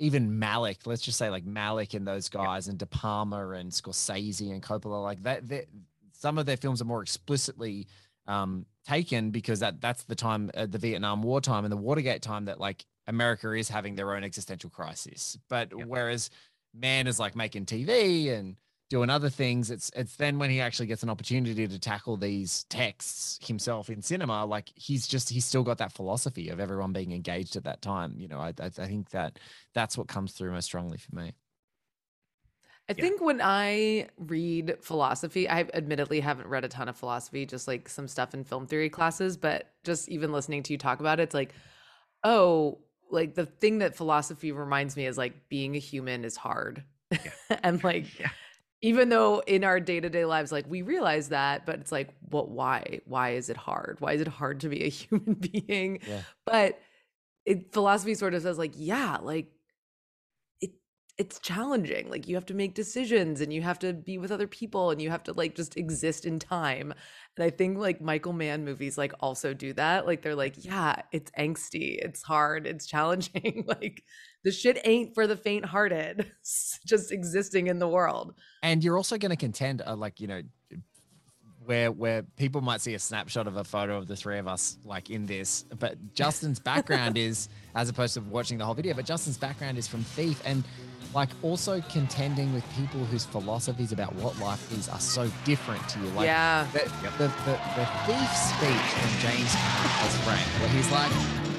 even 0.00 0.40
Malick, 0.40 0.86
let's 0.86 1.02
just 1.02 1.18
say 1.18 1.28
like 1.28 1.44
Malick 1.44 1.94
and 1.94 2.08
those 2.08 2.30
guys 2.30 2.68
and 2.68 2.78
De 2.78 2.86
Palma 2.86 3.50
and 3.50 3.70
Scorsese 3.70 4.50
and 4.50 4.62
Coppola, 4.62 5.02
like 5.02 5.22
that, 5.24 5.46
that 5.50 5.66
some 6.12 6.38
of 6.38 6.46
their 6.46 6.56
films 6.56 6.80
are 6.80 6.86
more 6.86 7.02
explicitly 7.02 7.86
um, 8.26 8.64
taken 8.86 9.30
because 9.30 9.60
that 9.60 9.80
that's 9.80 10.04
the 10.04 10.14
time, 10.14 10.50
uh, 10.54 10.64
the 10.66 10.78
Vietnam 10.78 11.22
War 11.22 11.40
time 11.42 11.64
and 11.66 11.70
the 11.70 11.76
Watergate 11.76 12.22
time 12.22 12.46
that 12.46 12.58
like 12.58 12.86
America 13.06 13.52
is 13.52 13.68
having 13.68 13.94
their 13.94 14.14
own 14.16 14.24
existential 14.24 14.70
crisis. 14.70 15.36
But 15.50 15.70
Yep. 15.76 15.86
whereas 15.86 16.30
Mann 16.74 17.06
is 17.06 17.20
like 17.20 17.36
making 17.36 17.66
TV 17.66 18.32
and 18.32 18.56
doing 18.90 19.10
other 19.10 19.30
things, 19.30 19.70
it's 19.70 19.90
it's 19.96 20.16
then 20.16 20.38
when 20.38 20.50
he 20.50 20.60
actually 20.60 20.86
gets 20.88 21.02
an 21.04 21.10
opportunity 21.10 21.66
to 21.68 21.78
tackle 21.78 22.16
these 22.18 22.64
texts 22.64 23.38
himself 23.46 23.90
in 23.90 24.02
cinema, 24.02 24.44
like 24.46 24.70
he's 24.76 25.06
just 25.08 25.30
he's 25.30 25.44
still 25.46 25.62
got 25.64 25.78
that 25.78 25.92
philosophy 25.92 26.50
of 26.50 26.60
everyone 26.60 26.92
being 26.92 27.12
engaged 27.12 27.56
at 27.56 27.64
that 27.64 27.82
time. 27.82 28.14
You 28.18 28.28
know, 28.28 28.40
I 28.40 28.48
I, 28.60 28.66
I 28.66 28.70
think 28.70 29.10
that 29.10 29.38
that's 29.74 29.96
what 29.98 30.08
comes 30.08 30.32
through 30.34 30.52
most 30.52 30.66
strongly 30.66 30.98
for 30.98 31.14
me. 31.16 31.34
I 32.88 32.92
Yeah. 32.96 33.10
think 33.10 33.20
when 33.20 33.40
I 33.40 34.08
read 34.18 34.78
philosophy, 34.82 35.48
I 35.48 35.60
admittedly 35.74 36.18
haven't 36.20 36.48
read 36.48 36.64
a 36.64 36.68
ton 36.68 36.88
of 36.88 36.96
philosophy, 36.96 37.46
just 37.46 37.68
like 37.68 37.88
some 37.88 38.08
stuff 38.08 38.34
in 38.34 38.42
film 38.42 38.66
theory 38.66 38.90
classes, 38.90 39.36
but 39.36 39.72
just 39.84 40.08
even 40.08 40.32
listening 40.32 40.64
to 40.64 40.72
you 40.72 40.78
talk 40.78 40.98
about 40.98 41.20
it, 41.20 41.24
it's 41.24 41.34
like, 41.34 41.54
oh, 42.24 42.80
like 43.10 43.34
the 43.34 43.46
thing 43.46 43.78
that 43.78 43.96
philosophy 43.96 44.52
reminds 44.52 44.96
me 44.96 45.06
is 45.06 45.18
like 45.18 45.48
being 45.48 45.76
a 45.76 45.78
human 45.80 46.24
is 46.24 46.36
hard. 46.36 46.84
and 47.62 47.82
like, 47.84 48.12
Yeah. 48.18 48.30
Even 48.82 49.10
though 49.10 49.40
in 49.40 49.64
our 49.64 49.78
day 49.80 50.00
to 50.00 50.08
day 50.08 50.24
lives, 50.24 50.52
like 50.52 50.64
we 50.68 50.82
realize 50.82 51.28
that, 51.28 51.66
but 51.66 51.80
it's 51.80 51.92
like, 51.92 52.08
what, 52.30 52.48
why? 52.50 53.00
Why 53.04 53.30
is 53.30 53.50
it 53.50 53.56
hard? 53.56 53.96
Why 54.00 54.12
is 54.14 54.20
it 54.20 54.28
hard 54.28 54.60
to 54.60 54.68
be 54.68 54.84
a 54.84 54.88
human 54.88 55.34
being? 55.34 56.00
Yeah. 56.06 56.22
But 56.46 56.78
it, 57.46 57.72
philosophy 57.72 58.14
sort 58.14 58.34
of 58.34 58.42
says, 58.42 58.58
like, 58.58 58.72
yeah, 58.76 59.18
like, 59.22 59.48
it 60.60 60.70
it's 61.18 61.38
challenging 61.38 62.08
like 62.10 62.28
you 62.28 62.34
have 62.34 62.46
to 62.46 62.54
make 62.54 62.74
decisions 62.74 63.40
and 63.40 63.52
you 63.52 63.62
have 63.62 63.78
to 63.78 63.92
be 63.92 64.18
with 64.18 64.30
other 64.30 64.46
people 64.46 64.90
and 64.90 65.00
you 65.00 65.10
have 65.10 65.22
to 65.24 65.32
like 65.32 65.54
just 65.54 65.76
exist 65.76 66.24
in 66.24 66.38
time 66.38 66.92
and 67.36 67.44
i 67.44 67.50
think 67.50 67.78
like 67.78 68.00
michael 68.00 68.32
mann 68.32 68.64
movies 68.64 68.96
like 68.98 69.12
also 69.20 69.52
do 69.54 69.72
that 69.72 70.06
like 70.06 70.22
they're 70.22 70.34
like 70.34 70.54
yeah 70.64 70.96
it's 71.12 71.30
angsty 71.32 71.98
it's 72.00 72.22
hard 72.22 72.66
it's 72.66 72.86
challenging 72.86 73.64
like 73.66 74.02
the 74.44 74.50
shit 74.50 74.80
ain't 74.84 75.14
for 75.14 75.26
the 75.26 75.36
faint 75.36 75.64
hearted 75.64 76.30
just 76.86 77.12
existing 77.12 77.66
in 77.66 77.78
the 77.78 77.88
world. 77.88 78.34
And 78.62 78.82
you're 78.82 78.96
also 78.96 79.18
going 79.18 79.30
to 79.30 79.36
contend 79.36 79.82
uh, 79.86 79.96
like 79.96 80.20
you 80.20 80.26
know 80.26 80.42
where 81.64 81.92
where 81.92 82.22
people 82.36 82.60
might 82.60 82.80
see 82.80 82.94
a 82.94 82.98
snapshot 82.98 83.46
of 83.46 83.56
a 83.56 83.64
photo 83.64 83.96
of 83.96 84.06
the 84.06 84.16
three 84.16 84.38
of 84.38 84.48
us 84.48 84.78
like 84.84 85.10
in 85.10 85.26
this 85.26 85.64
but 85.78 85.94
justin's 86.14 86.58
background 86.58 87.18
is 87.18 87.48
as 87.74 87.88
opposed 87.88 88.14
to 88.14 88.20
watching 88.22 88.56
the 88.56 88.64
whole 88.64 88.74
video 88.74 88.94
but 88.94 89.04
justin's 89.04 89.36
background 89.36 89.76
is 89.76 89.86
from 89.86 90.02
thief 90.02 90.40
and 90.46 90.64
like 91.14 91.28
also 91.42 91.80
contending 91.82 92.52
with 92.54 92.64
people 92.76 93.00
whose 93.06 93.24
philosophies 93.24 93.92
about 93.92 94.14
what 94.16 94.38
life 94.38 94.72
is 94.78 94.88
are 94.88 95.00
so 95.00 95.30
different 95.44 95.86
to 95.88 95.98
you. 95.98 96.06
Like 96.10 96.26
yeah. 96.26 96.66
the, 96.72 96.84
the, 97.18 97.26
the, 97.44 97.58
the 97.76 97.86
thief 98.06 98.30
speech 98.36 98.88
from 98.94 99.10
james 99.20 99.54
frank 100.24 100.46
where 100.60 100.68
he's 100.68 100.90
like 100.92 101.49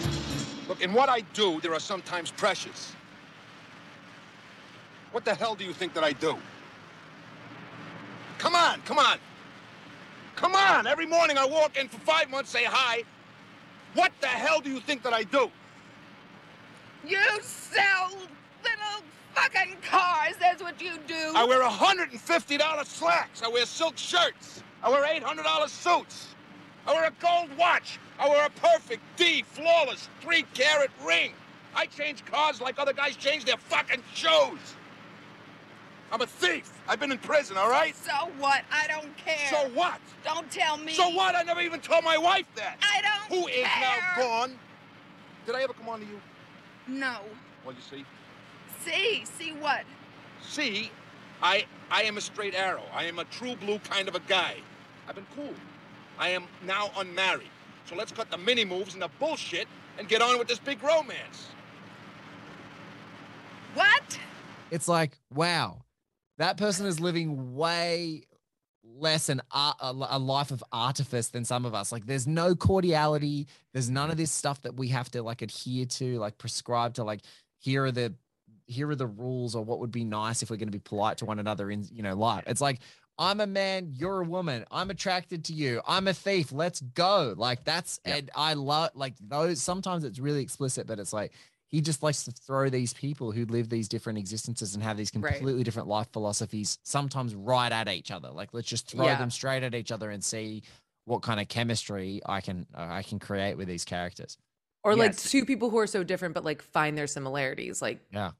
Look, 0.72 0.82
in 0.82 0.94
what 0.94 1.10
I 1.10 1.20
do, 1.34 1.60
there 1.60 1.74
are 1.74 1.82
sometimes 1.82 2.32
pressures. 2.32 2.94
What 5.12 5.26
the 5.26 5.36
hell 5.36 5.54
do 5.54 5.66
you 5.66 5.74
think 5.74 5.94
that 5.96 6.04
I 6.06 6.14
do? 6.14 6.38
Come 8.38 8.56
on, 8.56 8.82
come 8.84 8.98
on. 8.98 9.18
Come 10.38 10.56
on! 10.56 10.88
Every 10.88 11.06
morning 11.06 11.38
I 11.38 11.46
walk 11.46 11.76
in 11.76 11.90
for 11.90 12.00
five 12.00 12.30
months, 12.30 12.52
say 12.52 12.64
hi. 12.64 13.04
What 13.96 14.14
the 14.22 14.28
hell 14.28 14.62
do 14.62 14.70
you 14.70 14.80
think 14.80 15.04
that 15.04 15.12
I 15.12 15.24
do? 15.24 15.52
You 17.06 17.20
sell 17.42 18.12
little 18.64 19.04
fucking 19.36 19.76
cars. 19.82 20.36
That's 20.40 20.64
what 20.64 20.82
you 20.82 20.94
do. 21.06 21.34
I 21.36 21.44
wear 21.44 21.62
$150 21.62 22.86
slacks. 22.86 23.44
I 23.44 23.50
wear 23.50 23.66
silk 23.66 23.98
shirts. 23.98 24.64
I 24.82 24.90
wear 24.90 25.04
$800 25.20 25.68
suits. 25.68 26.28
I 26.88 26.94
wear 26.94 27.08
a 27.08 27.12
gold 27.20 27.50
watch. 27.58 28.00
I 28.22 28.30
wear 28.30 28.46
a 28.46 28.50
perfect 28.52 29.02
D, 29.18 29.42
flawless, 29.42 30.08
three 30.22 30.44
carat 30.54 30.92
ring. 31.04 31.34
I 31.74 31.88
change 31.88 32.24
cars 32.24 32.62
like 32.62 32.78
other 32.78 32.94
guys 32.94 33.16
change 33.16 33.46
their 33.46 33.58
fucking 33.58 34.04
shoes. 34.14 34.76
I'm 36.12 36.22
a 36.22 36.28
thief. 36.28 36.72
I've 36.88 37.00
been 37.00 37.12
in 37.12 37.18
prison, 37.18 37.58
all 37.58 37.70
right? 37.70 37.96
So 37.96 38.30
what? 38.38 38.64
I 38.72 38.86
don't 38.86 39.16
care. 39.18 39.50
So 39.50 39.70
what? 39.70 40.00
Don't 40.24 40.52
tell 40.52 40.78
me. 40.78 40.94
So 40.94 41.10
what? 41.10 41.34
I 41.34 41.42
never 41.42 41.62
even 41.62 41.80
told 41.80 42.04
my 42.04 42.18
wife 42.18 42.46
that. 42.58 42.78
I 42.84 43.02
don't 43.02 43.40
Who 43.40 43.48
is 43.48 43.66
care. 43.66 43.82
now 43.82 44.22
gone. 44.22 44.60
Did 45.48 45.56
I 45.56 45.64
ever 45.64 45.74
come 45.74 45.90
on 45.90 46.02
to 46.02 46.06
you? 46.06 46.22
No. 46.88 47.22
Well, 47.66 47.74
you 47.74 47.82
see. 47.82 48.06
See, 48.86 49.24
see 49.26 49.52
what? 49.54 49.84
See, 50.44 50.92
I 51.42 51.66
I 51.90 52.04
am 52.04 52.18
a 52.18 52.22
straight 52.22 52.54
arrow. 52.54 52.84
I 52.94 53.06
am 53.06 53.18
a 53.18 53.26
true 53.26 53.56
blue 53.56 53.80
kind 53.80 54.08
of 54.08 54.14
a 54.14 54.20
guy. 54.22 54.58
I've 55.08 55.16
been 55.16 55.26
cool. 55.36 55.54
I 56.20 56.30
am 56.30 56.44
now 56.66 56.92
unmarried. 56.98 57.50
So 57.86 57.96
let's 57.96 58.12
cut 58.12 58.30
the 58.30 58.38
mini 58.38 58.66
moves 58.66 58.94
and 58.94 59.02
the 59.02 59.10
bullshit 59.20 59.68
and 59.98 60.08
get 60.08 60.22
on 60.22 60.38
with 60.40 60.48
this 60.48 60.60
big 60.60 60.82
romance. 60.84 61.48
What? 63.74 64.20
it's 64.72 64.88
like 64.88 65.20
wow 65.32 65.84
that 66.38 66.58
person 66.58 66.88
is 66.88 67.00
living 67.00 67.54
way 67.56 68.24
less 68.98 69.30
an 69.30 69.42
art, 69.52 69.76
a, 69.80 69.94
a 70.12 70.18
life 70.18 70.50
of 70.50 70.64
artifice 70.72 71.28
than 71.28 71.46
some 71.46 71.66
of 71.66 71.76
us 71.76 71.92
like 71.92 72.06
there's 72.08 72.26
no 72.26 72.56
cordiality 72.56 73.48
there's 73.74 73.90
none 73.90 74.10
of 74.10 74.18
this 74.18 74.32
stuff 74.32 74.62
that 74.62 74.76
we 74.76 74.88
have 74.88 75.12
to 75.12 75.22
like 75.22 75.42
adhere 75.42 75.86
to 75.86 76.18
like 76.18 76.38
prescribe 76.38 76.94
to 76.96 77.04
like 77.04 77.22
here 77.60 77.86
are 77.86 77.92
the 77.92 78.14
here 78.66 78.90
are 78.90 78.96
the 78.96 79.08
rules 79.08 79.54
or 79.54 79.64
what 79.64 79.80
would 79.80 79.92
be 79.92 80.06
nice 80.06 80.42
if 80.42 80.50
we're 80.50 80.56
going 80.56 80.68
to 80.68 80.72
be 80.72 80.80
polite 80.80 81.18
to 81.18 81.26
one 81.26 81.40
another 81.40 81.70
in 81.70 81.86
you 81.92 82.02
know 82.02 82.16
life 82.16 82.44
it's 82.48 82.62
like 82.62 82.80
i'm 83.22 83.40
a 83.40 83.46
man 83.48 83.94
you're 83.96 84.22
a 84.22 84.26
woman 84.26 84.66
i'm 84.72 84.90
attracted 84.90 85.46
to 85.46 85.54
you 85.54 85.80
i'm 85.88 86.08
a 86.08 86.14
thief 86.14 86.52
let's 86.52 86.82
go 86.82 87.34
like 87.38 87.64
that's 87.64 88.00
Yeah. 88.06 88.16
and 88.16 88.32
i 88.36 88.56
love 88.56 88.90
like 88.96 89.14
those 89.22 89.62
sometimes 89.62 90.04
it's 90.04 90.18
really 90.20 90.42
explicit 90.42 90.88
but 90.88 90.98
it's 91.00 91.14
like 91.14 91.32
he 91.68 91.80
just 91.80 92.02
likes 92.04 92.26
to 92.26 92.32
throw 92.32 92.68
these 92.70 92.94
people 92.94 93.32
who 93.32 93.46
live 93.46 93.70
these 93.70 93.88
different 93.88 94.18
existences 94.20 94.74
and 94.74 94.84
have 94.84 94.98
these 94.98 95.12
Right. 95.16 95.36
completely 95.36 95.64
different 95.64 95.88
life 95.88 96.08
philosophies 96.12 96.80
sometimes 96.84 97.36
right 97.36 97.72
at 97.72 97.88
each 97.88 98.10
other 98.12 98.30
like 98.30 98.50
let's 98.54 98.68
just 98.68 98.90
throw 98.90 99.06
Yeah. 99.06 99.18
them 99.18 99.30
straight 99.30 99.62
at 99.64 99.76
each 99.76 99.92
other 99.92 100.10
and 100.10 100.24
see 100.24 100.64
what 101.06 101.22
kind 101.22 101.40
of 101.40 101.48
chemistry 101.48 102.22
i 102.26 102.42
can 102.42 102.66
uh, 102.76 102.88
i 102.90 103.04
can 103.04 103.20
create 103.20 103.56
with 103.56 103.68
these 103.68 103.86
characters 103.86 104.36
or 104.84 104.96
like 104.96 105.16
two 105.16 105.46
people 105.46 105.70
who 105.70 105.78
are 105.78 105.86
so 105.88 106.04
different 106.04 106.34
but 106.34 106.44
like 106.44 106.62
find 106.64 106.98
their 106.98 107.08
similarities 107.08 107.82
like 107.84 108.00
Yeah. 108.12 108.32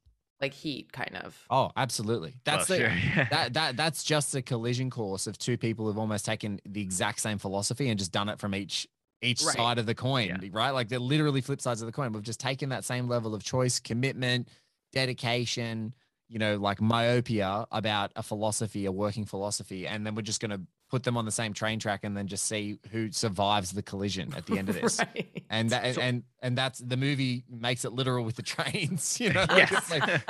Like 0.42 0.52
heat 0.52 0.92
kind 0.92 1.16
of 1.22 1.38
oh 1.50 1.70
absolutely 1.76 2.34
that's 2.44 2.68
Well, 2.68 2.78
the, 2.80 2.84
sure, 2.84 2.94
yeah. 3.16 3.28
that 3.30 3.54
that 3.54 3.76
that's 3.76 4.02
just 4.02 4.34
a 4.34 4.42
collision 4.42 4.90
course 4.90 5.26
of 5.28 5.38
two 5.38 5.56
people 5.56 5.86
who've 5.86 5.98
almost 5.98 6.24
taken 6.26 6.60
the 6.66 6.82
exact 6.82 7.20
same 7.20 7.38
philosophy 7.38 7.88
and 7.88 7.98
just 7.98 8.12
done 8.12 8.28
it 8.28 8.38
from 8.40 8.54
each 8.54 8.86
each 9.22 9.44
Right. 9.44 9.56
side 9.56 9.78
of 9.78 9.86
the 9.86 9.94
coin 9.94 10.38
Yeah. 10.42 10.48
right 10.52 10.70
like 10.72 10.88
they're 10.88 10.98
literally 10.98 11.40
flip 11.40 11.60
sides 11.60 11.80
of 11.80 11.86
the 11.86 11.92
coin 11.92 12.12
we've 12.12 12.24
just 12.24 12.40
taken 12.40 12.70
that 12.70 12.84
same 12.84 13.06
level 13.08 13.34
of 13.36 13.44
choice 13.44 13.78
commitment 13.78 14.48
dedication 14.92 15.94
you 16.28 16.38
know 16.38 16.56
like 16.56 16.80
myopia 16.80 17.66
about 17.70 18.10
a 18.16 18.22
philosophy 18.22 18.84
a 18.86 18.92
working 18.92 19.24
philosophy 19.24 19.86
and 19.86 20.06
then 20.06 20.14
we're 20.14 20.22
just 20.22 20.40
going 20.40 20.50
to 20.50 20.60
put 20.92 21.02
them 21.02 21.16
on 21.16 21.24
the 21.24 21.32
same 21.32 21.52
train 21.54 21.78
track 21.80 22.00
and 22.04 22.14
then 22.16 22.26
just 22.28 22.44
see 22.44 22.78
who 22.92 23.10
survives 23.10 23.72
the 23.72 23.82
collision 23.82 24.32
at 24.36 24.46
the 24.46 24.58
end 24.58 24.68
of 24.68 24.74
this. 24.80 24.98
Right. 25.00 25.42
and 25.50 25.70
that 25.70 25.94
So- 25.96 26.00
and 26.02 26.22
and 26.42 26.56
that's 26.56 26.78
the 26.78 26.96
movie 26.96 27.44
makes 27.50 27.84
it 27.84 27.92
literal 27.92 28.24
with 28.24 28.36
the 28.36 28.42
trains 28.54 29.18
you 29.18 29.32
know? 29.32 29.46
Like, 29.48 29.72
it's 29.72 29.90
like 29.90 30.20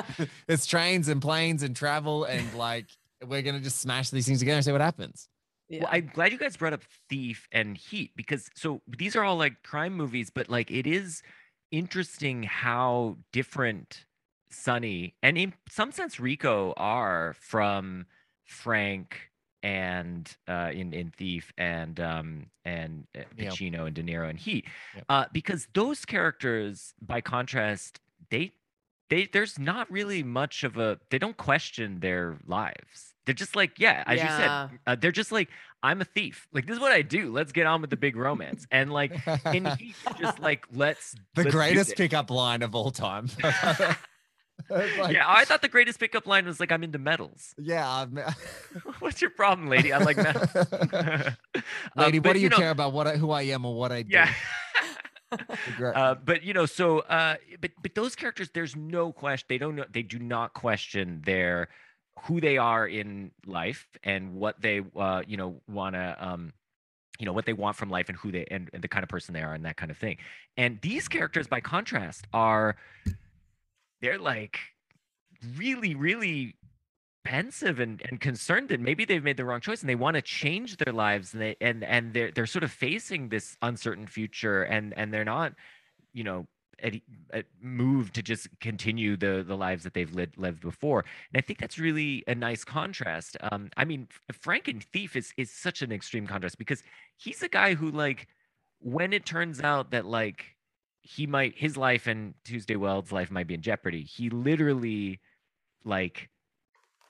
it's 0.48 0.64
trains 0.66 1.08
and 1.08 1.20
planes 1.20 1.62
and 1.64 1.74
travel 1.76 2.24
and 2.24 2.54
like 2.54 2.86
we're 3.26 3.42
gonna 3.42 3.60
just 3.60 3.80
smash 3.80 4.10
these 4.10 4.24
things 4.26 4.38
together 4.38 4.56
and 4.56 4.64
see 4.64 4.72
what 4.72 4.80
happens. 4.80 5.28
Yeah. 5.68 5.80
Well, 5.80 5.88
I'm 5.92 6.10
glad 6.14 6.32
you 6.32 6.38
guys 6.38 6.56
brought 6.56 6.72
up 6.74 6.82
Thief 7.08 7.48
and 7.50 7.76
Heat 7.76 8.12
because 8.14 8.48
so 8.54 8.82
these 8.86 9.16
are 9.16 9.24
all 9.24 9.36
like 9.36 9.62
crime 9.64 9.94
movies, 9.94 10.30
but 10.30 10.48
like 10.48 10.70
it 10.70 10.86
is 10.86 11.22
interesting 11.72 12.42
how 12.44 13.16
different 13.32 14.04
Sonny 14.50 15.14
and 15.22 15.36
in 15.38 15.54
some 15.68 15.90
sense 15.92 16.20
Rico 16.20 16.72
are 16.76 17.34
from 17.40 18.06
Frank 18.44 19.30
and 19.62 20.34
uh, 20.48 20.70
in 20.72 20.92
in 20.92 21.10
Thief 21.10 21.52
and 21.58 21.98
um 22.00 22.46
and 22.64 23.06
uh, 23.16 23.22
Neo. 23.38 23.50
Pacino 23.52 23.86
and 23.86 23.94
De 23.94 24.02
Niro 24.02 24.28
and 24.28 24.38
Heat, 24.38 24.66
Yep. 24.94 25.04
uh, 25.08 25.24
because 25.32 25.68
those 25.74 26.04
characters, 26.04 26.94
by 27.00 27.20
contrast, 27.20 28.00
they 28.30 28.52
they 29.10 29.28
there's 29.32 29.58
not 29.58 29.90
really 29.90 30.22
much 30.22 30.64
of 30.64 30.76
a 30.78 30.98
they 31.10 31.18
don't 31.18 31.36
question 31.36 32.00
their 32.00 32.36
lives. 32.46 33.14
They're 33.24 33.34
just 33.36 33.54
like, 33.54 33.78
yeah, 33.78 34.02
as 34.06 34.18
Yeah. 34.18 34.24
you 34.24 34.30
said, 34.70 34.80
uh, 34.84 34.96
they're 34.96 35.12
just 35.12 35.30
like, 35.30 35.48
I'm 35.80 36.00
a 36.00 36.04
thief. 36.04 36.48
Like 36.52 36.66
this 36.66 36.74
is 36.74 36.80
what 36.80 36.90
I 36.90 37.02
do. 37.02 37.30
Let's 37.30 37.52
get 37.52 37.66
on 37.66 37.80
with 37.80 37.90
the 37.90 37.96
big 37.96 38.16
romance. 38.16 38.66
And 38.72 38.92
like 38.92 39.12
in 39.52 39.64
Heat, 39.78 39.94
just 40.18 40.40
like, 40.40 40.66
let's 40.74 41.12
the 41.34 41.44
let's 41.44 41.54
greatest 41.54 41.94
pickup 41.96 42.30
line 42.30 42.62
of 42.62 42.74
all 42.74 42.90
time. 42.90 43.28
Like, 44.70 45.12
yeah, 45.12 45.24
I 45.26 45.44
thought 45.44 45.60
the 45.60 45.68
greatest 45.68 45.98
pickup 45.98 46.26
line 46.26 46.46
was 46.46 46.58
like, 46.60 46.72
I'm 46.72 46.82
into 46.82 46.98
metals. 46.98 47.54
yeah. 47.58 48.06
What's 49.00 49.20
your 49.20 49.30
problem, 49.30 49.68
lady? 49.68 49.92
I 49.92 49.98
like 49.98 50.16
metals. 50.16 50.48
Lady, 51.96 52.18
but, 52.20 52.28
what 52.28 52.32
do 52.34 52.38
you, 52.38 52.48
know, 52.48 52.56
care 52.56 52.70
about? 52.70 52.92
What 52.92 53.06
I, 53.06 53.16
who 53.16 53.30
I 53.30 53.42
am 53.42 53.66
or 53.66 53.74
what 53.74 53.92
I 53.92 54.02
do? 54.02 54.12
Yeah. 54.12 54.32
Uh, 55.94 56.14
but 56.14 56.42
you 56.42 56.52
know, 56.52 56.66
so 56.66 57.00
uh, 57.00 57.36
but 57.60 57.70
but 57.82 57.94
those 57.94 58.14
characters, 58.14 58.50
there's 58.52 58.76
no 58.76 59.12
question. 59.12 59.46
They 59.48 59.58
don't 59.58 59.76
know. 59.76 59.84
They 59.90 60.02
do 60.02 60.18
not 60.18 60.52
question 60.52 61.22
their 61.24 61.68
who 62.24 62.40
they 62.40 62.58
are 62.58 62.86
in 62.86 63.30
life 63.46 63.86
and 64.04 64.34
what 64.34 64.60
they 64.60 64.82
uh, 64.94 65.22
you 65.26 65.38
know 65.38 65.60
want 65.68 65.94
to 65.94 66.16
um, 66.20 66.52
you 67.18 67.26
know 67.26 67.32
what 67.32 67.46
they 67.46 67.52
want 67.52 67.76
from 67.76 67.88
life 67.88 68.08
and 68.08 68.18
who 68.18 68.32
they 68.32 68.46
and, 68.50 68.68
and 68.72 68.82
the 68.82 68.88
kind 68.88 69.02
of 69.02 69.08
person 69.08 69.32
they 69.32 69.42
are 69.42 69.54
and 69.54 69.64
that 69.64 69.76
kind 69.76 69.90
of 69.90 69.96
thing. 69.96 70.18
And 70.56 70.78
these 70.82 71.08
characters, 71.08 71.46
by 71.46 71.60
contrast, 71.60 72.26
are 72.32 72.76
they're 74.02 74.18
like 74.18 74.58
really, 75.56 75.94
really 75.94 76.56
pensive 77.24 77.78
and, 77.80 78.02
and 78.08 78.20
concerned 78.20 78.68
that 78.68 78.80
maybe 78.80 79.04
they've 79.04 79.22
made 79.22 79.36
the 79.36 79.44
wrong 79.44 79.60
choice 79.60 79.80
and 79.80 79.88
they 79.88 79.94
want 79.94 80.16
to 80.16 80.22
change 80.22 80.76
their 80.76 80.92
lives 80.92 81.32
and 81.32 81.40
they 81.42 81.56
and 81.60 81.84
and 81.84 82.12
they're 82.12 82.32
they're 82.32 82.46
sort 82.46 82.64
of 82.64 82.72
facing 82.72 83.28
this 83.28 83.56
uncertain 83.62 84.06
future 84.06 84.64
and 84.64 84.92
and 84.96 85.14
they're 85.14 85.24
not 85.24 85.54
you 86.12 86.24
know 86.24 86.46
at, 86.82 86.94
at 87.32 87.46
moved 87.60 88.14
to 88.16 88.22
just 88.22 88.48
continue 88.60 89.16
the 89.16 89.44
the 89.46 89.56
lives 89.56 89.84
that 89.84 89.94
they've 89.94 90.12
lived, 90.12 90.36
lived 90.36 90.60
before. 90.60 91.04
And 91.32 91.40
i 91.40 91.46
think 91.46 91.60
that's 91.60 91.78
really 91.78 92.24
a 92.26 92.34
nice 92.34 92.64
contrast. 92.64 93.36
Um 93.40 93.70
i 93.76 93.84
mean 93.84 94.08
frank 94.32 94.66
and 94.66 94.82
thief 94.82 95.14
is 95.14 95.32
is 95.36 95.50
such 95.50 95.80
an 95.80 95.92
extreme 95.92 96.26
contrast 96.26 96.58
because 96.58 96.82
he's 97.16 97.42
a 97.42 97.48
guy 97.48 97.74
who 97.74 97.90
like 97.90 98.26
when 98.80 99.12
it 99.12 99.24
turns 99.24 99.60
out 99.60 99.92
that 99.92 100.06
like 100.06 100.51
he 101.02 101.26
might 101.26 101.58
his 101.58 101.76
life 101.76 102.06
and 102.06 102.34
tuesday 102.44 102.76
weld's 102.76 103.12
life 103.12 103.30
might 103.30 103.46
be 103.46 103.54
in 103.54 103.60
jeopardy 103.60 104.02
he 104.02 104.30
literally 104.30 105.20
like 105.84 106.30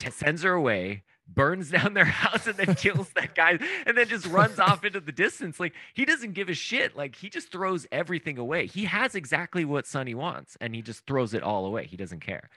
t- 0.03 0.11
sends 0.11 0.43
her 0.43 0.53
away, 0.53 1.03
burns 1.27 1.71
down 1.71 1.95
their 1.95 2.05
house, 2.05 2.47
and 2.47 2.57
then 2.57 2.75
kills 2.75 3.11
that 3.11 3.35
guy, 3.35 3.59
and 3.87 3.97
then 3.97 4.09
just 4.09 4.27
runs 4.27 4.59
off 4.59 4.85
into 4.85 5.01
the 5.01 5.13
distance. 5.13 5.59
Like 5.61 5.75
he 5.95 6.05
doesn't 6.05 6.33
give 6.33 6.49
a 6.49 6.55
shit. 6.55 6.97
Like 6.97 7.17
he 7.17 7.31
just 7.31 7.51
throws 7.51 7.87
everything 7.93 8.39
away. 8.39 8.67
He 8.67 8.85
has 8.85 9.15
exactly 9.15 9.65
what 9.65 9.87
Sonny 9.87 10.15
wants, 10.15 10.57
and 10.61 10.75
he 10.75 10.83
just 10.83 11.07
throws 11.07 11.35
it 11.35 11.43
all 11.43 11.67
away. 11.67 11.87
He 11.87 11.97
doesn't 11.97 12.21
care. 12.21 12.51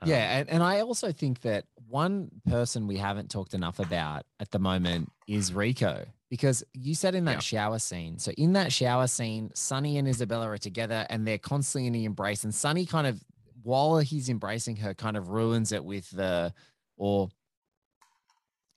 Um, 0.00 0.10
Yeah, 0.10 0.38
and, 0.38 0.48
and 0.50 0.62
I 0.62 0.80
also 0.80 1.12
think 1.12 1.40
that 1.42 1.64
one 1.88 2.30
person 2.48 2.86
we 2.86 2.96
haven't 2.96 3.30
talked 3.30 3.54
enough 3.54 3.78
about 3.78 4.24
at 4.40 4.50
the 4.50 4.58
moment 4.58 5.10
is 5.26 5.52
Rico. 5.52 6.06
Because 6.28 6.64
you 6.72 6.94
said 6.94 7.14
in 7.14 7.24
that 7.26 7.32
Yeah. 7.36 7.38
shower 7.40 7.78
scene. 7.78 8.18
So 8.18 8.32
in 8.32 8.54
that 8.54 8.72
shower 8.72 9.06
scene, 9.06 9.50
Sonny 9.54 9.96
and 9.96 10.08
Isabella 10.08 10.48
are 10.48 10.58
together 10.58 11.06
and 11.08 11.26
they're 11.26 11.38
constantly 11.38 11.86
in 11.86 11.92
the 11.92 12.04
embrace. 12.04 12.42
And 12.44 12.54
Sonny 12.54 12.84
kind 12.84 13.06
of, 13.06 13.22
while 13.62 13.98
he's 13.98 14.28
embracing 14.28 14.76
her, 14.76 14.92
kind 14.92 15.16
of 15.16 15.28
ruins 15.30 15.72
it 15.72 15.84
with 15.84 16.10
the 16.10 16.52
or 16.96 17.28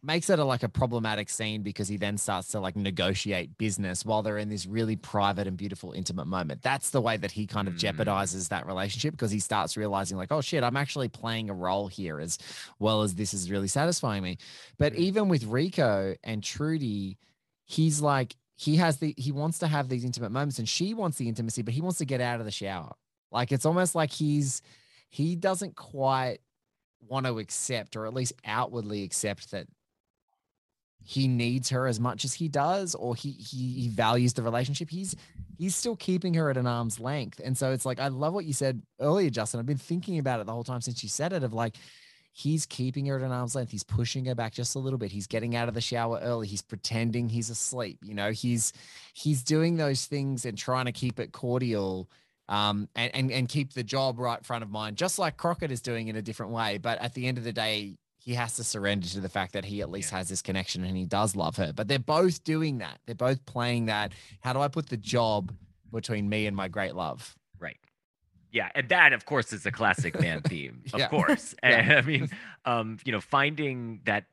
makes 0.02 0.30
it 0.30 0.40
a, 0.40 0.44
like 0.46 0.64
a 0.64 0.70
problematic 0.70 1.30
scene 1.30 1.62
because 1.62 1.90
he 1.90 1.98
then 1.98 2.18
starts 2.18 2.48
to 2.50 2.60
like 2.60 2.76
negotiate 2.78 3.58
business 3.58 4.06
while 4.06 4.24
they're 4.24 4.38
in 4.38 4.48
this 4.48 4.66
really 4.66 4.96
private 4.96 5.46
and 5.46 5.58
beautiful 5.58 5.92
intimate 5.92 6.26
moment. 6.26 6.62
That's 6.62 6.92
the 6.92 7.02
way 7.02 7.18
that 7.18 7.32
he 7.32 7.46
kind 7.46 7.68
of 7.68 7.74
Mm. 7.74 7.80
jeopardizes 7.80 8.48
that 8.50 8.66
relationship 8.66 9.12
because 9.12 9.30
he 9.32 9.40
starts 9.40 9.76
realizing 9.76 10.18
like 10.18 10.32
oh 10.32 10.40
shit 10.42 10.64
i'm 10.64 10.78
actually 10.78 11.10
playing 11.10 11.50
a 11.50 11.54
role 11.54 11.88
here 11.88 12.20
as 12.20 12.38
well 12.80 13.02
as 13.02 13.16
this 13.16 13.34
is 13.34 13.52
really 13.52 13.68
satisfying 13.68 14.24
me. 14.24 14.38
But 14.78 14.96
even 14.96 15.28
with 15.28 15.44
rico 15.44 16.16
and 16.24 16.42
trudy 16.44 17.18
he's 17.66 18.00
like 18.02 18.36
he 18.56 18.78
has 18.78 18.98
the 18.98 19.14
he 19.18 19.32
wants 19.34 19.60
to 19.60 19.68
have 19.68 19.90
these 19.90 20.06
intimate 20.06 20.32
moments 20.32 20.60
and 20.60 20.68
she 20.70 20.94
wants 20.94 21.18
the 21.18 21.28
intimacy 21.28 21.62
but 21.62 21.74
he 21.74 21.82
wants 21.82 21.98
to 21.98 22.06
get 22.06 22.22
out 22.22 22.40
of 22.40 22.46
the 22.46 22.52
shower. 22.52 22.94
Like 23.32 23.52
it's 23.52 23.66
almost 23.66 23.96
like 23.96 24.12
he's 24.12 24.62
he 25.10 25.36
doesn't 25.36 25.76
quite 25.76 26.40
want 27.08 27.26
to 27.26 27.40
accept 27.40 27.96
or 27.96 28.06
at 28.06 28.14
least 28.14 28.34
outwardly 28.46 29.04
accept 29.04 29.52
that 29.52 29.68
he 31.10 31.28
needs 31.28 31.70
her 31.70 31.88
as 31.88 32.00
much 32.00 32.24
as 32.24 32.36
he 32.36 32.48
does 32.48 32.94
or 32.94 33.16
he 33.16 33.32
he, 33.32 33.82
he 33.82 33.88
values 33.88 34.34
the 34.34 34.44
relationship 34.44 34.92
he's 34.92 35.16
he's 35.58 35.76
still 35.76 35.96
keeping 35.96 36.36
her 36.36 36.52
at 36.52 36.58
an 36.58 36.68
arm's 36.68 37.00
length. 37.00 37.42
And 37.44 37.58
so 37.58 37.72
it's 37.72 37.84
like 37.84 38.00
i 38.00 38.10
love 38.10 38.36
what 38.36 38.46
you 38.46 38.54
said 38.54 38.84
earlier 39.02 39.32
justin. 39.32 39.60
I've 39.60 39.66
been 39.66 39.78
thinking 39.78 40.20
about 40.20 40.40
it 40.40 40.46
the 40.46 40.52
whole 40.52 40.64
time 40.64 40.82
since 40.82 41.02
you 41.02 41.10
said 41.10 41.34
it 41.34 41.44
of 41.44 41.52
like 41.52 41.78
he's 42.32 42.68
keeping 42.68 43.08
her 43.08 43.18
at 43.18 43.24
an 43.24 43.32
arm's 43.32 43.56
length. 43.56 43.72
He's 43.72 43.84
pushing 43.84 44.26
her 44.26 44.36
back 44.36 44.54
just 44.54 44.76
a 44.76 44.80
little 44.80 45.00
bit. 45.00 45.12
He's 45.12 45.26
getting 45.26 45.56
out 45.56 45.68
of 45.68 45.74
the 45.74 45.82
shower 45.82 46.20
early. 46.22 46.46
He's 46.46 46.62
pretending 46.62 47.28
he's 47.28 47.50
asleep 47.50 47.98
you 48.04 48.14
know? 48.14 48.30
He's 48.30 48.72
he's 49.16 49.42
doing 49.42 49.78
those 49.78 50.06
things 50.06 50.46
and 50.46 50.56
trying 50.56 50.86
to 50.86 50.92
keep 50.92 51.20
it 51.20 51.32
cordial 51.32 52.08
um, 52.50 52.88
and, 52.96 53.16
and 53.16 53.32
and 53.32 53.50
keep 53.50 53.74
the 53.74 53.84
job 53.84 54.20
right 54.20 54.46
front 54.46 54.64
of 54.64 54.70
mind, 54.70 54.96
just 54.98 55.18
like 55.18 55.38
Crockett 55.38 55.72
is 55.72 55.82
doing 55.82 56.08
in 56.08 56.16
a 56.16 56.22
different 56.22 56.52
way. 56.52 56.78
But 56.78 57.00
at 57.00 57.16
the 57.16 57.26
end 57.26 57.40
of 57.40 57.44
the 57.44 57.54
day, 57.54 57.98
he 58.30 58.36
has 58.36 58.56
to 58.58 58.64
surrender 58.64 59.08
to 59.08 59.20
the 59.20 59.28
fact 59.28 59.54
that 59.54 59.66
he 59.66 59.82
at 59.82 59.90
least 59.90 60.12
has 60.12 60.30
this 60.30 60.44
connection 60.44 60.84
and 60.84 60.96
he 60.96 61.04
does 61.04 61.36
love 61.36 61.56
her. 61.58 61.74
But 61.74 61.88
they're 61.88 61.98
both 61.98 62.44
doing 62.44 62.78
that. 62.78 63.00
They're 63.08 63.16
both 63.16 63.44
playing 63.48 63.88
that. 63.88 64.12
How 64.42 64.54
do 64.54 64.60
I 64.62 64.68
put 64.68 64.88
the 64.88 64.98
job 64.98 65.52
between 65.92 66.30
me 66.30 66.46
and 66.46 66.56
my 66.56 66.68
great 66.68 66.94
love? 66.94 67.36
Right. 67.58 67.78
Yeah, 68.52 68.70
and 68.76 68.88
that 68.90 69.14
of 69.14 69.26
course 69.26 69.52
is 69.52 69.66
a 69.66 69.72
classic 69.72 70.20
Mann 70.22 70.42
theme, 70.44 70.84
of 70.94 71.00
Yeah. 71.00 71.08
course. 71.08 71.56
Yeah. 71.64 71.70
And 71.80 71.92
I 71.94 72.02
mean, 72.02 72.30
um, 72.66 73.00
you 73.04 73.12
know, 73.12 73.20
finding 73.20 74.02
that 74.06 74.26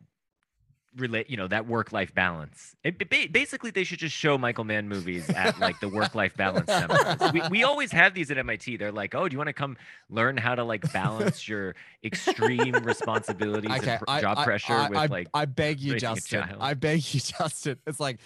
relate, 0.97 1.29
you 1.31 1.37
know, 1.37 1.47
that 1.49 1.67
work-life 1.67 2.15
balance. 2.15 2.75
It, 2.85 2.99
ba- 2.99 3.29
basically, 3.31 3.71
they 3.71 3.85
should 3.85 3.99
just 3.99 4.15
show 4.17 4.37
Michael 4.39 4.65
Mann 4.65 4.89
movies 4.89 5.29
at 5.31 5.59
like 5.59 5.79
the 5.81 5.89
work-life 5.89 6.37
balance 6.37 6.67
seminars. 6.71 7.33
We, 7.33 7.43
we 7.51 7.65
always 7.65 7.93
have 7.93 8.15
these 8.15 8.31
at 8.31 8.39
MIT. 8.39 8.77
They're 8.79 8.93
like, 8.93 9.15
oh, 9.15 9.29
do 9.29 9.35
you 9.35 9.39
want 9.39 9.49
to 9.49 9.53
come 9.53 9.77
learn 10.11 10.37
how 10.37 10.55
to 10.55 10.65
like 10.65 10.91
balance 10.93 11.47
your 11.49 11.75
extreme 12.05 12.75
responsibilities 12.83 13.71
and 13.71 14.01
pr- 14.01 14.21
job 14.21 14.45
pressure 14.45 14.73
I, 14.73 14.89
with 14.89 14.99
I- 14.99 15.07
like 15.07 15.29
I 15.35 15.45
beg 15.45 15.81
you, 15.81 15.97
Justin. 15.97 16.45
I 16.61 16.75
beg 16.75 16.99
you, 17.15 17.21
Justin. 17.39 17.79
It's 17.87 18.01
like, 18.01 18.19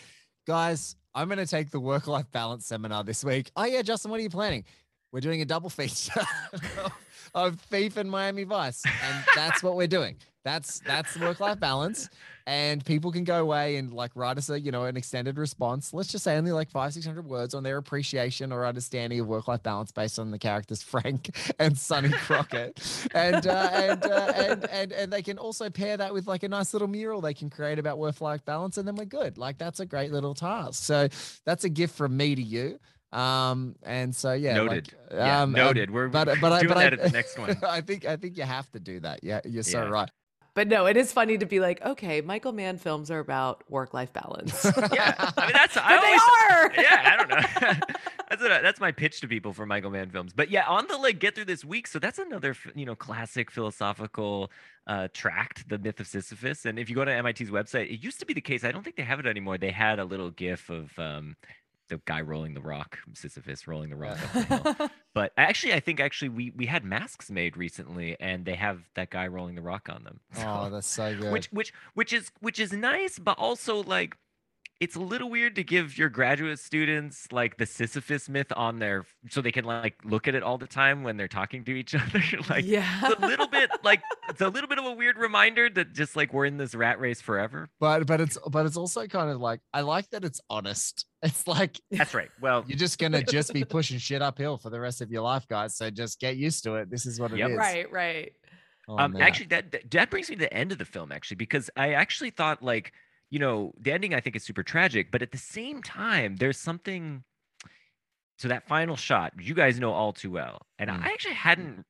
guys, 0.46 0.96
I'm 1.14 1.28
going 1.28 1.38
to 1.38 1.46
take 1.46 1.70
the 1.70 1.80
work 1.80 2.06
life 2.06 2.30
balance 2.30 2.66
seminar 2.66 3.04
this 3.04 3.24
week. 3.24 3.50
Oh, 3.56 3.64
yeah, 3.64 3.82
Justin, 3.82 4.10
what 4.10 4.20
are 4.20 4.22
you 4.22 4.30
planning? 4.30 4.64
We're 5.12 5.20
doing 5.20 5.42
a 5.42 5.44
double 5.44 5.70
feature 5.70 6.20
of 7.34 7.60
Thief 7.60 7.96
and 7.96 8.10
Miami 8.10 8.44
Vice. 8.44 8.82
And 8.86 9.24
that's 9.34 9.62
what 9.62 9.76
we're 9.76 9.86
doing. 9.86 10.16
That's 10.42 10.80
that's 10.80 11.18
work 11.18 11.40
life 11.40 11.60
balance. 11.60 12.08
And 12.46 12.84
people 12.84 13.12
can 13.12 13.24
go 13.24 13.42
away 13.42 13.76
and 13.76 13.92
like 13.92 14.10
write 14.14 14.38
us 14.38 14.48
a, 14.48 14.58
you 14.58 14.72
know, 14.72 14.84
an 14.84 14.96
extended 14.96 15.38
response. 15.38 15.92
Let's 15.92 16.10
just 16.10 16.24
say 16.24 16.36
only 16.36 16.52
like 16.52 16.70
five, 16.70 16.92
600 16.94 17.26
words 17.26 17.54
on 17.54 17.62
their 17.62 17.76
appreciation 17.76 18.50
or 18.50 18.66
understanding 18.66 19.20
of 19.20 19.28
work 19.28 19.46
life 19.46 19.62
balance 19.62 19.92
based 19.92 20.18
on 20.18 20.30
the 20.30 20.38
characters 20.38 20.82
Frank 20.82 21.30
and 21.58 21.78
Sonny 21.78 22.08
Crockett. 22.08 22.80
and, 23.14 23.46
uh, 23.46 23.70
and, 23.72 24.04
uh, 24.04 24.32
and, 24.34 24.64
and, 24.70 24.92
and 24.92 25.12
they 25.12 25.22
can 25.22 25.38
also 25.38 25.68
pair 25.68 25.96
that 25.98 26.12
with 26.12 26.26
like 26.26 26.42
a 26.42 26.48
nice 26.48 26.72
little 26.72 26.88
mural 26.88 27.20
they 27.20 27.34
can 27.34 27.50
create 27.50 27.78
about 27.78 27.98
work 27.98 28.20
life 28.20 28.44
balance. 28.44 28.78
And 28.78 28.88
then 28.88 28.96
we're 28.96 29.04
good. 29.04 29.36
Like 29.38 29.58
that's 29.58 29.78
a 29.78 29.86
great 29.86 30.10
little 30.10 30.34
task. 30.34 30.82
So 30.82 31.08
that's 31.44 31.64
a 31.64 31.68
gift 31.68 31.94
from 31.94 32.16
me 32.16 32.34
to 32.34 32.42
you. 32.42 32.80
Um, 33.12 33.74
and 33.82 34.14
so, 34.14 34.32
yeah. 34.32 34.54
noted. 34.54 34.92
Like, 35.10 35.18
yeah, 35.18 35.42
um, 35.42 35.52
noted. 35.52 35.90
We're 35.90 36.08
but, 36.08 36.28
but 36.40 36.52
I, 36.52 36.60
doing 36.60 36.68
but 36.74 36.78
that 36.80 36.92
I, 36.92 36.96
at 36.96 37.02
the 37.02 37.10
next 37.16 37.38
one. 37.38 37.56
I 37.66 37.80
think, 37.80 38.04
I 38.04 38.16
think 38.16 38.36
you 38.36 38.44
have 38.44 38.70
to 38.72 38.80
do 38.80 39.00
that. 39.00 39.20
Yeah. 39.22 39.40
You're 39.44 39.62
so 39.62 39.82
Yeah. 39.82 39.88
right. 39.88 40.10
But 40.52 40.66
no, 40.66 40.86
it 40.86 40.96
is 40.96 41.12
funny 41.12 41.38
to 41.38 41.46
be 41.46 41.60
like, 41.60 41.80
okay, 41.80 42.20
Michael 42.22 42.50
Mann 42.52 42.76
films 42.76 43.08
are 43.12 43.20
about 43.20 43.62
work 43.70 43.94
life 43.94 44.12
balance. 44.12 44.64
yeah, 44.92 45.14
I 45.36 45.42
mean 45.46 45.52
that's 45.54 45.74
but 45.74 45.84
I 45.86 46.00
they 46.00 46.82
are. 46.82 46.82
yeah, 46.84 47.12
I 47.12 47.16
don't 47.16 47.28
know. 47.30 47.86
that's 48.28 48.42
what 48.42 48.50
I- 48.50 48.60
that's 48.60 48.80
my 48.80 48.90
pitch 48.90 49.20
to 49.20 49.28
people 49.28 49.52
for 49.52 49.64
Michael 49.64 49.92
Mann 49.92 50.10
films. 50.10 50.32
But 50.34 50.50
yeah, 50.50 50.64
on 50.66 50.88
the 50.88 50.96
like 50.98 51.20
get 51.20 51.36
through 51.36 51.44
this 51.44 51.64
week. 51.64 51.86
So 51.86 52.00
that's 52.00 52.18
another 52.18 52.56
you 52.74 52.84
know 52.84 52.96
classic 52.96 53.48
philosophical 53.52 54.50
uh, 54.88 55.06
tract, 55.14 55.68
the 55.68 55.78
myth 55.78 56.00
of 56.00 56.08
Sisyphus. 56.08 56.66
And 56.66 56.80
if 56.80 56.90
you 56.90 56.96
go 56.96 57.04
to 57.04 57.22
MIT's 57.22 57.48
website, 57.50 57.88
it 57.92 58.02
used 58.02 58.18
to 58.18 58.26
be 58.26 58.34
the 58.34 58.40
case. 58.40 58.64
I 58.64 58.72
don't 58.72 58.82
think 58.82 58.96
they 58.96 59.04
have 59.04 59.20
it 59.20 59.26
anymore. 59.26 59.56
They 59.56 59.70
had 59.70 60.00
a 60.00 60.04
little 60.04 60.30
GIF 60.32 60.68
of 60.68 60.98
um, 60.98 61.36
the 61.90 62.00
guy 62.06 62.22
rolling 62.22 62.54
the 62.54 62.60
rock, 62.62 62.98
Sisyphus 63.12 63.68
rolling 63.68 63.90
the 63.90 63.96
rock 63.96 64.18
up 64.22 64.32
the 64.32 64.72
hill. 64.78 64.90
But 65.12 65.32
actually, 65.36 65.74
I 65.74 65.80
think 65.80 66.00
actually 66.00 66.28
we 66.30 66.52
we 66.56 66.66
had 66.66 66.84
masks 66.84 67.30
made 67.30 67.56
recently, 67.56 68.16
and 68.20 68.44
they 68.46 68.54
have 68.54 68.80
that 68.94 69.10
guy 69.10 69.26
rolling 69.26 69.56
the 69.56 69.62
rock 69.62 69.88
on 69.90 70.04
them. 70.04 70.20
Oh, 70.38 70.70
that's 70.70 70.86
so 70.86 71.14
good. 71.14 71.32
which 71.32 71.46
which 71.52 71.72
which 71.94 72.12
is 72.12 72.30
which 72.40 72.58
is 72.58 72.72
nice 72.72 73.18
but 73.18 73.36
also 73.38 73.82
like 73.82 74.16
it's 74.80 74.96
a 74.96 75.00
little 75.00 75.28
weird 75.28 75.56
to 75.56 75.62
give 75.62 75.98
your 75.98 76.08
graduate 76.08 76.58
students 76.58 77.30
like 77.30 77.58
the 77.58 77.66
Sisyphus 77.66 78.30
myth 78.30 78.50
on 78.56 78.78
their 78.78 79.04
so 79.28 79.42
they 79.42 79.52
can 79.52 79.66
like 79.66 79.94
look 80.04 80.26
at 80.26 80.34
it 80.34 80.42
all 80.42 80.56
the 80.56 80.66
time 80.66 81.02
when 81.02 81.18
they're 81.18 81.28
talking 81.28 81.64
to 81.64 81.72
each 81.72 81.94
other. 81.94 82.22
like 82.48 82.64
yeah. 82.64 83.00
it's 83.04 83.22
a 83.22 83.26
little 83.26 83.46
bit 83.46 83.70
like 83.84 84.02
it's 84.30 84.40
a 84.40 84.48
little 84.48 84.68
bit 84.68 84.78
of 84.78 84.86
a 84.86 84.92
weird 84.92 85.18
reminder 85.18 85.68
that 85.68 85.92
just 85.92 86.16
like 86.16 86.32
we're 86.32 86.46
in 86.46 86.56
this 86.56 86.74
rat 86.74 86.98
race 86.98 87.20
forever. 87.20 87.68
But 87.78 88.06
but 88.06 88.22
it's 88.22 88.38
but 88.50 88.64
it's 88.64 88.78
also 88.78 89.06
kind 89.06 89.30
of 89.30 89.38
like 89.38 89.60
I 89.74 89.82
like 89.82 90.08
that 90.10 90.24
it's 90.24 90.40
honest. 90.48 91.06
It's 91.22 91.46
like 91.46 91.78
That's 91.90 92.14
right. 92.14 92.30
Well, 92.40 92.64
you're 92.66 92.78
just 92.78 92.98
gonna 92.98 93.22
just 93.22 93.52
be 93.52 93.62
pushing 93.62 93.98
shit 93.98 94.22
uphill 94.22 94.56
for 94.56 94.70
the 94.70 94.80
rest 94.80 95.02
of 95.02 95.10
your 95.10 95.20
life, 95.20 95.46
guys. 95.46 95.76
So 95.76 95.90
just 95.90 96.18
get 96.18 96.38
used 96.38 96.64
to 96.64 96.76
it. 96.76 96.88
This 96.90 97.04
is 97.04 97.20
what 97.20 97.30
it 97.30 97.34
is. 97.34 97.40
Yep. 97.40 97.58
Right, 97.58 97.92
right. 97.92 98.32
Oh, 98.88 98.96
um, 98.96 99.12
man. 99.12 99.20
actually, 99.20 99.48
that 99.48 99.70
that- 99.72 99.90
that 99.90 100.08
brings 100.10 100.30
me 100.30 100.36
to 100.36 100.40
the 100.40 100.54
end 100.54 100.72
of 100.72 100.78
the 100.78 100.86
film, 100.86 101.12
actually, 101.12 101.36
because 101.36 101.68
I 101.76 101.92
actually 101.92 102.30
thought 102.30 102.62
like, 102.62 102.94
you 103.30 103.38
know, 103.38 103.72
the 103.78 103.92
ending 103.92 104.14
I 104.14 104.20
think 104.20 104.36
is 104.36 104.42
super 104.44 104.62
tragic, 104.62 105.10
but 105.10 105.22
at 105.22 105.30
the 105.30 105.38
same 105.38 105.82
time, 105.82 106.36
there's 106.36 106.58
something. 106.58 107.24
So 108.38 108.48
that 108.48 108.66
final 108.66 108.96
shot, 108.96 109.32
you 109.38 109.54
guys 109.54 109.78
know 109.78 109.92
all 109.92 110.12
too 110.12 110.30
well, 110.30 110.62
and 110.78 110.90
Mm. 110.90 111.04
I 111.04 111.12
actually 111.12 111.34
hadn't 111.34 111.84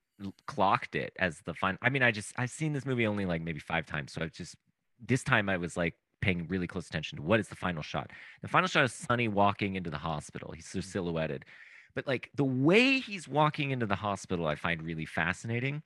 clocked 0.46 0.94
it 0.94 1.12
as 1.18 1.40
the 1.46 1.54
final. 1.54 1.78
I 1.80 1.88
mean, 1.90 2.02
I 2.02 2.10
just 2.10 2.32
I've 2.36 2.50
seen 2.50 2.72
this 2.72 2.84
movie 2.84 3.06
only 3.06 3.24
like 3.24 3.40
maybe 3.40 3.60
five 3.60 3.86
times, 3.86 4.12
so 4.12 4.22
I 4.22 4.26
just 4.26 4.56
this 5.04 5.22
time 5.22 5.48
I 5.48 5.56
was 5.56 5.76
like 5.76 5.94
paying 6.20 6.46
really 6.48 6.66
close 6.66 6.88
attention 6.88 7.16
to 7.16 7.22
what 7.22 7.40
is 7.40 7.48
the 7.48 7.56
final 7.56 7.82
shot. 7.82 8.10
The 8.42 8.48
final 8.48 8.68
shot 8.68 8.84
is 8.84 8.92
Sonny 8.92 9.28
walking 9.28 9.76
into 9.76 9.90
the 9.90 9.96
hospital. 9.98 10.52
He's 10.52 10.66
so 10.68 10.80
silhouetted, 10.80 11.44
but 11.94 12.06
like 12.06 12.30
the 12.34 12.44
way 12.44 12.98
he's 12.98 13.26
walking 13.28 13.70
into 13.70 13.86
the 13.86 13.94
hospital, 13.94 14.46
I 14.46 14.56
find 14.56 14.82
really 14.82 15.06
fascinating. 15.06 15.82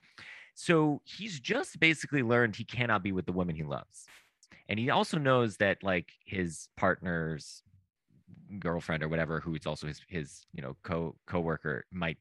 So 0.55 1.01
he's 1.05 1.39
just 1.41 1.79
basically 1.79 2.23
learned 2.23 2.57
he 2.57 2.65
cannot 2.65 3.03
be 3.03 3.13
with 3.13 3.27
the 3.27 3.33
woman 3.33 3.55
he 3.55 3.63
loves. 3.65 4.07
And 4.69 4.79
he 4.79 4.91
also 4.91 5.19
knows 5.19 5.57
that 5.59 5.83
like 5.83 6.13
his 6.25 6.69
partner's 6.77 7.63
girlfriend 8.59 9.03
or 9.03 9.09
whatever, 9.09 9.41
who 9.41 9.55
is 9.55 9.67
also 9.67 9.87
his 9.87 10.01
his, 10.09 10.47
you 10.53 10.63
know, 10.63 10.77
co 10.83 11.17
co-worker 11.27 11.85
might 11.93 12.19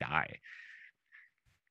die. 0.00 0.38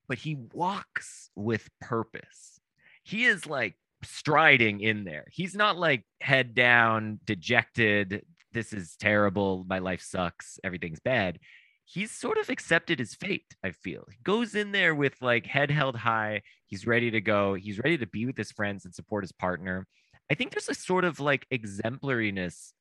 But 0.08 0.18
he 0.18 0.36
walks 0.52 1.30
with 1.34 1.68
purpose. 1.80 2.60
He 3.04 3.24
is 3.24 3.46
like 3.46 3.76
striding 4.02 4.80
in 4.80 5.04
there. 5.04 5.26
He's 5.30 5.54
not 5.54 5.78
like 5.78 6.04
head 6.20 6.54
down, 6.54 7.20
dejected, 7.24 8.24
this 8.52 8.72
is 8.72 8.96
terrible, 8.96 9.64
my 9.68 9.78
life 9.78 10.02
sucks, 10.02 10.58
everything's 10.62 11.00
bad 11.00 11.38
he's 11.84 12.10
sort 12.10 12.38
of 12.38 12.48
accepted 12.48 12.98
his 12.98 13.14
fate 13.14 13.54
i 13.64 13.70
feel. 13.70 14.04
He 14.10 14.18
goes 14.22 14.54
in 14.54 14.72
there 14.72 14.94
with 14.94 15.20
like 15.20 15.46
head 15.46 15.70
held 15.70 15.96
high. 15.96 16.42
He's 16.66 16.86
ready 16.86 17.10
to 17.10 17.20
go. 17.20 17.54
He's 17.54 17.78
ready 17.78 17.98
to 17.98 18.06
be 18.06 18.24
with 18.26 18.36
his 18.36 18.50
friends 18.50 18.84
and 18.84 18.94
support 18.94 19.24
his 19.24 19.32
partner. 19.32 19.86
I 20.30 20.34
think 20.34 20.52
there's 20.52 20.68
a 20.68 20.74
sort 20.74 21.04
of 21.04 21.20
like 21.20 21.46
exemplariness 21.52 22.72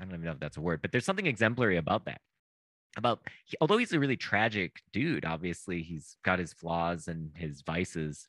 i 0.00 0.04
don't 0.04 0.14
even 0.14 0.24
know 0.24 0.32
if 0.32 0.40
that's 0.40 0.56
a 0.56 0.60
word 0.60 0.80
but 0.82 0.92
there's 0.92 1.04
something 1.04 1.26
exemplary 1.26 1.76
about 1.76 2.04
that 2.06 2.20
about 2.96 3.20
he, 3.44 3.56
although 3.60 3.78
he's 3.78 3.92
a 3.92 4.00
really 4.00 4.16
tragic 4.16 4.80
dude 4.92 5.24
obviously 5.24 5.82
he's 5.82 6.16
got 6.24 6.38
his 6.38 6.52
flaws 6.52 7.08
and 7.08 7.30
his 7.36 7.62
vices 7.62 8.26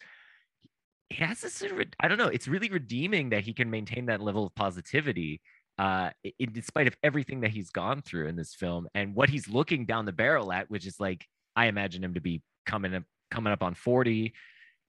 he 1.10 1.24
has 1.24 1.42
this 1.42 1.64
i 2.00 2.08
don't 2.08 2.18
know 2.18 2.28
it's 2.28 2.48
really 2.48 2.70
redeeming 2.70 3.30
that 3.30 3.44
he 3.44 3.54
can 3.54 3.70
maintain 3.70 4.08
that 4.08 4.22
level 4.22 4.46
of 4.46 4.56
positivity 4.56 5.42
uh, 5.80 6.10
in 6.38 6.52
despite 6.52 6.88
of 6.88 6.98
everything 7.02 7.40
that 7.40 7.52
he's 7.52 7.70
gone 7.70 8.02
through 8.02 8.28
in 8.28 8.36
this 8.36 8.54
film 8.54 8.88
and 8.94 9.16
what 9.16 9.30
he's 9.30 9.48
looking 9.48 9.86
down 9.86 10.06
the 10.06 10.12
barrel 10.12 10.52
at, 10.52 10.70
which 10.70 10.86
is 10.86 11.00
like 11.00 11.26
I 11.56 11.68
imagine 11.68 12.04
him 12.04 12.16
to 12.16 12.22
be 12.22 12.44
coming 12.66 12.94
up 12.94 13.04
coming 13.32 13.54
up 13.54 13.64
on 13.64 13.74
40. 13.76 14.34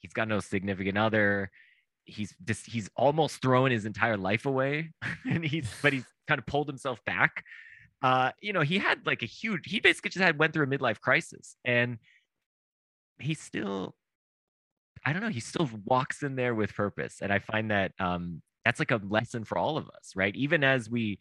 He's 0.01 0.13
got 0.13 0.27
no 0.27 0.41
significant 0.41 0.99
other. 0.99 1.53
He's 2.05 2.35
just 2.45 2.67
he's 2.67 2.91
almost 2.97 3.41
thrown 3.41 3.71
his 3.71 3.87
entire 3.87 4.17
life 4.17 4.47
away. 4.47 4.91
and 5.31 5.45
he's 5.45 5.73
but 5.81 5.93
he's 5.93 6.07
kind 6.27 6.41
of 6.41 6.47
pulled 6.47 6.67
himself 6.67 7.01
back. 7.05 7.45
Uh, 8.03 8.33
you 8.43 8.53
know, 8.53 8.63
he 8.63 8.79
had 8.79 9.07
like 9.07 9.23
a 9.23 9.27
huge 9.27 9.67
he 9.67 9.79
basically 9.79 10.11
just 10.11 10.25
had 10.25 10.41
went 10.41 10.53
through 10.53 10.65
a 10.65 10.79
midlife 10.79 11.01
crisis 11.01 11.55
and 11.65 11.99
he 13.21 13.35
still 13.35 13.95
I 15.07 15.13
don't 15.13 15.23
know, 15.23 15.29
he 15.29 15.41
still 15.41 15.71
walks 15.85 16.25
in 16.25 16.35
there 16.35 16.55
with 16.55 16.75
purpose. 16.75 17.19
And 17.23 17.33
I 17.33 17.39
find 17.39 17.71
that 17.71 17.93
um 18.01 18.43
that's 18.71 18.79
like 18.79 18.93
a 18.93 19.01
lesson 19.09 19.45
for 19.45 19.59
all 19.59 19.77
of 19.77 19.89
us, 19.89 20.13
right? 20.15 20.35
Even 20.37 20.63
as 20.63 20.89
we 20.89 21.19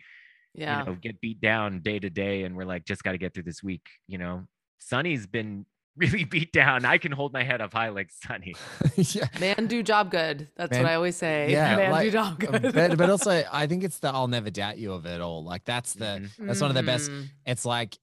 Yeah. 0.53 0.79
you 0.79 0.85
know 0.85 0.95
get 1.01 1.19
beat 1.19 1.41
down 1.41 1.81
day 1.81 1.97
to 1.99 2.09
day 2.09 2.43
and 2.43 2.55
we're 2.55 2.65
like 2.65 2.85
just 2.85 3.03
got 3.03 3.13
to 3.13 3.17
get 3.17 3.33
through 3.33 3.43
this 3.43 3.61
week 3.63 3.85
you 4.07 4.17
know 4.17 4.45
sonny's 4.79 5.27
been 5.27 5.65
really 5.95 6.23
beat 6.23 6.51
down 6.51 6.85
i 6.85 6.97
can 6.97 7.11
hold 7.11 7.31
my 7.33 7.43
head 7.43 7.59
up 7.61 7.73
high 7.73 7.89
like 7.89 8.09
sonny 8.11 8.55
yeah. 8.95 9.27
Man 9.39 9.67
do 9.67 9.83
job 9.83 10.09
good. 10.11 10.47
That's 10.57 10.71
Man- 10.71 10.83
what 10.83 10.91
I 10.91 10.95
always 10.95 11.15
say. 11.15 11.51
Yeah, 11.51 11.75
Man 11.75 11.91
like, 11.91 12.05
do 12.05 12.11
job 12.11 12.39
good. 12.39 12.61
but, 12.73 12.97
but 12.97 13.09
also 13.15 13.43
I 13.51 13.67
think 13.67 13.83
it's 13.83 13.99
the 13.99 14.09
I'll 14.09 14.27
never 14.27 14.49
doubt 14.49 14.77
you 14.77 14.93
of 14.93 15.05
it 15.05 15.19
all. 15.21 15.43
Like 15.43 15.65
that's 15.65 15.93
the 15.93 16.05
Mhm. 16.21 16.47
that's 16.47 16.61
one 16.61 16.71
of 16.71 16.75
the 16.75 16.83
best. 16.83 17.09
Mhm. 17.11 17.27
It's 17.45 17.65
like 17.65 17.97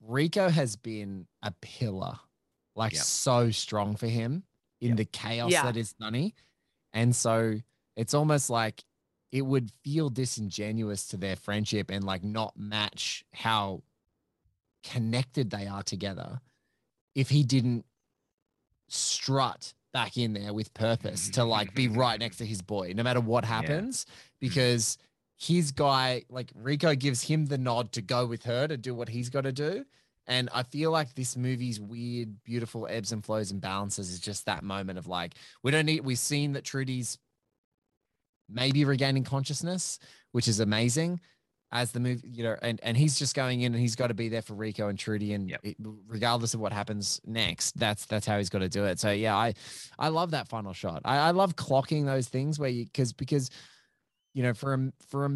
Rico 0.00 0.48
has 0.48 0.76
been 0.76 1.26
a 1.42 1.52
pillar, 1.60 2.18
like 2.74 2.92
Yep. 2.94 3.02
so 3.02 3.50
strong 3.50 3.96
for 3.96 4.06
him 4.08 4.42
in 4.80 4.88
Yep. 4.90 4.96
the 4.98 5.04
chaos 5.06 5.50
Yeah. 5.52 5.64
that 5.64 5.76
is 5.76 5.94
Sonny. 6.00 6.34
And 6.92 7.14
so 7.14 7.60
it's 7.96 8.14
almost 8.14 8.50
like 8.50 8.84
it 9.32 9.42
would 9.42 9.70
feel 9.82 10.08
disingenuous 10.08 11.08
to 11.08 11.16
their 11.16 11.36
friendship 11.36 11.90
and 11.90 12.04
like 12.04 12.22
not 12.22 12.54
match 12.56 13.24
how 13.32 13.82
connected 14.84 15.50
they 15.50 15.66
are 15.66 15.82
together 15.82 16.40
if 17.14 17.28
he 17.28 17.42
didn't 17.42 17.84
strut 18.88 19.74
back 19.92 20.16
in 20.16 20.34
there 20.34 20.52
with 20.52 20.72
purpose 20.74 21.30
to 21.30 21.42
like 21.42 21.74
be 21.74 21.88
right 22.02 22.20
next 22.20 22.36
to 22.36 22.46
his 22.46 22.62
boy 22.62 22.92
no 22.94 23.02
matter 23.02 23.20
what 23.20 23.44
happens. 23.44 24.04
Mm. 24.04 24.08
Because 24.40 24.98
his 25.36 25.72
guy 25.72 26.22
like 26.28 26.50
Rico 26.54 26.94
gives 26.94 27.22
him 27.22 27.46
the 27.46 27.58
nod 27.58 27.92
to 27.92 28.02
go 28.02 28.26
with 28.26 28.44
her 28.44 28.68
to 28.68 28.76
do 28.76 28.94
what 28.94 29.08
he's 29.08 29.30
got 29.30 29.42
to 29.42 29.52
do. 29.52 29.84
And 30.28 30.50
I 30.52 30.64
feel 30.64 30.90
like 30.90 31.14
this 31.14 31.36
movie's 31.36 31.80
weird 31.80 32.42
beautiful 32.42 32.86
ebbs 32.90 33.12
and 33.12 33.24
flows 33.24 33.52
and 33.52 33.60
balances 33.60 34.10
is 34.10 34.18
just 34.18 34.46
that 34.46 34.62
moment 34.62 34.98
of 34.98 35.06
like 35.06 35.34
we 35.62 35.70
don't 35.70 35.86
need 35.86 36.04
we've 36.04 36.18
seen 36.18 36.52
that 36.52 36.64
Trudy's 36.64 37.18
maybe 38.48 38.84
regaining 38.84 39.24
consciousness 39.24 39.98
which 40.32 40.48
is 40.48 40.60
amazing 40.60 41.20
as 41.72 41.90
the 41.90 41.98
movie, 41.98 42.28
you 42.28 42.44
know, 42.44 42.56
and, 42.62 42.78
and 42.84 42.96
he's 42.96 43.18
just 43.18 43.34
going 43.34 43.62
in 43.62 43.72
and 43.74 43.80
he's 43.80 43.96
got 43.96 44.06
to 44.06 44.14
be 44.14 44.28
there 44.28 44.42
for 44.42 44.54
Rico 44.54 44.88
and 44.88 44.98
Trudy, 44.98 45.32
and 45.32 45.50
Yep. 45.50 45.60
it, 45.64 45.76
regardless 46.06 46.54
of 46.54 46.60
what 46.60 46.72
happens 46.72 47.20
next, 47.26 47.76
that's 47.76 48.06
that's 48.06 48.24
how 48.24 48.38
he's 48.38 48.48
got 48.48 48.60
to 48.60 48.68
do 48.68 48.84
it. 48.84 49.00
So 49.00 49.10
yeah, 49.10 49.34
I 49.36 49.54
I 49.98 50.08
love 50.08 50.30
that 50.30 50.46
final 50.46 50.72
shot. 50.72 51.02
I, 51.04 51.16
I 51.16 51.30
love 51.32 51.56
clocking 51.56 52.06
those 52.06 52.28
things 52.28 52.58
where 52.58 52.68
you 52.68 52.84
because 52.84 53.12
because 53.12 53.50
you 54.32 54.42
know 54.44 54.54
for 54.54 54.74
a, 54.74 54.92
for 55.08 55.26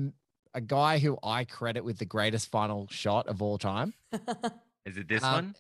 a, 0.54 0.60
guy 0.60 0.98
who 0.98 1.18
I 1.22 1.44
credit 1.44 1.82
with 1.84 1.98
the 1.98 2.04
greatest 2.04 2.50
final 2.50 2.86
shot 2.90 3.26
of 3.26 3.42
all 3.42 3.58
time. 3.58 3.92
is 4.86 4.96
it 4.96 5.08
this 5.08 5.24
um, 5.24 5.32
one 5.32 5.54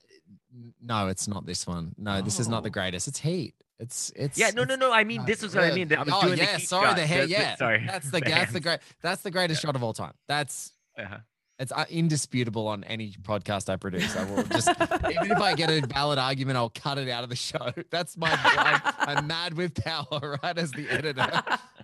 No, 0.80 1.08
it's 1.08 1.26
not 1.26 1.46
this 1.46 1.66
one. 1.66 1.94
No, 1.98 2.22
this 2.22 2.38
is 2.38 2.46
not 2.48 2.62
the 2.62 2.68
Oh. 2.68 2.72
greatest. 2.72 3.08
It's 3.08 3.18
Heat. 3.18 3.54
It's 3.80 4.12
it's 4.14 4.36
yeah 4.38 4.50
no 4.50 4.64
no 4.64 4.76
no 4.76 4.92
i 4.92 5.04
mean 5.04 5.24
this 5.24 5.42
is 5.42 5.54
what 5.54 5.64
i 5.64 5.72
mean 5.72 5.90
i 5.96 6.02
was 6.02 6.12
oh 6.14 6.22
doing 6.26 6.38
yeah, 6.38 6.56
the 6.58 6.60
sorry, 6.66 6.86
shot. 6.88 6.96
the 6.96 7.06
hair, 7.06 7.22
The- 7.22 7.26
the- 7.26 7.32
yeah, 7.32 7.56
sorry 7.56 7.84
that's 7.86 8.10
the 8.10 8.20
that's 8.24 8.52
the 8.52 8.60
great 8.60 8.80
that's 9.02 9.22
the 9.22 9.30
greatest 9.30 9.62
shot 9.62 9.74
of 9.74 9.82
all 9.82 9.94
time. 9.94 10.12
That's 10.28 10.72
Uh-huh. 10.98 11.16
it's 11.58 11.72
uh, 11.72 11.86
indisputable 11.88 12.68
on 12.68 12.84
any 12.84 13.12
podcast 13.22 13.70
I 13.70 13.76
produce. 13.76 14.14
I 14.16 14.24
will 14.30 14.42
just 14.44 14.68
even 15.10 15.30
if 15.30 15.38
I 15.40 15.54
get 15.54 15.70
a 15.70 15.80
valid 15.86 16.18
argument, 16.18 16.58
I'll 16.58 16.68
cut 16.74 16.98
it 16.98 17.08
out 17.08 17.24
of 17.24 17.30
the 17.30 17.36
show. 17.36 17.72
That's 17.90 18.16
my 18.18 18.30
I'm, 18.42 18.80
I'm 19.16 19.26
mad 19.26 19.54
with 19.54 19.74
power, 19.82 20.38
right? 20.42 20.58
As 20.58 20.70
the 20.72 20.86
editor. 20.90 21.30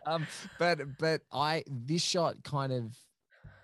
Um, 0.06 0.26
but 0.58 0.98
but 0.98 1.22
I 1.32 1.64
this 1.66 2.02
shot 2.02 2.42
kind 2.44 2.72
of 2.72 2.94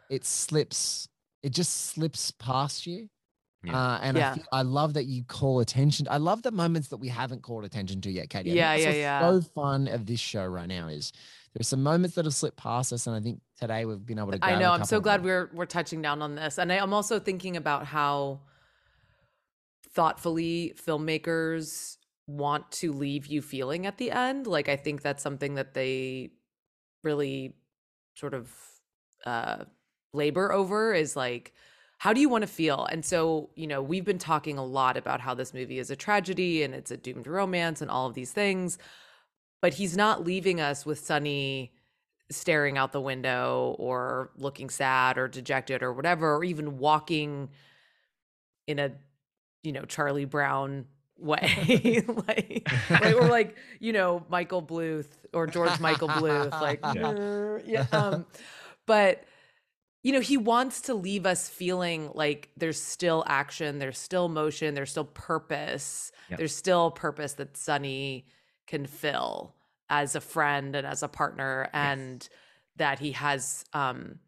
it 0.09 0.25
slips. 0.25 1.07
It 1.43 1.53
just 1.53 1.73
slips 1.93 2.31
past 2.31 2.87
you. 2.87 3.09
Yeah. 3.65 3.79
Uh, 3.79 3.99
and 4.03 4.19
I, 4.19 4.35
feel, 4.35 4.45
I 4.53 4.63
love 4.63 4.95
that 4.95 5.05
you 5.05 5.23
call 5.25 5.61
attention. 5.61 6.09
I 6.11 6.17
love 6.17 6.43
the 6.43 6.51
moments 6.51 6.89
that 6.89 6.97
we 6.97 7.09
haven't 7.09 7.43
called 7.43 7.65
attention 7.65 8.01
to 8.01 8.11
yet, 8.11 8.29
Katie. 8.29 8.51
I 8.51 8.55
Yeah, 8.55 8.75
yeah, 8.75 8.91
yeah. 8.91 9.21
So 9.21 9.41
fun 9.41 9.87
of 9.87 10.07
this 10.07 10.19
show 10.19 10.45
right 10.45 10.67
now 10.67 10.89
is 10.89 11.13
there's 11.55 11.69
some 11.69 11.83
moments 11.83 12.17
that 12.17 12.25
have 12.25 12.35
slipped 12.35 12.57
past 12.57 12.93
us, 12.93 13.07
and 13.07 13.15
I 13.15 13.21
think 13.21 13.41
today 13.61 13.85
we've 13.85 14.05
been 14.05 14.19
able 14.19 14.33
to. 14.33 14.37
I 14.37 14.49
grab 14.49 14.57
a 14.57 14.61
know. 14.61 14.73
I'm 14.73 14.85
so 14.85 15.01
glad 15.01 15.23
we're 15.23 15.51
we're 15.53 15.67
touching 15.67 16.03
down 16.03 16.23
on 16.23 16.35
this, 16.35 16.59
and 16.59 16.73
I, 16.73 16.79
I'm 16.79 16.93
also 16.93 17.21
thinking 17.21 17.57
about 17.57 17.87
how 17.87 18.41
thoughtfully 19.91 20.75
filmmakers 20.85 21.99
want 22.27 22.71
to 22.73 22.93
leave 22.93 23.27
you 23.27 23.43
feeling 23.43 23.87
at 23.87 23.99
the 23.99 24.11
end. 24.11 24.47
Like 24.47 24.69
I 24.69 24.77
think 24.77 25.03
that's 25.03 25.23
something 25.23 25.55
that 25.55 25.75
they 25.75 26.31
really 27.05 27.55
sort 28.15 28.35
of 28.35 28.51
uh, 29.27 29.65
labor 30.13 30.53
over 30.53 30.95
is 30.95 31.17
like 31.17 31.53
how 32.03 32.13
do 32.13 32.21
you 32.21 32.29
want 32.29 32.43
to 32.43 32.49
feel 32.49 32.85
and 32.91 33.05
so 33.05 33.49
you 33.55 33.65
know 33.65 33.81
we've 33.81 34.05
been 34.05 34.19
talking 34.19 34.59
a 34.59 34.65
lot 34.65 34.97
about 34.97 35.21
how 35.21 35.35
this 35.35 35.55
movie 35.55 35.79
is 35.79 35.89
a 35.89 35.95
tragedy 35.95 36.65
and 36.65 36.75
it's 36.75 36.91
a 36.91 36.97
doomed 36.97 37.29
romance 37.29 37.81
and 37.81 37.93
all 37.93 38.09
of 38.09 38.15
these 38.15 38.33
things 38.33 38.77
but 39.61 39.75
he's 39.75 39.97
not 39.97 40.25
leaving 40.25 40.61
us 40.61 40.85
with 40.85 40.99
sonny 40.99 41.73
staring 42.29 42.77
out 42.77 42.91
the 42.91 43.01
window 43.01 43.77
or 43.79 44.33
looking 44.37 44.69
sad 44.69 45.17
or 45.17 45.29
dejected 45.29 45.81
or 45.81 45.93
whatever 45.93 46.35
or 46.35 46.43
even 46.43 46.77
walking 46.77 47.49
in 48.67 48.81
a 48.81 48.91
you 49.63 49.71
know 49.71 49.83
charlie 49.83 50.25
brown 50.25 50.85
way 51.23 52.03
like, 52.27 52.69
like 52.91 53.15
or 53.15 53.29
like 53.29 53.57
you 53.79 53.93
know 53.93 54.27
michael 54.29 54.61
bluth 54.61 55.07
or 55.33 55.47
george 55.47 55.79
michael 55.79 56.09
bluth 56.09 56.51
like 56.51 56.81
Yeah. 56.97 57.59
Yeah 57.65 57.87
um 57.93 58.27
but 58.87 59.23
you 60.03 60.13
know, 60.13 60.21
he 60.21 60.37
wants 60.37 60.81
to 60.83 60.95
leave 60.95 61.27
us 61.27 61.49
feeling 61.49 62.11
like 62.15 62.51
there's 62.57 62.81
still 62.81 63.23
action, 63.27 63.79
there's 63.79 63.99
still 63.99 64.29
motion, 64.29 64.75
there's 64.75 64.91
still 64.91 65.05
purpose. 65.05 66.11
Yep. 66.29 66.39
There's 66.39 66.55
still 66.55 66.91
purpose 66.91 67.35
that 67.35 67.57
Sonny 67.57 68.27
can 68.67 68.87
fill 68.87 69.55
as 69.89 70.17
a 70.17 70.21
friend 70.21 70.75
and 70.75 70.87
as 70.87 71.03
a 71.03 71.09
partner 71.09 71.69
and 71.73 72.29
that 72.77 72.99
he 72.99 73.13
has 73.13 73.65
um 73.73 74.19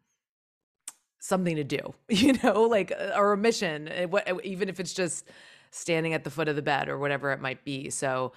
something 1.19 1.55
to 1.55 1.63
do, 1.63 1.93
you 2.09 2.33
know, 2.43 2.63
like 2.63 2.91
uh, 2.91 3.11
or 3.17 3.33
a 3.33 3.37
mission, 3.37 3.89
what 4.09 4.29
uh, 4.29 4.37
even 4.43 4.69
if 4.69 4.79
it's 4.79 4.93
just 4.93 5.27
standing 5.71 6.13
at 6.13 6.23
the 6.23 6.29
foot 6.29 6.47
of 6.47 6.55
the 6.55 6.61
bed 6.61 6.87
or 6.87 6.97
whatever 6.97 7.33
it 7.33 7.41
might 7.41 7.65
be. 7.65 7.89
So 7.89 8.31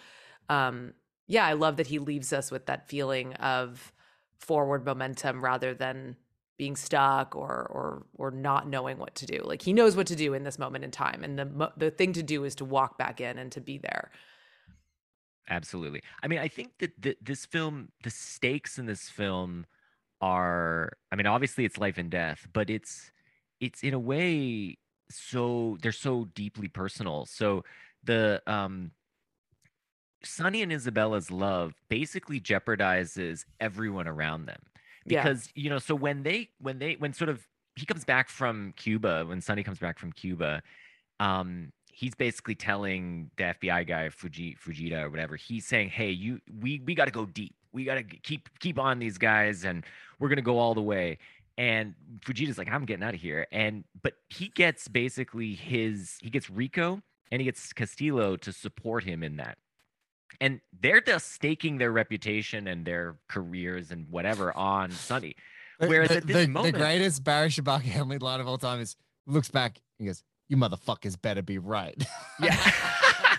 um 0.48 0.94
yeah, 1.28 1.46
I 1.46 1.52
love 1.52 1.76
that 1.76 1.86
he 1.86 2.00
leaves 2.00 2.32
us 2.32 2.50
with 2.50 2.66
that 2.66 2.88
feeling 2.88 3.34
of 3.34 3.92
forward 4.38 4.84
momentum 4.84 5.44
rather 5.44 5.74
than 5.74 6.16
being 6.58 6.76
stuck 6.76 7.34
or 7.34 7.66
or 7.70 8.06
or 8.14 8.30
not 8.30 8.68
knowing 8.68 8.98
what 8.98 9.14
to 9.14 9.26
do. 9.26 9.40
Like 9.44 9.62
he 9.62 9.72
knows 9.72 9.96
what 9.96 10.06
to 10.08 10.16
do 10.16 10.34
in 10.34 10.42
this 10.42 10.58
moment 10.58 10.84
in 10.84 10.90
time, 10.90 11.24
and 11.24 11.38
the 11.38 11.72
the 11.76 11.90
thing 11.90 12.12
to 12.14 12.22
do 12.22 12.44
is 12.44 12.54
to 12.56 12.64
walk 12.64 12.98
back 12.98 13.20
in 13.20 13.38
and 13.38 13.50
to 13.52 13.60
be 13.60 13.78
there. 13.78 14.10
Absolutely. 15.50 16.02
I 16.22 16.28
mean, 16.28 16.38
I 16.38 16.48
think 16.48 16.72
that 16.78 17.00
th- 17.00 17.18
this 17.22 17.46
film, 17.46 17.88
the 18.04 18.10
stakes 18.10 18.78
in 18.78 18.84
this 18.84 19.08
film 19.08 19.64
are, 20.20 20.92
I 21.10 21.16
mean, 21.16 21.26
obviously 21.26 21.64
it's 21.64 21.78
life 21.78 21.96
and 21.96 22.10
death, 22.10 22.46
but 22.52 22.68
it's, 22.68 23.10
it's 23.58 23.82
in 23.82 23.94
a 23.94 23.98
way 23.98 24.76
so 25.10 25.78
they're 25.82 25.92
so 25.92 26.26
deeply 26.34 26.68
personal. 26.68 27.24
So 27.24 27.64
the 28.04 28.42
um 28.46 28.92
Sonny 30.22 30.62
and 30.62 30.72
Isabella's 30.72 31.30
love 31.30 31.74
basically 31.88 32.40
jeopardizes 32.40 33.44
everyone 33.60 34.08
around 34.08 34.46
them 34.46 34.60
Yeah. 35.10 35.22
because 35.22 35.48
you 35.54 35.70
know 35.70 35.78
so 35.78 35.94
when 35.94 36.22
they 36.22 36.50
when 36.60 36.78
they 36.78 36.94
when 36.94 37.12
sort 37.12 37.30
of 37.30 37.46
he 37.76 37.86
comes 37.86 38.04
back 38.04 38.28
from 38.28 38.72
Cuba 38.76 39.24
when 39.26 39.40
Sonny 39.40 39.62
comes 39.62 39.78
back 39.78 39.98
from 39.98 40.12
Cuba 40.12 40.62
um 41.20 41.72
he's 41.92 42.14
basically 42.14 42.54
telling 42.54 43.30
the 43.36 43.44
FBI 43.44 43.86
guy 43.86 44.08
Fuji 44.08 44.56
Fujita 44.64 45.02
or 45.02 45.10
whatever 45.10 45.36
he's 45.36 45.66
saying 45.66 45.88
hey 45.90 46.10
you 46.10 46.40
we 46.60 46.80
we 46.84 46.94
got 46.94 47.06
to 47.06 47.10
go 47.10 47.26
deep. 47.26 47.54
We 47.72 47.84
got 47.84 47.96
to 47.96 48.02
keep 48.02 48.48
keep 48.60 48.78
on 48.78 48.98
these 48.98 49.18
guys 49.18 49.64
and 49.64 49.84
we're 50.18 50.28
going 50.28 50.36
to 50.36 50.42
go 50.42 50.58
all 50.58 50.74
the 50.74 50.82
way. 50.82 51.18
And 51.58 51.94
Fujita's 52.20 52.56
like 52.56 52.70
I'm 52.70 52.84
getting 52.84 53.04
out 53.04 53.14
of 53.14 53.20
here. 53.20 53.46
And 53.52 53.84
but 54.02 54.14
he 54.28 54.48
gets 54.48 54.88
basically 54.88 55.54
his 55.54 56.18
he 56.22 56.30
gets 56.30 56.48
Rico 56.48 57.02
and 57.30 57.40
he 57.40 57.44
gets 57.44 57.72
Castillo 57.72 58.36
to 58.36 58.52
support 58.52 59.04
him 59.04 59.22
in 59.22 59.36
that 59.36 59.58
and 60.40 60.60
they're 60.80 61.00
just 61.00 61.32
staking 61.32 61.78
their 61.78 61.92
reputation 61.92 62.66
and 62.66 62.84
their 62.84 63.16
careers 63.28 63.90
and 63.90 64.08
whatever 64.08 64.56
on 64.56 64.90
Sonny. 64.90 65.34
Whereas 65.78 66.10
the, 66.10 66.16
at 66.16 66.26
this 66.26 66.46
the, 66.46 66.48
moment, 66.48 66.74
the 66.74 66.80
greatest 66.80 67.22
Barry 67.24 67.48
Shabaka 67.48 67.82
Henley 67.82 68.18
line 68.18 68.40
of 68.40 68.48
all 68.48 68.58
time 68.58 68.80
is 68.80 68.96
looks 69.26 69.50
back 69.50 69.80
and 69.98 70.08
goes, 70.08 70.22
"You 70.48 70.56
motherfuckers 70.56 71.20
better 71.20 71.42
be 71.42 71.58
right." 71.58 72.02
yeah, 72.42 72.56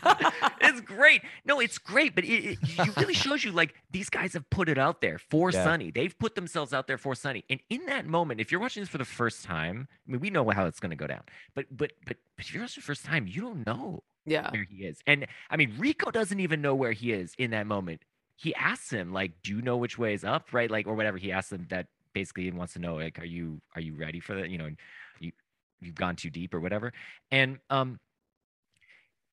it's 0.62 0.80
great. 0.82 1.22
No, 1.44 1.60
it's 1.60 1.78
great, 1.78 2.16
but 2.16 2.24
it, 2.24 2.58
it 2.62 2.86
you 2.86 2.94
really 2.96 3.14
shows 3.14 3.44
you 3.44 3.52
like 3.52 3.74
these 3.92 4.10
guys 4.10 4.34
have 4.34 4.50
put 4.50 4.70
it 4.70 4.78
out 4.78 5.02
there 5.02 5.18
for 5.18 5.52
Yeah. 5.52 5.66
Sonny. 5.66 5.92
They've 5.92 6.18
put 6.18 6.36
themselves 6.36 6.74
out 6.74 6.88
there 6.88 6.98
for 6.98 7.14
Sonny, 7.14 7.44
and 7.50 7.60
in 7.70 7.86
that 7.88 8.06
moment, 8.06 8.40
if 8.40 8.52
you're 8.52 8.62
watching 8.62 8.82
this 8.82 8.90
for 8.90 9.00
the 9.00 9.06
first 9.06 9.44
time, 9.44 9.90
I 10.08 10.12
mean, 10.12 10.22
we 10.22 10.30
know 10.30 10.50
how 10.50 10.66
it's 10.66 10.80
going 10.80 10.92
to 10.92 10.96
go 10.96 11.08
down, 11.08 11.24
but 11.56 11.66
but 11.72 11.92
but 12.06 12.18
but 12.38 12.46
if 12.46 12.54
you're 12.54 12.64
watching 12.64 12.82
the 12.82 12.86
first 12.86 13.04
time, 13.04 13.28
you 13.28 13.42
don't 13.42 13.66
know 13.66 14.04
Yeah. 14.26 14.51
where 14.51 14.65
he 14.70 14.86
is. 14.86 14.99
And 15.07 15.28
I 15.49 15.57
mean, 15.57 15.74
Rico 15.78 16.11
doesn't 16.11 16.39
even 16.39 16.61
know 16.61 16.76
where 16.76 16.91
he 16.91 17.11
is 17.11 17.34
in 17.38 17.51
that 17.51 17.67
moment. 17.67 18.03
He 18.36 18.53
asks 18.55 18.89
him, 18.91 19.11
like, 19.11 19.34
do 19.43 19.55
you 19.55 19.61
know 19.61 19.78
which 19.78 19.97
way 19.97 20.13
is 20.13 20.24
up? 20.24 20.53
Right. 20.53 20.72
Like, 20.72 20.88
or 20.88 20.95
whatever. 20.95 21.17
He 21.17 21.32
asks 21.32 21.51
him 21.51 21.67
that 21.70 21.88
basically 22.13 22.43
he 22.43 22.51
wants 22.51 22.74
to 22.74 22.80
know, 22.80 22.95
like, 22.95 23.20
are 23.20 23.26
you 23.26 23.61
are 23.76 23.82
you 23.82 23.95
ready 23.95 24.20
for 24.20 24.36
that? 24.36 24.49
You 24.49 24.57
know, 24.57 24.70
you 25.20 25.32
you've 25.82 25.95
gone 25.95 26.15
too 26.15 26.30
deep 26.30 26.53
or 26.53 26.59
whatever. 26.59 26.93
And 27.32 27.59
um 27.70 27.99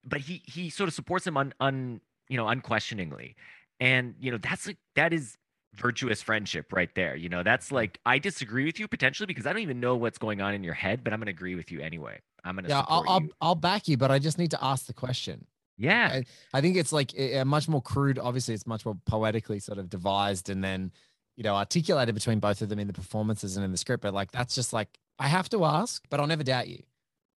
but 0.04 0.20
he 0.20 0.42
he 0.46 0.70
sort 0.70 0.88
of 0.88 0.94
supports 0.94 1.26
him 1.26 1.36
un, 1.36 1.52
un 1.60 2.00
you 2.28 2.36
know, 2.36 2.48
unquestioningly. 2.48 3.36
And 3.80 4.14
you 4.20 4.30
know, 4.30 4.38
that's 4.38 4.66
like 4.66 4.78
that 4.94 5.12
is 5.12 5.36
virtuous 5.74 6.22
friendship 6.22 6.72
right 6.72 6.92
there. 6.94 7.16
You 7.16 7.28
know, 7.28 7.42
that's 7.42 7.70
like 7.72 7.98
I 8.06 8.18
disagree 8.18 8.64
with 8.64 8.78
you 8.80 8.88
potentially 8.88 9.26
because 9.26 9.46
I 9.46 9.52
don't 9.52 9.62
even 9.62 9.80
know 9.80 9.96
what's 9.96 10.18
going 10.18 10.40
on 10.40 10.54
in 10.54 10.64
your 10.64 10.74
head, 10.74 11.04
but 11.04 11.12
I'm 11.12 11.20
gonna 11.20 11.30
agree 11.30 11.54
with 11.54 11.70
you 11.70 11.80
anyway. 11.80 12.20
I'm 12.46 12.54
gonna 12.56 12.68
yeah, 12.68 12.84
I'll, 12.88 13.02
support 13.02 13.22
I'll. 13.40 13.48
I'll 13.48 13.54
back 13.54 13.88
you, 13.88 13.96
but 13.96 14.10
I 14.10 14.18
just 14.18 14.38
need 14.38 14.50
to 14.52 14.64
ask 14.64 14.86
the 14.86 14.92
question. 14.94 15.46
Yeah. 15.78 16.22
I 16.54 16.60
think 16.62 16.76
it's 16.76 16.92
like 16.92 17.12
a, 17.14 17.38
a 17.40 17.44
much 17.44 17.68
more 17.68 17.82
crude. 17.82 18.18
Obviously, 18.18 18.54
it's 18.54 18.66
much 18.66 18.86
more 18.86 18.96
poetically 19.04 19.58
sort 19.58 19.76
of 19.78 19.90
devised 19.90 20.48
and 20.48 20.64
then, 20.64 20.90
you 21.36 21.42
know, 21.44 21.54
articulated 21.54 22.14
between 22.14 22.38
both 22.40 22.62
of 22.62 22.70
them 22.70 22.78
in 22.78 22.86
the 22.86 22.94
performances 22.94 23.56
and 23.56 23.64
in 23.64 23.72
the 23.72 23.76
script. 23.76 24.02
But 24.02 24.14
like, 24.14 24.32
that's 24.32 24.54
just 24.54 24.72
like 24.72 24.88
I 25.18 25.28
have 25.28 25.48
to 25.50 25.64
ask, 25.66 26.02
but 26.08 26.18
I'll 26.18 26.26
never 26.26 26.44
doubt 26.44 26.68
you. 26.68 26.82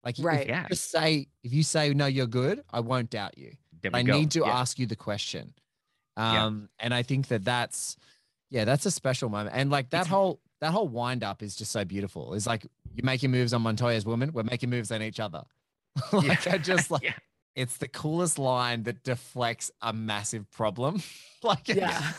Like, 0.05 0.19
if 0.19 0.25
Right. 0.25 0.47
you 0.47 0.53
Yeah. 0.53 0.67
just 0.69 0.91
say 0.91 1.29
if 1.45 1.53
you 1.55 1.63
say 1.63 1.95
no, 1.95 2.05
you're 2.07 2.27
good. 2.27 2.63
I 2.71 2.81
won't 2.81 3.09
doubt 3.09 3.39
you. 3.39 3.53
There 3.81 3.91
But 3.91 3.99
I 3.99 4.03
go. 4.03 4.19
need 4.19 4.33
to 4.33 4.41
Yeah. 4.41 4.59
ask 4.59 4.79
you 4.79 4.87
the 4.87 4.97
question. 4.97 5.55
Yeah. 6.19 6.45
Um, 6.47 6.69
and 6.79 6.93
I 6.93 7.03
think 7.03 7.29
that 7.29 7.45
that's, 7.45 7.97
yeah, 8.51 8.65
that's 8.67 8.85
a 8.87 8.91
special 8.91 9.29
moment. 9.31 9.55
And 9.57 9.71
like 9.71 9.91
that 9.91 10.01
It's- 10.03 10.11
whole 10.11 10.41
that 10.61 10.73
whole 10.73 10.89
wind 10.89 11.23
up 11.23 11.43
is 11.43 11.55
just 11.55 11.71
so 11.71 11.85
beautiful. 11.85 12.33
It's 12.35 12.47
like 12.47 12.67
you're 12.97 13.05
making 13.05 13.31
moves 13.31 13.53
on 13.53 13.63
Montoya's 13.63 14.05
woman. 14.07 14.33
We're 14.33 14.43
making 14.45 14.71
moves 14.71 14.91
on 14.91 15.03
each 15.03 15.21
other. 15.21 15.43
like 16.13 16.47
I 16.47 16.59
just 16.59 16.91
like 16.91 17.03
yeah. 17.05 17.13
it's 17.55 17.79
the 17.79 17.89
coolest 17.89 18.39
line 18.39 18.83
that 18.85 19.03
deflects 19.03 19.71
a 19.81 19.93
massive 19.93 20.51
problem. 20.51 21.03
like 21.43 21.69
Yeah. 21.69 22.13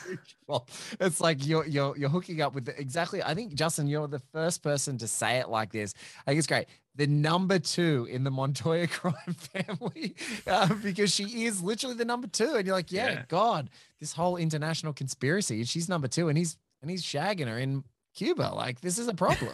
well, 0.47 0.67
it's 0.99 1.19
like 1.21 1.45
you're 1.45 1.65
you're 1.65 1.95
you're 1.97 2.09
hooking 2.09 2.41
up 2.41 2.53
with 2.55 2.65
the, 2.65 2.79
exactly. 2.79 3.21
I 3.21 3.33
think 3.35 3.53
Justin, 3.55 3.87
you're 3.87 4.07
the 4.07 4.21
first 4.31 4.63
person 4.63 4.97
to 4.99 5.07
say 5.07 5.37
it 5.37 5.49
like 5.49 5.71
this. 5.71 5.93
I 6.25 6.31
think 6.31 6.39
it's 6.39 6.47
great. 6.47 6.67
The 6.95 7.05
number 7.07 7.59
two 7.59 8.07
in 8.09 8.23
the 8.23 8.31
Montoya 8.31 8.87
crime 8.87 9.35
family, 9.35 10.15
uh, 10.47 10.73
because 10.75 11.13
she 11.13 11.45
is 11.45 11.61
literally 11.61 11.95
the 11.95 12.05
number 12.05 12.27
two, 12.27 12.55
and 12.55 12.65
you're 12.65 12.75
like, 12.75 12.91
yeah, 12.91 13.09
Yeah. 13.11 13.23
God, 13.27 13.69
this 13.99 14.13
whole 14.13 14.37
international 14.37 14.93
conspiracy. 14.93 15.63
She's 15.65 15.87
number 15.87 16.07
two, 16.07 16.29
and 16.29 16.37
he's 16.37 16.57
and 16.81 16.89
he's 16.89 17.03
shagging 17.03 17.47
her 17.47 17.59
in 17.59 17.83
Cuba. 18.15 18.51
Like 18.55 18.81
this 18.81 18.97
is 18.97 19.07
a 19.07 19.13
problem. 19.13 19.53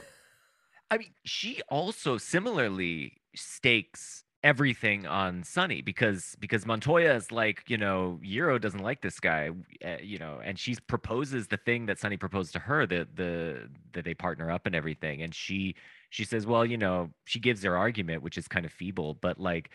I 0.94 1.00
mean, 1.00 1.14
she 1.26 1.60
also 1.70 2.20
similarly 2.20 3.14
stakes 3.36 4.24
everything 4.44 5.08
on 5.08 5.42
Sonny 5.42 5.82
because 5.82 6.36
because 6.40 6.68
Montoya 6.68 7.16
is 7.16 7.32
like, 7.32 7.64
you 7.68 7.78
know, 7.78 8.20
Yero 8.24 8.62
doesn't 8.62 8.84
like 8.84 9.02
this 9.02 9.20
guy, 9.20 9.50
uh, 9.84 9.96
you 10.04 10.20
know, 10.20 10.40
and 10.44 10.60
she 10.60 10.76
proposes 10.86 11.48
the 11.48 11.58
thing 11.58 11.88
that 11.88 11.98
Sonny 11.98 12.18
proposed 12.18 12.54
to 12.54 12.60
her, 12.60 12.86
the 12.86 13.08
the 13.16 13.70
that 13.94 14.06
they 14.06 14.14
partner 14.14 14.52
up 14.52 14.68
and 14.68 14.76
everything, 14.76 15.24
and 15.24 15.34
she 15.34 15.74
she 16.12 16.26
says, 16.26 16.46
well, 16.46 16.64
you 16.64 16.78
know, 16.78 17.10
she 17.26 17.40
gives 17.40 17.64
her 17.64 17.76
argument, 17.76 18.22
which 18.22 18.38
is 18.38 18.48
kind 18.48 18.64
of 18.64 18.72
feeble, 18.72 19.16
but 19.16 19.40
like 19.40 19.72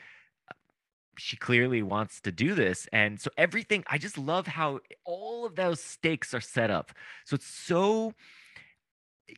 she 1.16 1.36
clearly 1.36 1.82
wants 1.82 2.20
to 2.20 2.30
do 2.30 2.54
this. 2.54 2.88
And 2.92 3.20
so 3.20 3.28
everything 3.36 3.82
i 3.88 3.98
just 3.98 4.16
love 4.16 4.46
how 4.46 4.78
all 5.04 5.44
of 5.44 5.56
those 5.56 5.80
stakes 5.80 6.32
are 6.32 6.40
set 6.40 6.70
up. 6.70 6.92
So 7.24 7.34
it's 7.34 7.46
so 7.46 8.14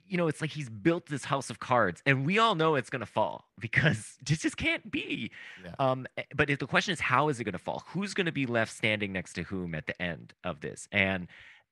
you 0.07 0.16
know 0.16 0.28
it's 0.28 0.41
like 0.41 0.51
he's 0.51 0.68
built 0.68 1.07
this 1.07 1.24
house 1.24 1.51
of 1.51 1.59
cards 1.59 2.03
and 2.07 2.24
we 2.24 2.38
all 2.38 2.55
know 2.55 2.74
it's 2.74 2.91
going 2.91 3.01
to 3.01 3.07
fall 3.07 3.47
because 3.61 4.16
this 4.24 4.41
just 4.41 4.57
can't 4.57 4.91
be. 4.91 5.30
Yeah. 5.64 5.72
um 5.78 6.07
eh, 6.16 6.22
but 6.34 6.51
if 6.51 6.59
the 6.59 6.66
question 6.66 6.93
is 6.93 7.01
how 7.01 7.28
is 7.28 7.41
it 7.41 7.45
going 7.45 7.53
to 7.53 7.59
fall? 7.59 7.84
Who's 7.88 8.14
going 8.14 8.26
to 8.26 8.32
be 8.32 8.47
left 8.47 8.72
standing 8.72 9.12
next 9.12 9.34
to 9.34 9.43
whom 9.43 9.74
at 9.74 9.86
the 9.86 10.01
end 10.01 10.34
of 10.45 10.61
this? 10.61 10.88
And 10.93 11.28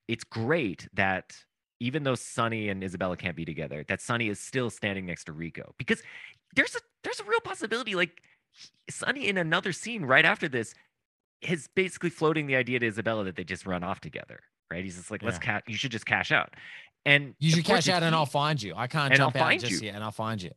it's 0.06 0.24
great 0.24 0.88
that 0.94 1.36
even 1.80 2.02
though 2.02 2.14
Sonny 2.16 2.68
and 2.68 2.82
Isabella 2.82 3.16
can't 3.16 3.36
be 3.36 3.44
together, 3.44 3.84
that 3.88 4.00
Sonny 4.00 4.28
is 4.28 4.40
still 4.40 4.70
standing 4.70 5.06
next 5.06 5.24
to 5.24 5.32
Rico 5.32 5.74
because 5.78 6.02
there's 6.56 6.74
a 6.74 6.80
there's 7.04 7.20
a 7.20 7.24
real 7.24 7.40
possibility 7.40 7.94
like 7.94 8.22
Sonny 8.90 9.28
in 9.28 9.38
another 9.38 9.72
scene 9.72 10.04
right 10.04 10.24
after 10.24 10.48
this 10.48 10.74
is 11.42 11.68
basically 11.74 12.10
floating 12.10 12.46
the 12.46 12.56
idea 12.56 12.80
to 12.80 12.86
Isabella 12.86 13.24
that 13.24 13.36
they 13.36 13.44
just 13.44 13.66
run 13.66 13.84
off 13.84 14.00
together, 14.00 14.40
right? 14.70 14.84
He's 14.84 14.96
just 14.96 15.10
like, 15.10 15.22
let's 15.22 15.36
Yeah. 15.36 15.60
cash. 15.60 15.62
You 15.66 15.76
should 15.76 15.92
just 15.92 16.06
cash 16.06 16.32
out, 16.32 16.54
and 17.04 17.34
You 17.38 17.50
should 17.50 17.64
cash 17.64 17.88
out, 17.88 18.02
and 18.02 18.14
I'll 18.14 18.26
find 18.26 18.62
you. 18.62 18.74
I 18.76 18.86
can't 18.86 19.12
and 19.12 19.22
I'll 19.22 19.30
jump 19.30 19.36
out 19.36 19.58
just 19.60 19.82
you. 19.82 19.86
yet, 19.86 19.94
and 19.94 20.04
I'll 20.04 20.10
find 20.10 20.42
you. 20.42 20.52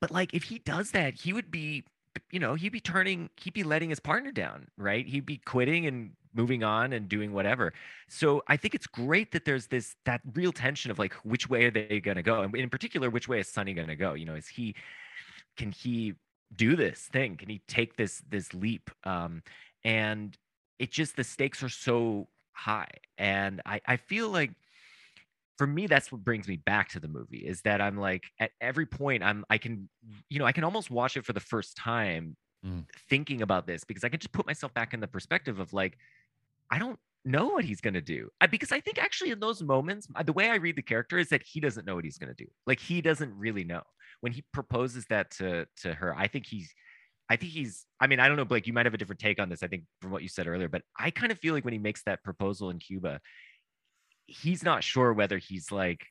But 0.00 0.10
like, 0.10 0.34
if 0.34 0.44
he 0.44 0.58
does 0.58 0.90
that, 0.90 1.14
he 1.14 1.32
would 1.32 1.50
be, 1.50 1.84
you 2.30 2.38
know, 2.38 2.54
he'd 2.54 2.72
be 2.72 2.80
turning, 2.80 3.30
he'd 3.40 3.54
be 3.54 3.62
letting 3.62 3.90
his 3.90 4.00
partner 4.00 4.32
down, 4.32 4.68
right? 4.76 5.06
He'd 5.06 5.26
be 5.26 5.38
quitting 5.38 5.86
and 5.86 6.12
moving 6.34 6.64
on 6.64 6.92
and 6.92 7.08
doing 7.08 7.32
whatever. 7.32 7.72
So 8.08 8.42
I 8.48 8.56
think 8.56 8.74
it's 8.74 8.86
great 8.86 9.32
that 9.32 9.44
there's 9.44 9.68
this 9.68 9.94
that 10.04 10.20
real 10.34 10.52
tension 10.52 10.90
of 10.90 10.98
like, 10.98 11.14
which 11.22 11.48
way 11.48 11.64
are 11.64 11.70
they 11.70 12.00
going 12.00 12.16
to 12.16 12.22
go, 12.22 12.42
and 12.42 12.54
in 12.54 12.68
particular, 12.70 13.08
which 13.08 13.28
way 13.28 13.40
is 13.40 13.48
Sonny 13.48 13.72
going 13.72 13.88
to 13.88 13.96
go? 13.96 14.14
You 14.14 14.26
know, 14.26 14.34
is 14.34 14.48
he, 14.48 14.74
can 15.56 15.70
he 15.70 16.14
do 16.54 16.76
this 16.76 17.08
thing? 17.12 17.36
Can 17.36 17.48
he 17.48 17.62
take 17.68 17.96
this 17.96 18.22
this 18.28 18.52
leap? 18.52 18.90
Um, 19.04 19.42
and 19.84 20.36
it 20.78 20.90
just 20.90 21.16
the 21.16 21.24
stakes 21.24 21.62
are 21.62 21.68
so 21.68 22.28
high, 22.54 22.90
and 23.18 23.60
I 23.66 23.80
I 23.86 23.96
feel 23.96 24.30
like 24.30 24.52
for 25.56 25.66
me 25.66 25.86
that's 25.86 26.10
what 26.10 26.24
brings 26.24 26.48
me 26.48 26.56
back 26.56 26.88
to 26.88 26.98
the 26.98 27.06
movie 27.06 27.46
is 27.46 27.62
that 27.62 27.80
i'm 27.80 27.96
like 27.96 28.24
at 28.40 28.50
every 28.60 28.86
point 28.86 29.22
i'm 29.22 29.44
i 29.48 29.56
can 29.56 29.88
you 30.28 30.40
know 30.40 30.44
i 30.44 30.50
can 30.50 30.64
almost 30.64 30.90
watch 30.90 31.16
it 31.16 31.24
for 31.24 31.32
the 31.32 31.40
first 31.40 31.76
time 31.76 32.36
Mm. 32.64 32.86
thinking 33.10 33.42
about 33.42 33.66
this 33.66 33.84
because 33.84 34.04
i 34.04 34.08
can 34.08 34.18
just 34.18 34.32
put 34.32 34.46
myself 34.46 34.72
back 34.72 34.94
in 34.94 35.00
the 35.00 35.06
perspective 35.06 35.60
of 35.60 35.74
like 35.74 35.98
i 36.70 36.78
don't 36.78 36.98
know 37.26 37.48
what 37.48 37.64
he's 37.64 37.80
going 37.80 37.94
to 37.94 38.00
do. 38.00 38.30
I, 38.40 38.46
because 38.46 38.72
i 38.72 38.80
think 38.80 38.98
actually 38.98 39.30
in 39.32 39.40
those 39.40 39.62
moments 39.62 40.08
the 40.24 40.32
way 40.32 40.48
i 40.48 40.56
read 40.56 40.76
the 40.76 40.82
character 40.82 41.18
is 41.18 41.28
that 41.28 41.42
he 41.42 41.60
doesn't 41.60 41.86
know 41.86 41.94
what 41.94 42.04
he's 42.04 42.16
going 42.18 42.34
to 42.34 42.44
do. 42.44 42.50
Like 42.66 42.80
he 42.80 43.02
doesn't 43.02 43.34
really 43.36 43.64
know. 43.64 43.82
When 44.20 44.32
he 44.32 44.44
proposes 44.52 45.04
that 45.10 45.30
to 45.32 45.66
to 45.82 45.92
her 45.92 46.16
i 46.16 46.26
think 46.26 46.46
he's 46.46 46.74
i 47.28 47.36
think 47.36 47.52
he's 47.52 47.86
i 48.00 48.06
mean 48.06 48.20
i 48.20 48.28
don't 48.28 48.36
know 48.36 48.44
blake 48.44 48.66
you 48.66 48.72
might 48.72 48.86
have 48.86 48.94
a 48.94 48.98
different 48.98 49.20
take 49.20 49.40
on 49.40 49.48
this 49.48 49.62
i 49.62 49.66
think 49.66 49.84
from 50.00 50.10
what 50.10 50.22
you 50.22 50.28
said 50.28 50.46
earlier 50.46 50.68
but 50.68 50.82
i 50.98 51.10
kind 51.10 51.32
of 51.32 51.38
feel 51.38 51.54
like 51.54 51.64
when 51.64 51.72
he 51.72 51.78
makes 51.78 52.02
that 52.04 52.22
proposal 52.22 52.70
in 52.70 52.78
cuba 52.78 53.20
he's 54.26 54.62
not 54.62 54.82
sure 54.82 55.12
whether 55.12 55.38
he's 55.38 55.70
like 55.70 56.06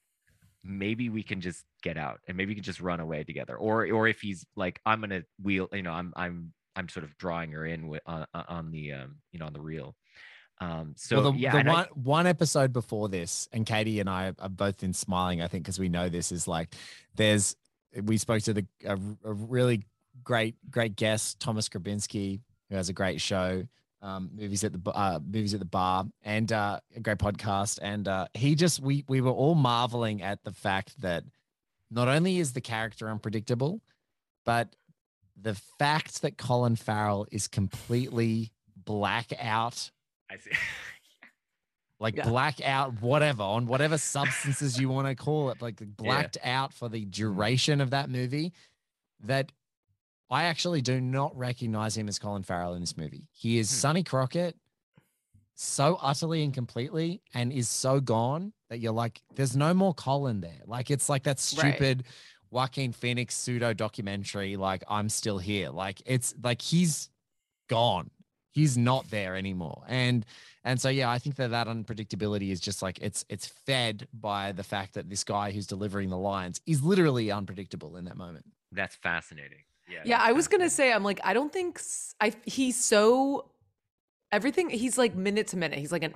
maybe 0.63 1.09
we 1.09 1.23
can 1.23 1.41
just 1.41 1.63
get 1.81 1.97
out 1.97 2.19
and 2.27 2.37
maybe 2.37 2.49
we 2.51 2.55
can 2.55 2.63
just 2.63 2.79
run 2.79 2.99
away 2.99 3.23
together 3.23 3.55
or 3.55 3.85
or 3.91 4.07
if 4.07 4.21
he's 4.21 4.45
like 4.55 4.79
i'm 4.85 5.01
gonna 5.01 5.23
wheel 5.41 5.67
you 5.73 5.81
know 5.81 5.91
i'm 5.91 6.13
i'm 6.15 6.53
i'm 6.75 6.87
sort 6.87 7.03
of 7.03 7.15
drawing 7.17 7.51
her 7.51 7.65
in 7.65 7.87
with 7.87 8.01
uh, 8.05 8.25
uh, 8.33 8.43
on 8.47 8.71
the 8.71 8.93
um 8.93 9.15
you 9.31 9.39
know 9.39 9.45
on 9.45 9.53
the 9.53 9.61
reel 9.61 9.95
um 10.61 10.93
so 10.95 11.21
well, 11.21 11.31
the, 11.31 11.39
yeah 11.39 11.51
the 11.51 11.57
and 11.59 11.69
I- 11.69 11.73
one 11.73 11.87
one 11.95 12.27
episode 12.27 12.71
before 12.71 13.09
this, 13.09 13.49
and 13.51 13.65
Katie 13.65 13.99
and 13.99 14.09
I 14.09 14.25
have 14.25 14.55
both 14.55 14.79
been 14.79 14.93
smiling. 14.93 15.41
I 15.41 15.47
think 15.47 15.63
because 15.63 15.79
we 15.79 15.89
know 15.89 16.09
this 16.09 16.31
is 16.31 16.47
like 16.47 16.73
there's 17.15 17.55
we 18.03 18.17
spoke 18.17 18.41
to 18.43 18.53
the 18.53 18.65
a, 18.85 18.97
a 19.25 19.33
really 19.33 19.83
great 20.23 20.55
great 20.69 20.95
guest 20.95 21.39
Thomas 21.39 21.69
Grabinski 21.69 22.39
who 22.69 22.75
has 22.75 22.89
a 22.89 22.93
great 22.93 23.21
show, 23.21 23.63
um, 24.01 24.31
movies 24.33 24.63
at 24.63 24.73
the 24.73 24.91
uh, 24.91 25.19
movies 25.25 25.53
at 25.53 25.59
the 25.59 25.65
bar, 25.65 26.05
and 26.23 26.51
uh, 26.51 26.79
a 26.95 26.99
great 26.99 27.19
podcast. 27.19 27.79
And 27.81 28.07
uh, 28.07 28.27
he 28.33 28.55
just 28.55 28.79
we 28.81 29.05
we 29.07 29.21
were 29.21 29.31
all 29.31 29.55
marveling 29.55 30.21
at 30.21 30.43
the 30.43 30.51
fact 30.51 30.99
that 31.01 31.23
not 31.91 32.07
only 32.07 32.39
is 32.39 32.53
the 32.53 32.61
character 32.61 33.09
unpredictable, 33.09 33.81
but 34.45 34.75
the 35.39 35.55
fact 35.79 36.21
that 36.21 36.37
Colin 36.37 36.75
Farrell 36.75 37.27
is 37.31 37.47
completely 37.47 38.51
black 38.75 39.31
out 39.39 39.91
I 40.29 40.37
see. 40.37 40.51
like 41.99 42.15
Yeah. 42.15 42.27
black 42.27 42.61
out 42.65 43.01
whatever 43.01 43.43
on 43.43 43.65
whatever 43.67 43.97
substances 43.97 44.79
you 44.79 44.89
want 44.89 45.07
to 45.07 45.15
call 45.15 45.49
it 45.51 45.61
like 45.61 45.81
blacked 45.97 46.37
out 46.43 46.73
for 46.73 46.89
the 46.89 47.05
duration 47.05 47.81
of 47.81 47.91
that 47.91 48.09
movie 48.09 48.51
that 49.21 49.51
i 50.29 50.43
actually 50.45 50.81
do 50.81 50.99
not 51.01 51.35
recognize 51.37 51.95
him 51.97 52.07
as 52.07 52.17
colin 52.19 52.43
farrell 52.43 52.73
in 52.73 52.81
this 52.81 52.97
movie. 52.97 53.27
He 53.31 53.57
is 53.59 53.69
Hmm. 53.69 53.75
sonny 53.75 54.03
crockett 54.03 54.55
so 55.55 55.97
utterly 56.01 56.43
and 56.43 56.53
completely 56.53 57.21
and 57.33 57.51
is 57.53 57.69
so 57.69 57.99
gone 57.99 58.53
that 58.69 58.79
you're 58.79 58.91
like 58.91 59.21
there's 59.35 59.55
no 59.55 59.73
more 59.73 59.93
colin 59.93 60.41
there. 60.41 60.61
Like 60.65 60.89
it's 60.89 61.09
like 61.09 61.23
that 61.23 61.37
Right. 61.57 61.73
stupid 61.75 62.05
joaquin 62.49 62.91
phoenix 62.91 63.35
pseudo 63.35 63.73
documentary 63.73 64.55
like 64.57 64.83
i'm 64.87 65.09
still 65.09 65.37
here. 65.37 65.69
Like 65.69 66.01
it's 66.05 66.33
like 66.43 66.61
he's 66.61 67.09
gone. 67.69 68.09
He's 68.51 68.77
not 68.77 69.09
there 69.09 69.35
anymore. 69.35 69.83
And 69.87 70.25
and 70.63 70.79
so 70.81 70.89
yeah 70.89 71.09
i 71.09 71.19
think 71.19 71.35
that 71.35 71.51
that 71.51 71.67
unpredictability 71.67 72.49
is 72.51 72.59
just 72.59 72.81
like 72.81 72.99
it's 73.01 73.23
it's 73.29 73.47
fed 73.47 74.07
by 74.13 74.51
the 74.53 74.63
fact 74.63 74.93
that 74.95 75.09
this 75.09 75.23
guy 75.23 75.51
who's 75.51 75.67
delivering 75.67 76.09
the 76.09 76.17
lines 76.17 76.61
is 76.65 76.81
literally 76.83 77.31
unpredictable 77.31 77.95
in 77.97 78.05
that 78.05 78.17
moment. 78.17 78.45
That's 78.71 78.95
fascinating 78.95 79.59
yeah 79.89 80.01
Yeah, 80.05 80.19
I 80.21 80.31
was 80.33 80.47
gonna 80.47 80.69
say, 80.69 80.91
I'm 80.93 81.03
like, 81.03 81.19
I 81.23 81.33
don't 81.33 81.51
think 81.51 81.77
s- 81.79 82.15
I. 82.21 82.33
He's 82.45 82.75
so 82.83 83.51
everything. 84.31 84.69
He's 84.69 84.97
like 84.97 85.15
minute 85.15 85.47
to 85.47 85.57
minute. 85.57 85.79
He's 85.79 85.91
like 85.91 86.03
an 86.03 86.13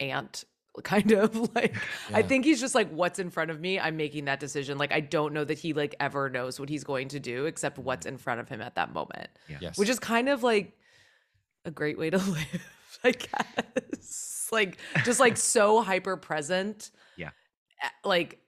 ant, 0.00 0.44
kind 0.82 1.12
of 1.12 1.34
like. 1.54 1.74
I 2.12 2.22
think 2.22 2.44
he's 2.44 2.60
just 2.60 2.74
like, 2.74 2.90
what's 2.90 3.18
in 3.18 3.30
front 3.30 3.50
of 3.50 3.60
me. 3.60 3.78
I'm 3.80 3.96
making 3.96 4.26
that 4.26 4.40
decision. 4.40 4.76
Like, 4.78 4.92
I 4.92 5.00
don't 5.00 5.32
know 5.32 5.44
that 5.44 5.58
he 5.58 5.72
like 5.72 5.94
ever 6.00 6.28
knows 6.28 6.58
what 6.60 6.68
he's 6.68 6.84
going 6.84 7.08
to 7.08 7.20
do 7.20 7.46
except 7.46 7.78
what's 7.78 8.06
in 8.06 8.18
front 8.18 8.40
of 8.40 8.48
him 8.48 8.60
at 8.60 8.74
that 8.74 8.92
moment, 8.92 9.28
yes 9.60 9.78
which 9.78 9.88
is 9.88 9.98
kind 9.98 10.28
of 10.28 10.42
like 10.42 10.72
a 11.64 11.70
great 11.70 11.98
way 11.98 12.10
to 12.10 12.18
live, 12.36 12.68
I 13.04 13.10
guess. 13.12 14.48
like, 14.52 14.78
just 15.04 15.18
like 15.20 15.36
so 15.36 15.82
hyper 15.82 16.16
present. 16.16 16.90
Yeah. 17.16 17.30
Eh, 17.82 17.88
Like, 18.04 18.38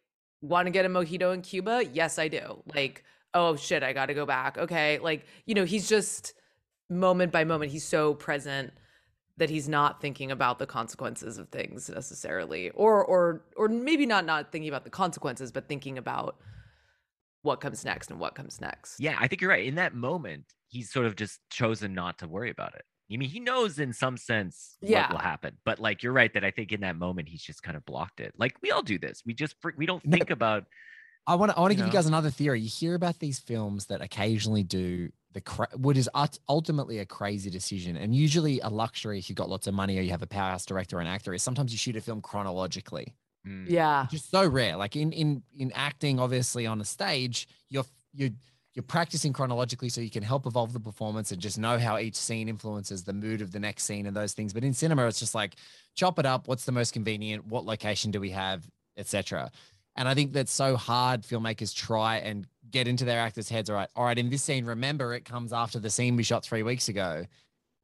want 0.41 0.67
to 0.67 0.71
get 0.71 0.85
a 0.85 0.89
mojito 0.89 1.35
in 1.35 1.43
Cuba? 1.43 1.85
Yes, 1.93 2.19
I 2.19 2.29
do. 2.29 2.63
Like, 2.75 3.05
oh 3.39 3.57
shit, 3.57 3.83
I 3.83 3.93
got 3.93 4.07
to 4.07 4.15
go 4.15 4.27
back. 4.27 4.59
Okay. 4.59 4.99
Like, 4.99 5.25
you 5.47 5.55
know, 5.55 5.65
he's 5.65 5.89
just 5.89 6.35
moment 6.91 7.33
by 7.33 7.45
moment, 7.45 7.71
he's 7.71 7.85
so 7.85 8.15
present 8.15 8.73
that 9.37 9.49
he's 9.49 9.69
not 9.69 10.01
thinking 10.01 10.33
about 10.33 10.59
the 10.59 10.67
consequences 10.67 11.39
of 11.39 11.49
things 11.51 11.89
necessarily. 11.89 12.71
Or 12.71 13.05
or 13.05 13.45
or 13.57 13.69
maybe 13.69 14.05
not 14.05 14.25
not 14.25 14.51
thinking 14.51 14.69
about 14.69 14.85
the 14.85 14.91
consequences 14.91 15.53
but 15.53 15.69
thinking 15.69 15.97
about 15.97 16.37
what 17.43 17.61
comes 17.61 17.85
next 17.85 18.11
and 18.11 18.19
what 18.19 18.35
comes 18.35 18.61
next. 18.61 18.99
Yeah 18.99 19.17
i 19.21 19.29
think 19.29 19.41
you're 19.41 19.51
right. 19.51 19.65
In 19.65 19.77
that 19.77 19.95
moment 19.95 20.45
he's 20.67 20.91
sort 20.91 21.07
of 21.07 21.15
just 21.17 21.39
chosen 21.51 21.95
not 21.95 22.19
to 22.19 22.27
worry 22.27 22.51
about 22.51 22.75
it. 22.75 22.83
I 23.13 23.17
mean 23.17 23.31
he 23.31 23.39
knows 23.39 23.79
in 23.79 23.93
some 23.93 24.17
sense 24.17 24.77
what 24.81 25.11
will 25.11 25.19
happen 25.19 25.57
but 25.65 25.79
like 25.79 26.03
you're 26.03 26.13
right 26.13 26.35
that 26.35 26.45
i 26.45 26.51
think 26.51 26.73
in 26.73 26.81
that 26.81 26.97
moment 26.97 27.29
he's 27.29 27.43
just 27.43 27.63
kind 27.63 27.77
of 27.77 27.85
blocked 27.87 28.19
it. 28.19 28.35
Like 28.37 28.57
we 28.61 28.73
all 28.73 28.83
do 28.83 28.99
this. 28.99 29.23
We 29.25 29.35
just 29.35 29.55
we 29.77 29.87
don't 29.87 30.03
think 30.11 30.31
about 30.31 30.65
I 31.29 31.35
want 31.35 31.53
to. 31.53 31.59
I 31.59 31.61
want 31.61 31.73
to 31.73 31.77
You 31.77 31.85
give 31.85 31.93
you 31.93 31.93
guys 31.93 32.07
another 32.07 32.31
theory. 32.31 32.61
You 32.61 32.69
hear 32.69 32.95
about 32.95 33.19
these 33.19 33.39
films 33.39 33.87
that 33.87 34.01
occasionally 34.01 34.63
do 34.63 35.11
the 35.35 35.43
cra- 35.43 35.69
what 35.77 35.99
is 35.99 36.09
ultimately 36.49 36.99
a 37.01 37.07
crazy 37.07 37.51
decision, 37.51 37.99
and 37.99 38.17
usually 38.17 38.61
a 38.61 38.69
luxury 38.69 39.19
if 39.19 39.29
you've 39.29 39.37
got 39.37 39.51
lots 39.51 39.67
of 39.67 39.75
money 39.75 39.99
or 39.99 40.01
you 40.01 40.11
have 40.11 40.23
a 40.23 40.27
powerhouse 40.27 40.65
director 40.65 40.97
or 40.97 41.01
an 41.01 41.07
actor. 41.07 41.35
Is 41.35 41.43
sometimes 41.43 41.71
you 41.71 41.79
shoot 41.79 41.97
a 41.97 42.01
film 42.01 42.23
chronologically, 42.23 43.15
mm, 43.47 43.69
yeah 43.69 44.07
Just 44.11 44.31
so 44.31 44.49
rare. 44.49 44.77
Like 44.77 44.97
in 44.97 45.13
in 45.13 45.43
in 45.57 45.71
acting, 45.73 46.19
obviously 46.19 46.67
on 46.67 46.81
a 46.81 46.85
stage, 46.85 47.47
you're 47.69 47.85
you're 48.15 48.31
you're 48.75 48.83
practicing 48.85 49.35
chronologically 49.35 49.91
so 49.91 50.01
you 50.01 50.11
can 50.11 50.23
help 50.23 50.47
evolve 50.47 50.73
the 50.73 50.81
performance 50.81 51.31
and 51.31 51.43
just 51.43 51.59
know 51.59 51.79
how 51.79 51.99
each 51.99 52.15
scene 52.15 52.49
influences 52.49 53.05
the 53.05 53.13
mood 53.13 53.43
of 53.43 53.53
the 53.53 53.59
next 53.59 53.85
scene 53.85 54.07
and 54.07 54.17
those 54.17 54.33
things. 54.33 54.55
But 54.55 54.65
in 54.65 54.73
cinema, 54.73 55.07
it's 55.09 55.19
just 55.19 55.35
like 55.35 55.57
chop 55.95 56.19
it 56.19 56.25
up. 56.25 56.49
What's 56.49 56.65
the 56.65 56.73
most 56.73 56.93
convenient? 56.93 57.47
What 57.47 57.67
location 57.67 58.13
do 58.13 58.21
we 58.21 58.31
have, 58.31 58.67
etc. 58.97 59.51
And 59.99 60.09
I 60.09 60.15
think 60.15 60.33
that's 60.33 60.53
so 60.53 60.77
hard. 60.77 61.23
Filmmakers 61.23 61.75
try 61.75 62.19
and 62.19 62.47
get 62.71 62.87
into 62.87 63.05
their 63.05 63.19
actors' 63.19 63.49
heads. 63.49 63.69
All 63.69 63.75
right, 63.75 63.89
all 63.97 64.05
right. 64.05 64.17
In 64.17 64.31
this 64.31 64.45
scene, 64.45 64.65
remember 64.65 65.13
it 65.13 65.25
comes 65.25 65.53
after 65.53 65.81
the 65.81 65.91
scene 65.91 66.15
we 66.15 66.23
shot 66.23 66.45
three 66.45 66.63
weeks 66.63 66.89
ago, 66.89 67.27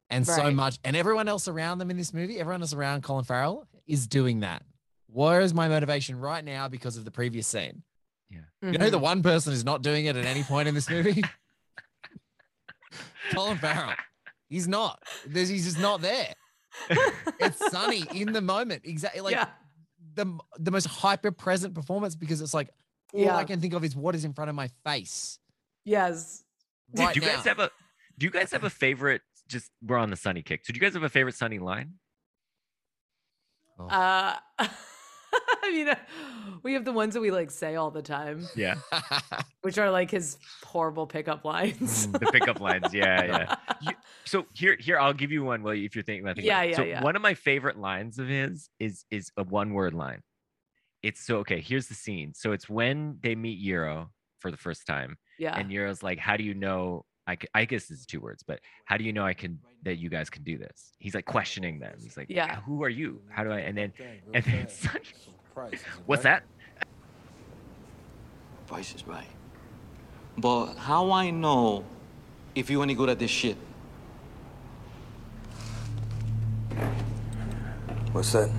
and 0.09 0.25
so 0.25 0.49
much. 0.49 0.79
And 0.85 0.95
everyone 0.95 1.27
else 1.27 1.49
around 1.49 1.79
them 1.79 1.91
in 1.91 1.97
this 1.97 2.13
movie, 2.13 2.39
everyone 2.39 2.61
else 2.61 2.73
around 2.73 3.03
Colin 3.03 3.25
Farrell 3.25 3.67
is 3.85 4.07
doing 4.07 4.39
that. 4.39 4.63
Where 5.07 5.41
is 5.41 5.53
my 5.53 5.67
motivation 5.67 6.17
right 6.17 6.43
now 6.43 6.69
because 6.69 6.95
of 6.95 7.03
the 7.03 7.11
previous 7.11 7.47
scene? 7.47 7.83
Yeah. 8.29 8.39
You 8.61 8.77
know 8.77 8.89
the 8.89 8.95
mm-hmm. 8.95 9.03
one 9.03 9.23
person 9.23 9.51
is 9.51 9.65
not 9.65 9.81
doing 9.81 10.05
it 10.05 10.15
at 10.15 10.23
any 10.23 10.43
point 10.43 10.69
in 10.69 10.73
this 10.73 10.89
movie? 10.89 11.21
Colin 13.33 13.57
Farrell. 13.57 13.93
He's 14.47 14.69
not. 14.69 15.03
There's, 15.27 15.49
he's 15.49 15.65
just 15.65 15.79
not 15.79 16.01
there. 16.01 16.33
It's 17.39 17.71
Sonny 17.71 18.05
in 18.13 18.31
the 18.31 18.41
moment. 18.41 18.83
Exactly. 18.85 19.21
Like 19.21 19.33
yeah 19.33 19.47
the 20.15 20.37
the 20.57 20.71
most 20.71 20.87
hyper 20.87 21.31
present 21.31 21.73
performance 21.73 22.15
because 22.15 22.41
it's 22.41 22.53
like 22.53 22.69
all 23.13 23.21
Yeah. 23.21 23.35
I 23.35 23.43
can 23.43 23.59
think 23.61 23.73
of 23.73 23.83
is 23.83 23.95
what 23.95 24.15
is 24.15 24.25
in 24.25 24.33
front 24.33 24.49
of 24.49 24.55
my 24.55 24.69
face 24.83 25.39
yes 25.83 26.43
right 26.93 27.13
do 27.13 27.19
you 27.19 27.25
now. 27.25 27.35
guys 27.35 27.45
have 27.45 27.59
a 27.59 27.69
do 28.17 28.25
you 28.25 28.31
guys 28.31 28.51
have 28.51 28.63
a 28.63 28.69
favorite 28.69 29.21
just 29.47 29.69
we're 29.85 29.97
on 29.97 30.09
the 30.09 30.15
sonny 30.15 30.41
kick 30.41 30.65
so 30.65 30.73
do 30.73 30.77
you 30.77 30.81
guys 30.81 30.93
have 30.93 31.03
a 31.03 31.09
favorite 31.09 31.35
sonny 31.35 31.59
line 31.59 31.93
uh 33.89 34.35
i 35.63 35.71
mean 35.71 35.89
uh, 35.89 35.95
we 36.63 36.73
have 36.73 36.85
the 36.85 36.91
ones 36.91 37.13
that 37.13 37.21
we 37.21 37.31
like 37.31 37.51
say 37.51 37.75
all 37.75 37.91
the 37.91 38.01
time. 38.01 38.47
Yeah. 38.55 38.75
Which 39.61 39.77
are 39.77 39.91
like 39.91 40.11
his 40.11 40.37
horrible 40.63 41.05
pickup 41.05 41.45
lines. 41.45 42.07
Mm, 42.07 42.19
the 42.19 42.25
pickup 42.31 42.59
lines. 42.59 42.93
Yeah 42.93 43.23
yeah. 43.23 43.55
You- 43.81 43.97
so 44.25 44.45
here 44.53 44.75
here 44.79 44.97
i'll 44.97 45.13
give 45.13 45.31
you 45.31 45.43
one 45.43 45.61
well 45.61 45.73
if 45.73 45.95
you're 45.95 46.03
thinking 46.03 46.23
about 46.23 46.37
it. 46.37 46.45
Yeah, 46.45 46.63
yeah, 46.63 46.75
so 46.75 46.83
yeah. 46.83 47.03
one 47.03 47.15
of 47.15 47.21
my 47.21 47.33
favorite 47.33 47.77
lines 47.77 48.19
of 48.19 48.27
his 48.27 48.69
is 48.79 49.05
is 49.11 49.31
a 49.37 49.43
one 49.43 49.73
word 49.73 49.93
line. 49.93 50.21
It's 51.03 51.25
so 51.25 51.37
okay 51.37 51.61
here's 51.61 51.87
the 51.87 51.95
scene. 51.95 52.33
So 52.33 52.51
it's 52.51 52.69
when 52.69 53.17
they 53.21 53.35
meet 53.35 53.63
yero 53.63 54.07
for 54.39 54.51
the 54.51 54.57
first 54.57 54.85
time 54.85 55.17
yeah. 55.39 55.57
and 55.57 55.71
yero's 55.71 56.03
like 56.03 56.19
how 56.19 56.37
do 56.37 56.43
you 56.43 56.53
know 56.53 57.05
I, 57.27 57.35
c- 57.35 57.47
I 57.53 57.65
guess 57.65 57.89
it's 57.89 58.05
two 58.05 58.19
words 58.19 58.43
but 58.43 58.59
how 58.85 58.97
do 58.97 59.03
you 59.03 59.11
know 59.13 59.25
i 59.25 59.33
can 59.33 59.59
that 59.83 59.97
you 59.97 60.09
guys 60.09 60.29
can 60.29 60.43
do 60.43 60.57
this 60.57 60.93
he's 60.99 61.15
like 61.15 61.25
questioning 61.25 61.79
them 61.79 61.95
he's 61.99 62.17
like 62.17 62.27
Yeah. 62.29 62.61
who 62.61 62.83
are 62.83 62.89
you 62.89 63.21
how 63.29 63.43
do 63.43 63.51
i 63.51 63.59
and 63.59 63.77
then 63.77 63.93
and 64.33 64.43
then 64.43 64.67
Sonny, 64.69 65.01
what's 66.05 66.23
that 66.23 66.43
Price 68.67 68.95
is 68.95 69.05
right. 69.05 69.27
But 70.39 70.73
how 70.73 71.11
I 71.11 71.29
know 71.29 71.85
if 72.55 72.69
you 72.71 72.81
any 72.81 72.95
good 72.95 73.09
at 73.09 73.19
this 73.19 73.29
shit? 73.29 73.57
What's 78.11 78.31
that? 78.31 78.49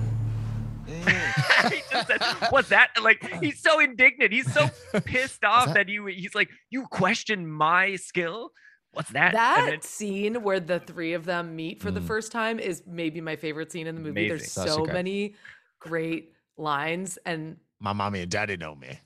he 1.71 1.81
just 1.91 2.07
said, 2.07 2.21
what's 2.49 2.69
that 2.69 2.89
like 3.01 3.21
he's 3.41 3.61
so 3.61 3.79
indignant 3.79 4.31
he's 4.31 4.51
so 4.53 4.69
pissed 5.05 5.43
off 5.43 5.65
that- 5.67 5.73
that? 5.73 5.89
you 5.89 6.05
he's 6.05 6.33
like 6.35 6.49
you 6.69 6.85
question 6.87 7.45
my 7.45 7.95
skill 7.97 8.51
what's 8.91 9.09
that 9.09 9.33
that 9.33 9.65
then, 9.69 9.81
scene 9.81 10.41
where 10.43 10.59
the 10.59 10.79
three 10.79 11.13
of 11.13 11.25
them 11.25 11.55
meet 11.55 11.81
for 11.81 11.91
the 11.91 11.99
Mm. 11.99 12.07
first 12.07 12.31
time 12.31 12.57
is 12.59 12.83
maybe 12.87 13.19
my 13.21 13.35
favorite 13.35 13.71
scene 13.71 13.85
in 13.87 13.95
the 13.95 14.01
movie. 14.01 14.27
There's 14.27 14.41
Amazing. 14.41 14.49
Such 14.49 14.67
a 14.67 14.71
so 14.71 14.83
great- 14.85 14.93
many 14.93 15.35
great 15.79 16.31
lines 16.57 17.17
and 17.25 17.57
My 17.79 17.93
mommy 17.93 18.21
and 18.21 18.31
daddy 18.31 18.57
know 18.57 18.73
me. 18.75 18.99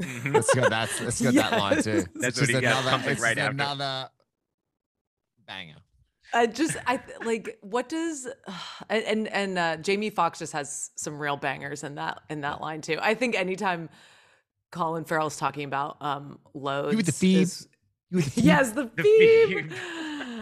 Mhm. 0.00 0.34
Let's 0.34 0.54
go. 0.54 0.68
That's 0.68 1.00
let's 1.00 1.20
go 1.20 1.30
that 1.32 1.52
line 1.52 1.82
too. 1.82 1.90
Yes. 1.92 2.04
It's 2.04 2.20
That's 2.20 2.38
just 2.38 2.52
what 2.52 2.62
he- 2.62 2.66
another, 2.68 2.90
comes, 2.90 3.06
it's 3.06 3.20
right 3.20 3.36
just 3.36 3.46
after. 3.48 3.54
another 3.54 4.08
banger. 5.46 5.76
I 6.34 6.46
just 6.46 6.76
I 6.86 7.00
like 7.24 7.58
what 7.60 7.88
does 7.88 8.26
and 8.90 9.28
and 9.28 9.58
uh, 9.58 9.76
Jamie 9.76 10.10
Foxx 10.10 10.38
just 10.38 10.52
has 10.52 10.90
some 10.96 11.18
real 11.18 11.36
bangers 11.36 11.84
in 11.84 11.96
that 11.96 12.20
in 12.30 12.40
that 12.42 12.60
line 12.60 12.80
too. 12.80 12.98
I 13.00 13.14
think 13.14 13.34
anytime 13.38 13.88
Colin 14.70 15.04
Farrell's 15.04 15.36
talking 15.36 15.64
about 15.64 15.96
um 16.00 16.38
loads, 16.54 16.92
You 16.92 16.96
with 16.96 17.06
the 17.06 17.12
feed. 17.12 17.48
You 18.10 18.16
with 18.18 18.24
the 18.26 18.30
feed. 18.32 18.44
yes, 18.44 18.72
the 18.72 18.90
The 18.96 19.02
feed. 19.02 19.70
feed. 19.70 19.78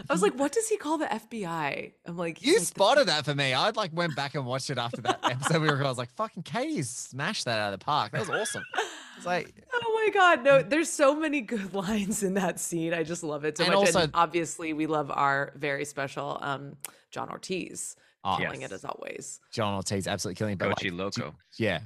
I 0.08 0.12
was 0.14 0.22
like, 0.22 0.32
what 0.38 0.50
does 0.52 0.66
he 0.68 0.76
call 0.78 0.96
the 0.98 1.04
FBI? 1.06 1.92
I'm 2.06 2.16
like, 2.16 2.42
You 2.42 2.54
like, 2.54 2.62
spotted 2.62 3.08
that 3.08 3.24
for 3.26 3.34
me. 3.34 3.52
I 3.52 3.70
like 3.70 3.90
went 3.92 4.16
back 4.16 4.34
and 4.34 4.46
watched 4.46 4.70
it 4.70 4.78
after 4.78 5.02
that 5.02 5.18
episode 5.24 5.60
we 5.60 5.66
recorded. 5.68 5.86
I 5.86 5.88
was 5.90 5.98
like, 5.98 6.10
fucking 6.14 6.42
Katie 6.44 6.82
smashed 6.82 7.44
that 7.44 7.58
out 7.58 7.72
of 7.74 7.78
the 7.78 7.84
park. 7.84 8.12
That 8.12 8.20
was 8.20 8.30
awesome. 8.30 8.64
It's 9.20 9.26
like 9.26 9.54
Oh 9.72 10.02
my 10.06 10.10
god, 10.12 10.44
no, 10.44 10.62
there's 10.62 10.90
so 10.90 11.14
many 11.14 11.40
good 11.42 11.74
lines 11.84 12.22
in 12.22 12.34
that 12.34 12.58
scene. 12.58 12.94
I 12.94 13.02
just 13.02 13.22
love 13.22 13.44
it 13.44 13.58
so 13.58 13.64
And 13.64 13.74
much. 13.74 13.86
also- 13.88 14.00
and 14.00 14.10
obviously 14.14 14.72
we 14.72 14.86
love 14.86 15.10
our 15.10 15.52
very 15.56 15.84
special 15.84 16.38
um 16.40 16.76
John 17.10 17.28
Ortiz 17.30 17.96
Oh, 18.24 18.36
killing 18.38 18.60
Yes. 18.60 18.70
it 18.70 18.74
as 18.74 18.84
always. 18.84 19.40
John 19.52 19.74
Ortiz 19.74 20.06
absolutely 20.06 20.36
killing. 20.38 20.52
it, 20.54 20.58
But 20.58 20.68
Coachy 20.76 20.90
like, 20.90 21.12
do- 21.14 21.22
Loco. 21.22 21.34
yeah, 21.58 21.80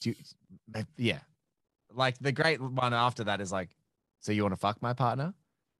Do 0.00 0.14
yeah. 0.96 1.18
Like 1.92 2.18
the 2.18 2.32
great 2.32 2.60
one 2.60 2.94
after 2.94 3.24
that 3.24 3.40
is 3.40 3.52
like, 3.52 3.68
so 4.20 4.32
you 4.32 4.42
want 4.42 4.52
to 4.54 4.58
fuck 4.60 4.80
my 4.82 4.94
partner? 4.94 5.34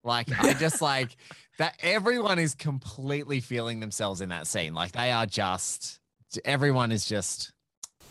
Like 0.05 0.29
I 0.39 0.53
just 0.53 0.83
like 0.93 1.17
that. 1.59 1.77
Everyone 1.83 2.39
is 2.39 2.55
completely 2.55 3.41
feeling 3.41 3.81
themselves 3.81 4.21
in 4.21 4.29
that 4.29 4.47
scene. 4.47 4.75
Like 4.75 4.93
they 4.93 5.11
are 5.11 5.25
just. 5.27 5.99
Everyone 6.45 6.93
is 6.93 7.07
just. 7.07 7.53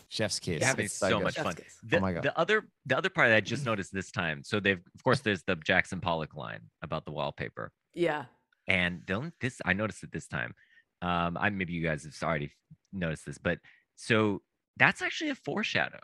Chef's 0.08 0.38
kiss. 0.38 0.60
You're 0.60 0.66
having 0.66 0.84
It's 0.86 0.94
so, 0.94 1.08
good. 1.18 1.24
much 1.24 1.34
Chef's 1.34 1.44
fun. 1.46 1.54
kiss. 1.54 1.78
The, 1.82 1.96
Oh 1.98 2.00
my 2.00 2.12
God. 2.12 2.22
the 2.22 2.38
other 2.38 2.68
the 2.86 2.96
other 2.96 3.08
part 3.10 3.28
that 3.30 3.36
I 3.36 3.40
just 3.40 3.64
noticed 3.66 3.92
this 3.92 4.10
time. 4.10 4.42
So 4.44 4.60
they've 4.60 4.78
of 4.94 5.02
course 5.04 5.20
there's 5.20 5.42
the 5.44 5.56
Jackson 5.56 6.00
Pollock 6.00 6.34
line 6.34 6.60
about 6.82 7.04
the 7.04 7.12
wallpaper. 7.12 7.72
Yeah. 7.94 8.24
And 8.68 9.04
don't 9.06 9.34
this 9.40 9.60
I 9.64 9.72
noticed 9.72 10.02
it 10.02 10.12
this 10.12 10.26
time. 10.26 10.54
Um, 11.02 11.36
I 11.38 11.50
maybe 11.50 11.72
you 11.72 11.82
guys 11.82 12.04
have 12.04 12.16
already 12.28 12.50
noticed 12.92 13.26
this, 13.26 13.38
but 13.38 13.58
so 13.96 14.40
that's 14.76 15.02
actually 15.02 15.30
a 15.30 15.34
foreshadow 15.34 16.00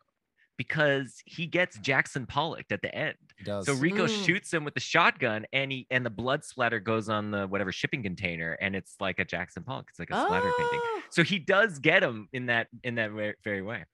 because 0.61 1.22
he 1.24 1.46
gets 1.46 1.78
Jackson 1.78 2.26
Pollock 2.26 2.66
at 2.70 2.82
the 2.82 2.94
end. 2.94 3.14
Does. 3.46 3.64
So 3.64 3.72
Rico 3.72 4.04
Mm. 4.04 4.24
shoots 4.26 4.52
him 4.52 4.62
with 4.62 4.74
the 4.74 4.80
shotgun, 4.80 5.46
and 5.54 5.72
he 5.72 5.86
and 5.90 6.04
the 6.04 6.11
blood 6.11 6.44
splatter 6.44 6.78
goes 6.80 7.08
on 7.08 7.30
the 7.30 7.46
whatever 7.46 7.72
shipping 7.72 8.02
container, 8.02 8.52
and 8.61 8.76
it's 8.76 8.94
like 9.00 9.18
a 9.18 9.24
Jackson 9.24 9.62
Pollock. 9.62 9.86
It's 9.88 9.98
like 9.98 10.11
a 10.11 10.20
splatter 10.20 10.52
painting. 10.58 10.80
Oh, 10.82 11.00
So 11.08 11.24
he 11.24 11.38
does 11.38 11.78
get 11.78 12.02
him 12.02 12.28
in 12.34 12.44
that 12.46 12.68
in 12.84 12.96
that 12.96 13.11
very 13.42 13.62
way. 13.62 13.86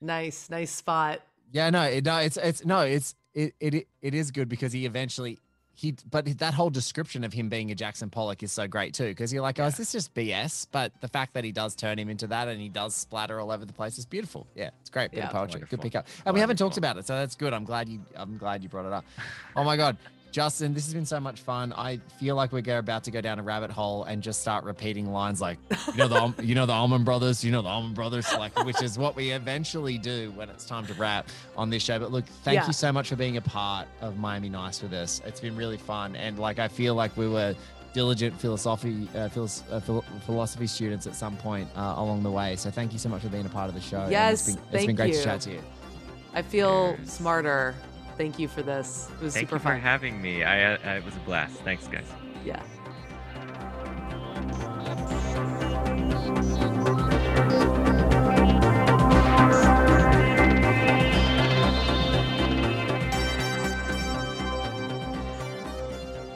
nice, 0.00 0.50
nice 0.50 0.72
spot. 0.72 1.20
Yeah, 1.52 1.70
no, 1.70 1.82
it, 1.82 2.04
no, 2.04 2.16
it's 2.18 2.36
it's 2.36 2.64
no, 2.64 2.80
it's 2.80 3.14
it, 3.32 3.54
it 3.60 3.86
it 4.00 4.14
is 4.14 4.32
good 4.32 4.48
because 4.48 4.72
he 4.72 4.84
eventually 4.86 5.38
he 5.74 5.94
but 6.10 6.26
that 6.38 6.54
whole 6.54 6.70
description 6.70 7.24
of 7.24 7.32
him 7.32 7.48
being 7.48 7.70
a 7.70 7.74
Jackson 7.74 8.10
Pollock 8.10 8.42
is 8.42 8.52
so 8.52 8.68
great 8.68 8.94
too 8.94 9.06
because 9.08 9.32
you're 9.32 9.42
like, 9.42 9.58
oh, 9.58 9.64
is 9.64 9.76
this 9.76 9.92
just 9.92 10.12
BS? 10.14 10.66
But 10.70 10.92
the 11.00 11.08
fact 11.08 11.34
that 11.34 11.44
he 11.44 11.52
does 11.52 11.74
turn 11.74 11.98
him 11.98 12.08
into 12.10 12.26
that 12.28 12.48
and 12.48 12.60
he 12.60 12.68
does 12.68 12.94
splatter 12.94 13.40
all 13.40 13.50
over 13.50 13.64
the 13.64 13.72
place 13.72 13.98
is 13.98 14.04
beautiful. 14.06 14.46
Yeah, 14.54 14.70
it's 14.80 14.90
great. 14.90 15.10
Bit 15.12 15.18
Yeah. 15.18 15.26
of 15.26 15.32
poetry, 15.32 15.60
good 15.60 15.78
Wonderful. 15.78 15.82
pick 15.82 15.96
up. 15.96 16.06
And 16.26 16.34
we 16.34 16.40
haven't 16.40 16.56
talked 16.56 16.76
about 16.76 16.96
it, 16.98 17.06
so 17.06 17.14
that's 17.16 17.34
good. 17.34 17.52
I'm 17.52 17.64
glad 17.64 17.88
you 17.88 18.00
I'm 18.16 18.36
glad 18.38 18.62
you 18.62 18.68
brought 18.68 18.86
it 18.86 18.92
up. 18.92 19.04
Oh 19.56 19.64
my 19.64 19.76
god. 19.76 19.96
Justin, 20.32 20.72
this 20.72 20.86
has 20.86 20.94
been 20.94 21.04
so 21.04 21.20
much 21.20 21.40
fun. 21.40 21.74
I 21.74 21.98
feel 22.18 22.36
like 22.36 22.52
we're 22.52 22.78
about 22.78 23.04
to 23.04 23.10
go 23.10 23.20
down 23.20 23.38
a 23.38 23.42
rabbit 23.42 23.70
hole 23.70 24.04
and 24.04 24.22
just 24.22 24.40
start 24.40 24.64
repeating 24.64 25.12
lines 25.12 25.42
like, 25.42 25.58
you 25.88 25.98
know 25.98 26.08
the 26.08 26.42
you 26.42 26.54
know 26.54 26.64
the 26.64 26.72
Allman 26.72 27.04
Brothers, 27.04 27.44
you 27.44 27.52
know 27.52 27.60
the 27.60 27.68
Allman 27.68 27.92
Brothers, 27.92 28.26
like 28.38 28.64
which 28.64 28.82
is 28.82 28.98
what 28.98 29.14
we 29.14 29.30
eventually 29.32 29.98
do 29.98 30.32
when 30.34 30.48
it's 30.48 30.64
time 30.64 30.86
to 30.86 30.94
wrap 30.94 31.28
on 31.54 31.68
this 31.68 31.82
show. 31.82 31.98
But 31.98 32.12
look, 32.12 32.24
thank 32.44 32.54
Yeah. 32.56 32.66
you 32.66 32.72
so 32.72 32.90
much 32.90 33.10
for 33.10 33.16
being 33.16 33.36
a 33.36 33.42
part 33.42 33.86
of 34.00 34.18
Miami 34.18 34.48
Nice 34.48 34.82
with 34.82 34.94
us. 34.94 35.20
It's 35.26 35.38
been 35.40 35.54
really 35.54 35.76
fun, 35.76 36.16
and 36.16 36.38
like 36.38 36.58
I 36.58 36.66
feel 36.68 36.94
like 36.94 37.14
we 37.16 37.28
were 37.28 37.54
diligent 37.92 38.40
philosophy 38.40 39.06
uh, 39.14 39.28
philos- 39.28 39.62
uh, 39.70 39.80
philosophy 40.24 40.66
students 40.66 41.06
at 41.06 41.14
some 41.14 41.36
point 41.36 41.68
uh, 41.76 41.92
along 41.98 42.22
the 42.22 42.30
way. 42.30 42.56
So 42.56 42.70
thank 42.70 42.94
you 42.94 42.98
so 42.98 43.10
much 43.10 43.20
for 43.20 43.28
being 43.28 43.44
a 43.44 43.50
part 43.50 43.68
of 43.68 43.74
the 43.74 43.82
show. 43.82 44.00
and 44.00 44.10
Yes, 44.10 44.48
it's 44.48 44.56
been, 44.56 44.64
it's 44.64 44.72
thank 44.72 44.86
been 44.86 44.96
great 44.96 45.10
you. 45.12 45.18
to 45.18 45.24
chat 45.24 45.40
to 45.42 45.50
you. 45.50 45.60
I 46.32 46.40
feel 46.40 46.96
Cheers. 46.96 47.12
smarter. 47.12 47.74
Thank 48.22 48.38
you 48.38 48.46
for 48.46 48.62
this. 48.62 49.08
It 49.18 49.24
was 49.24 49.34
Thank 49.34 49.48
super 49.48 49.56
you 49.56 49.58
for 49.58 49.68
fun. 49.70 49.80
having 49.80 50.22
me. 50.22 50.44
I, 50.44 50.74
uh, 50.74 50.94
it 50.94 51.04
was 51.04 51.16
a 51.16 51.18
blast. 51.26 51.56
Thanks, 51.64 51.88
guys. 51.88 52.06
yeah. 52.44 52.62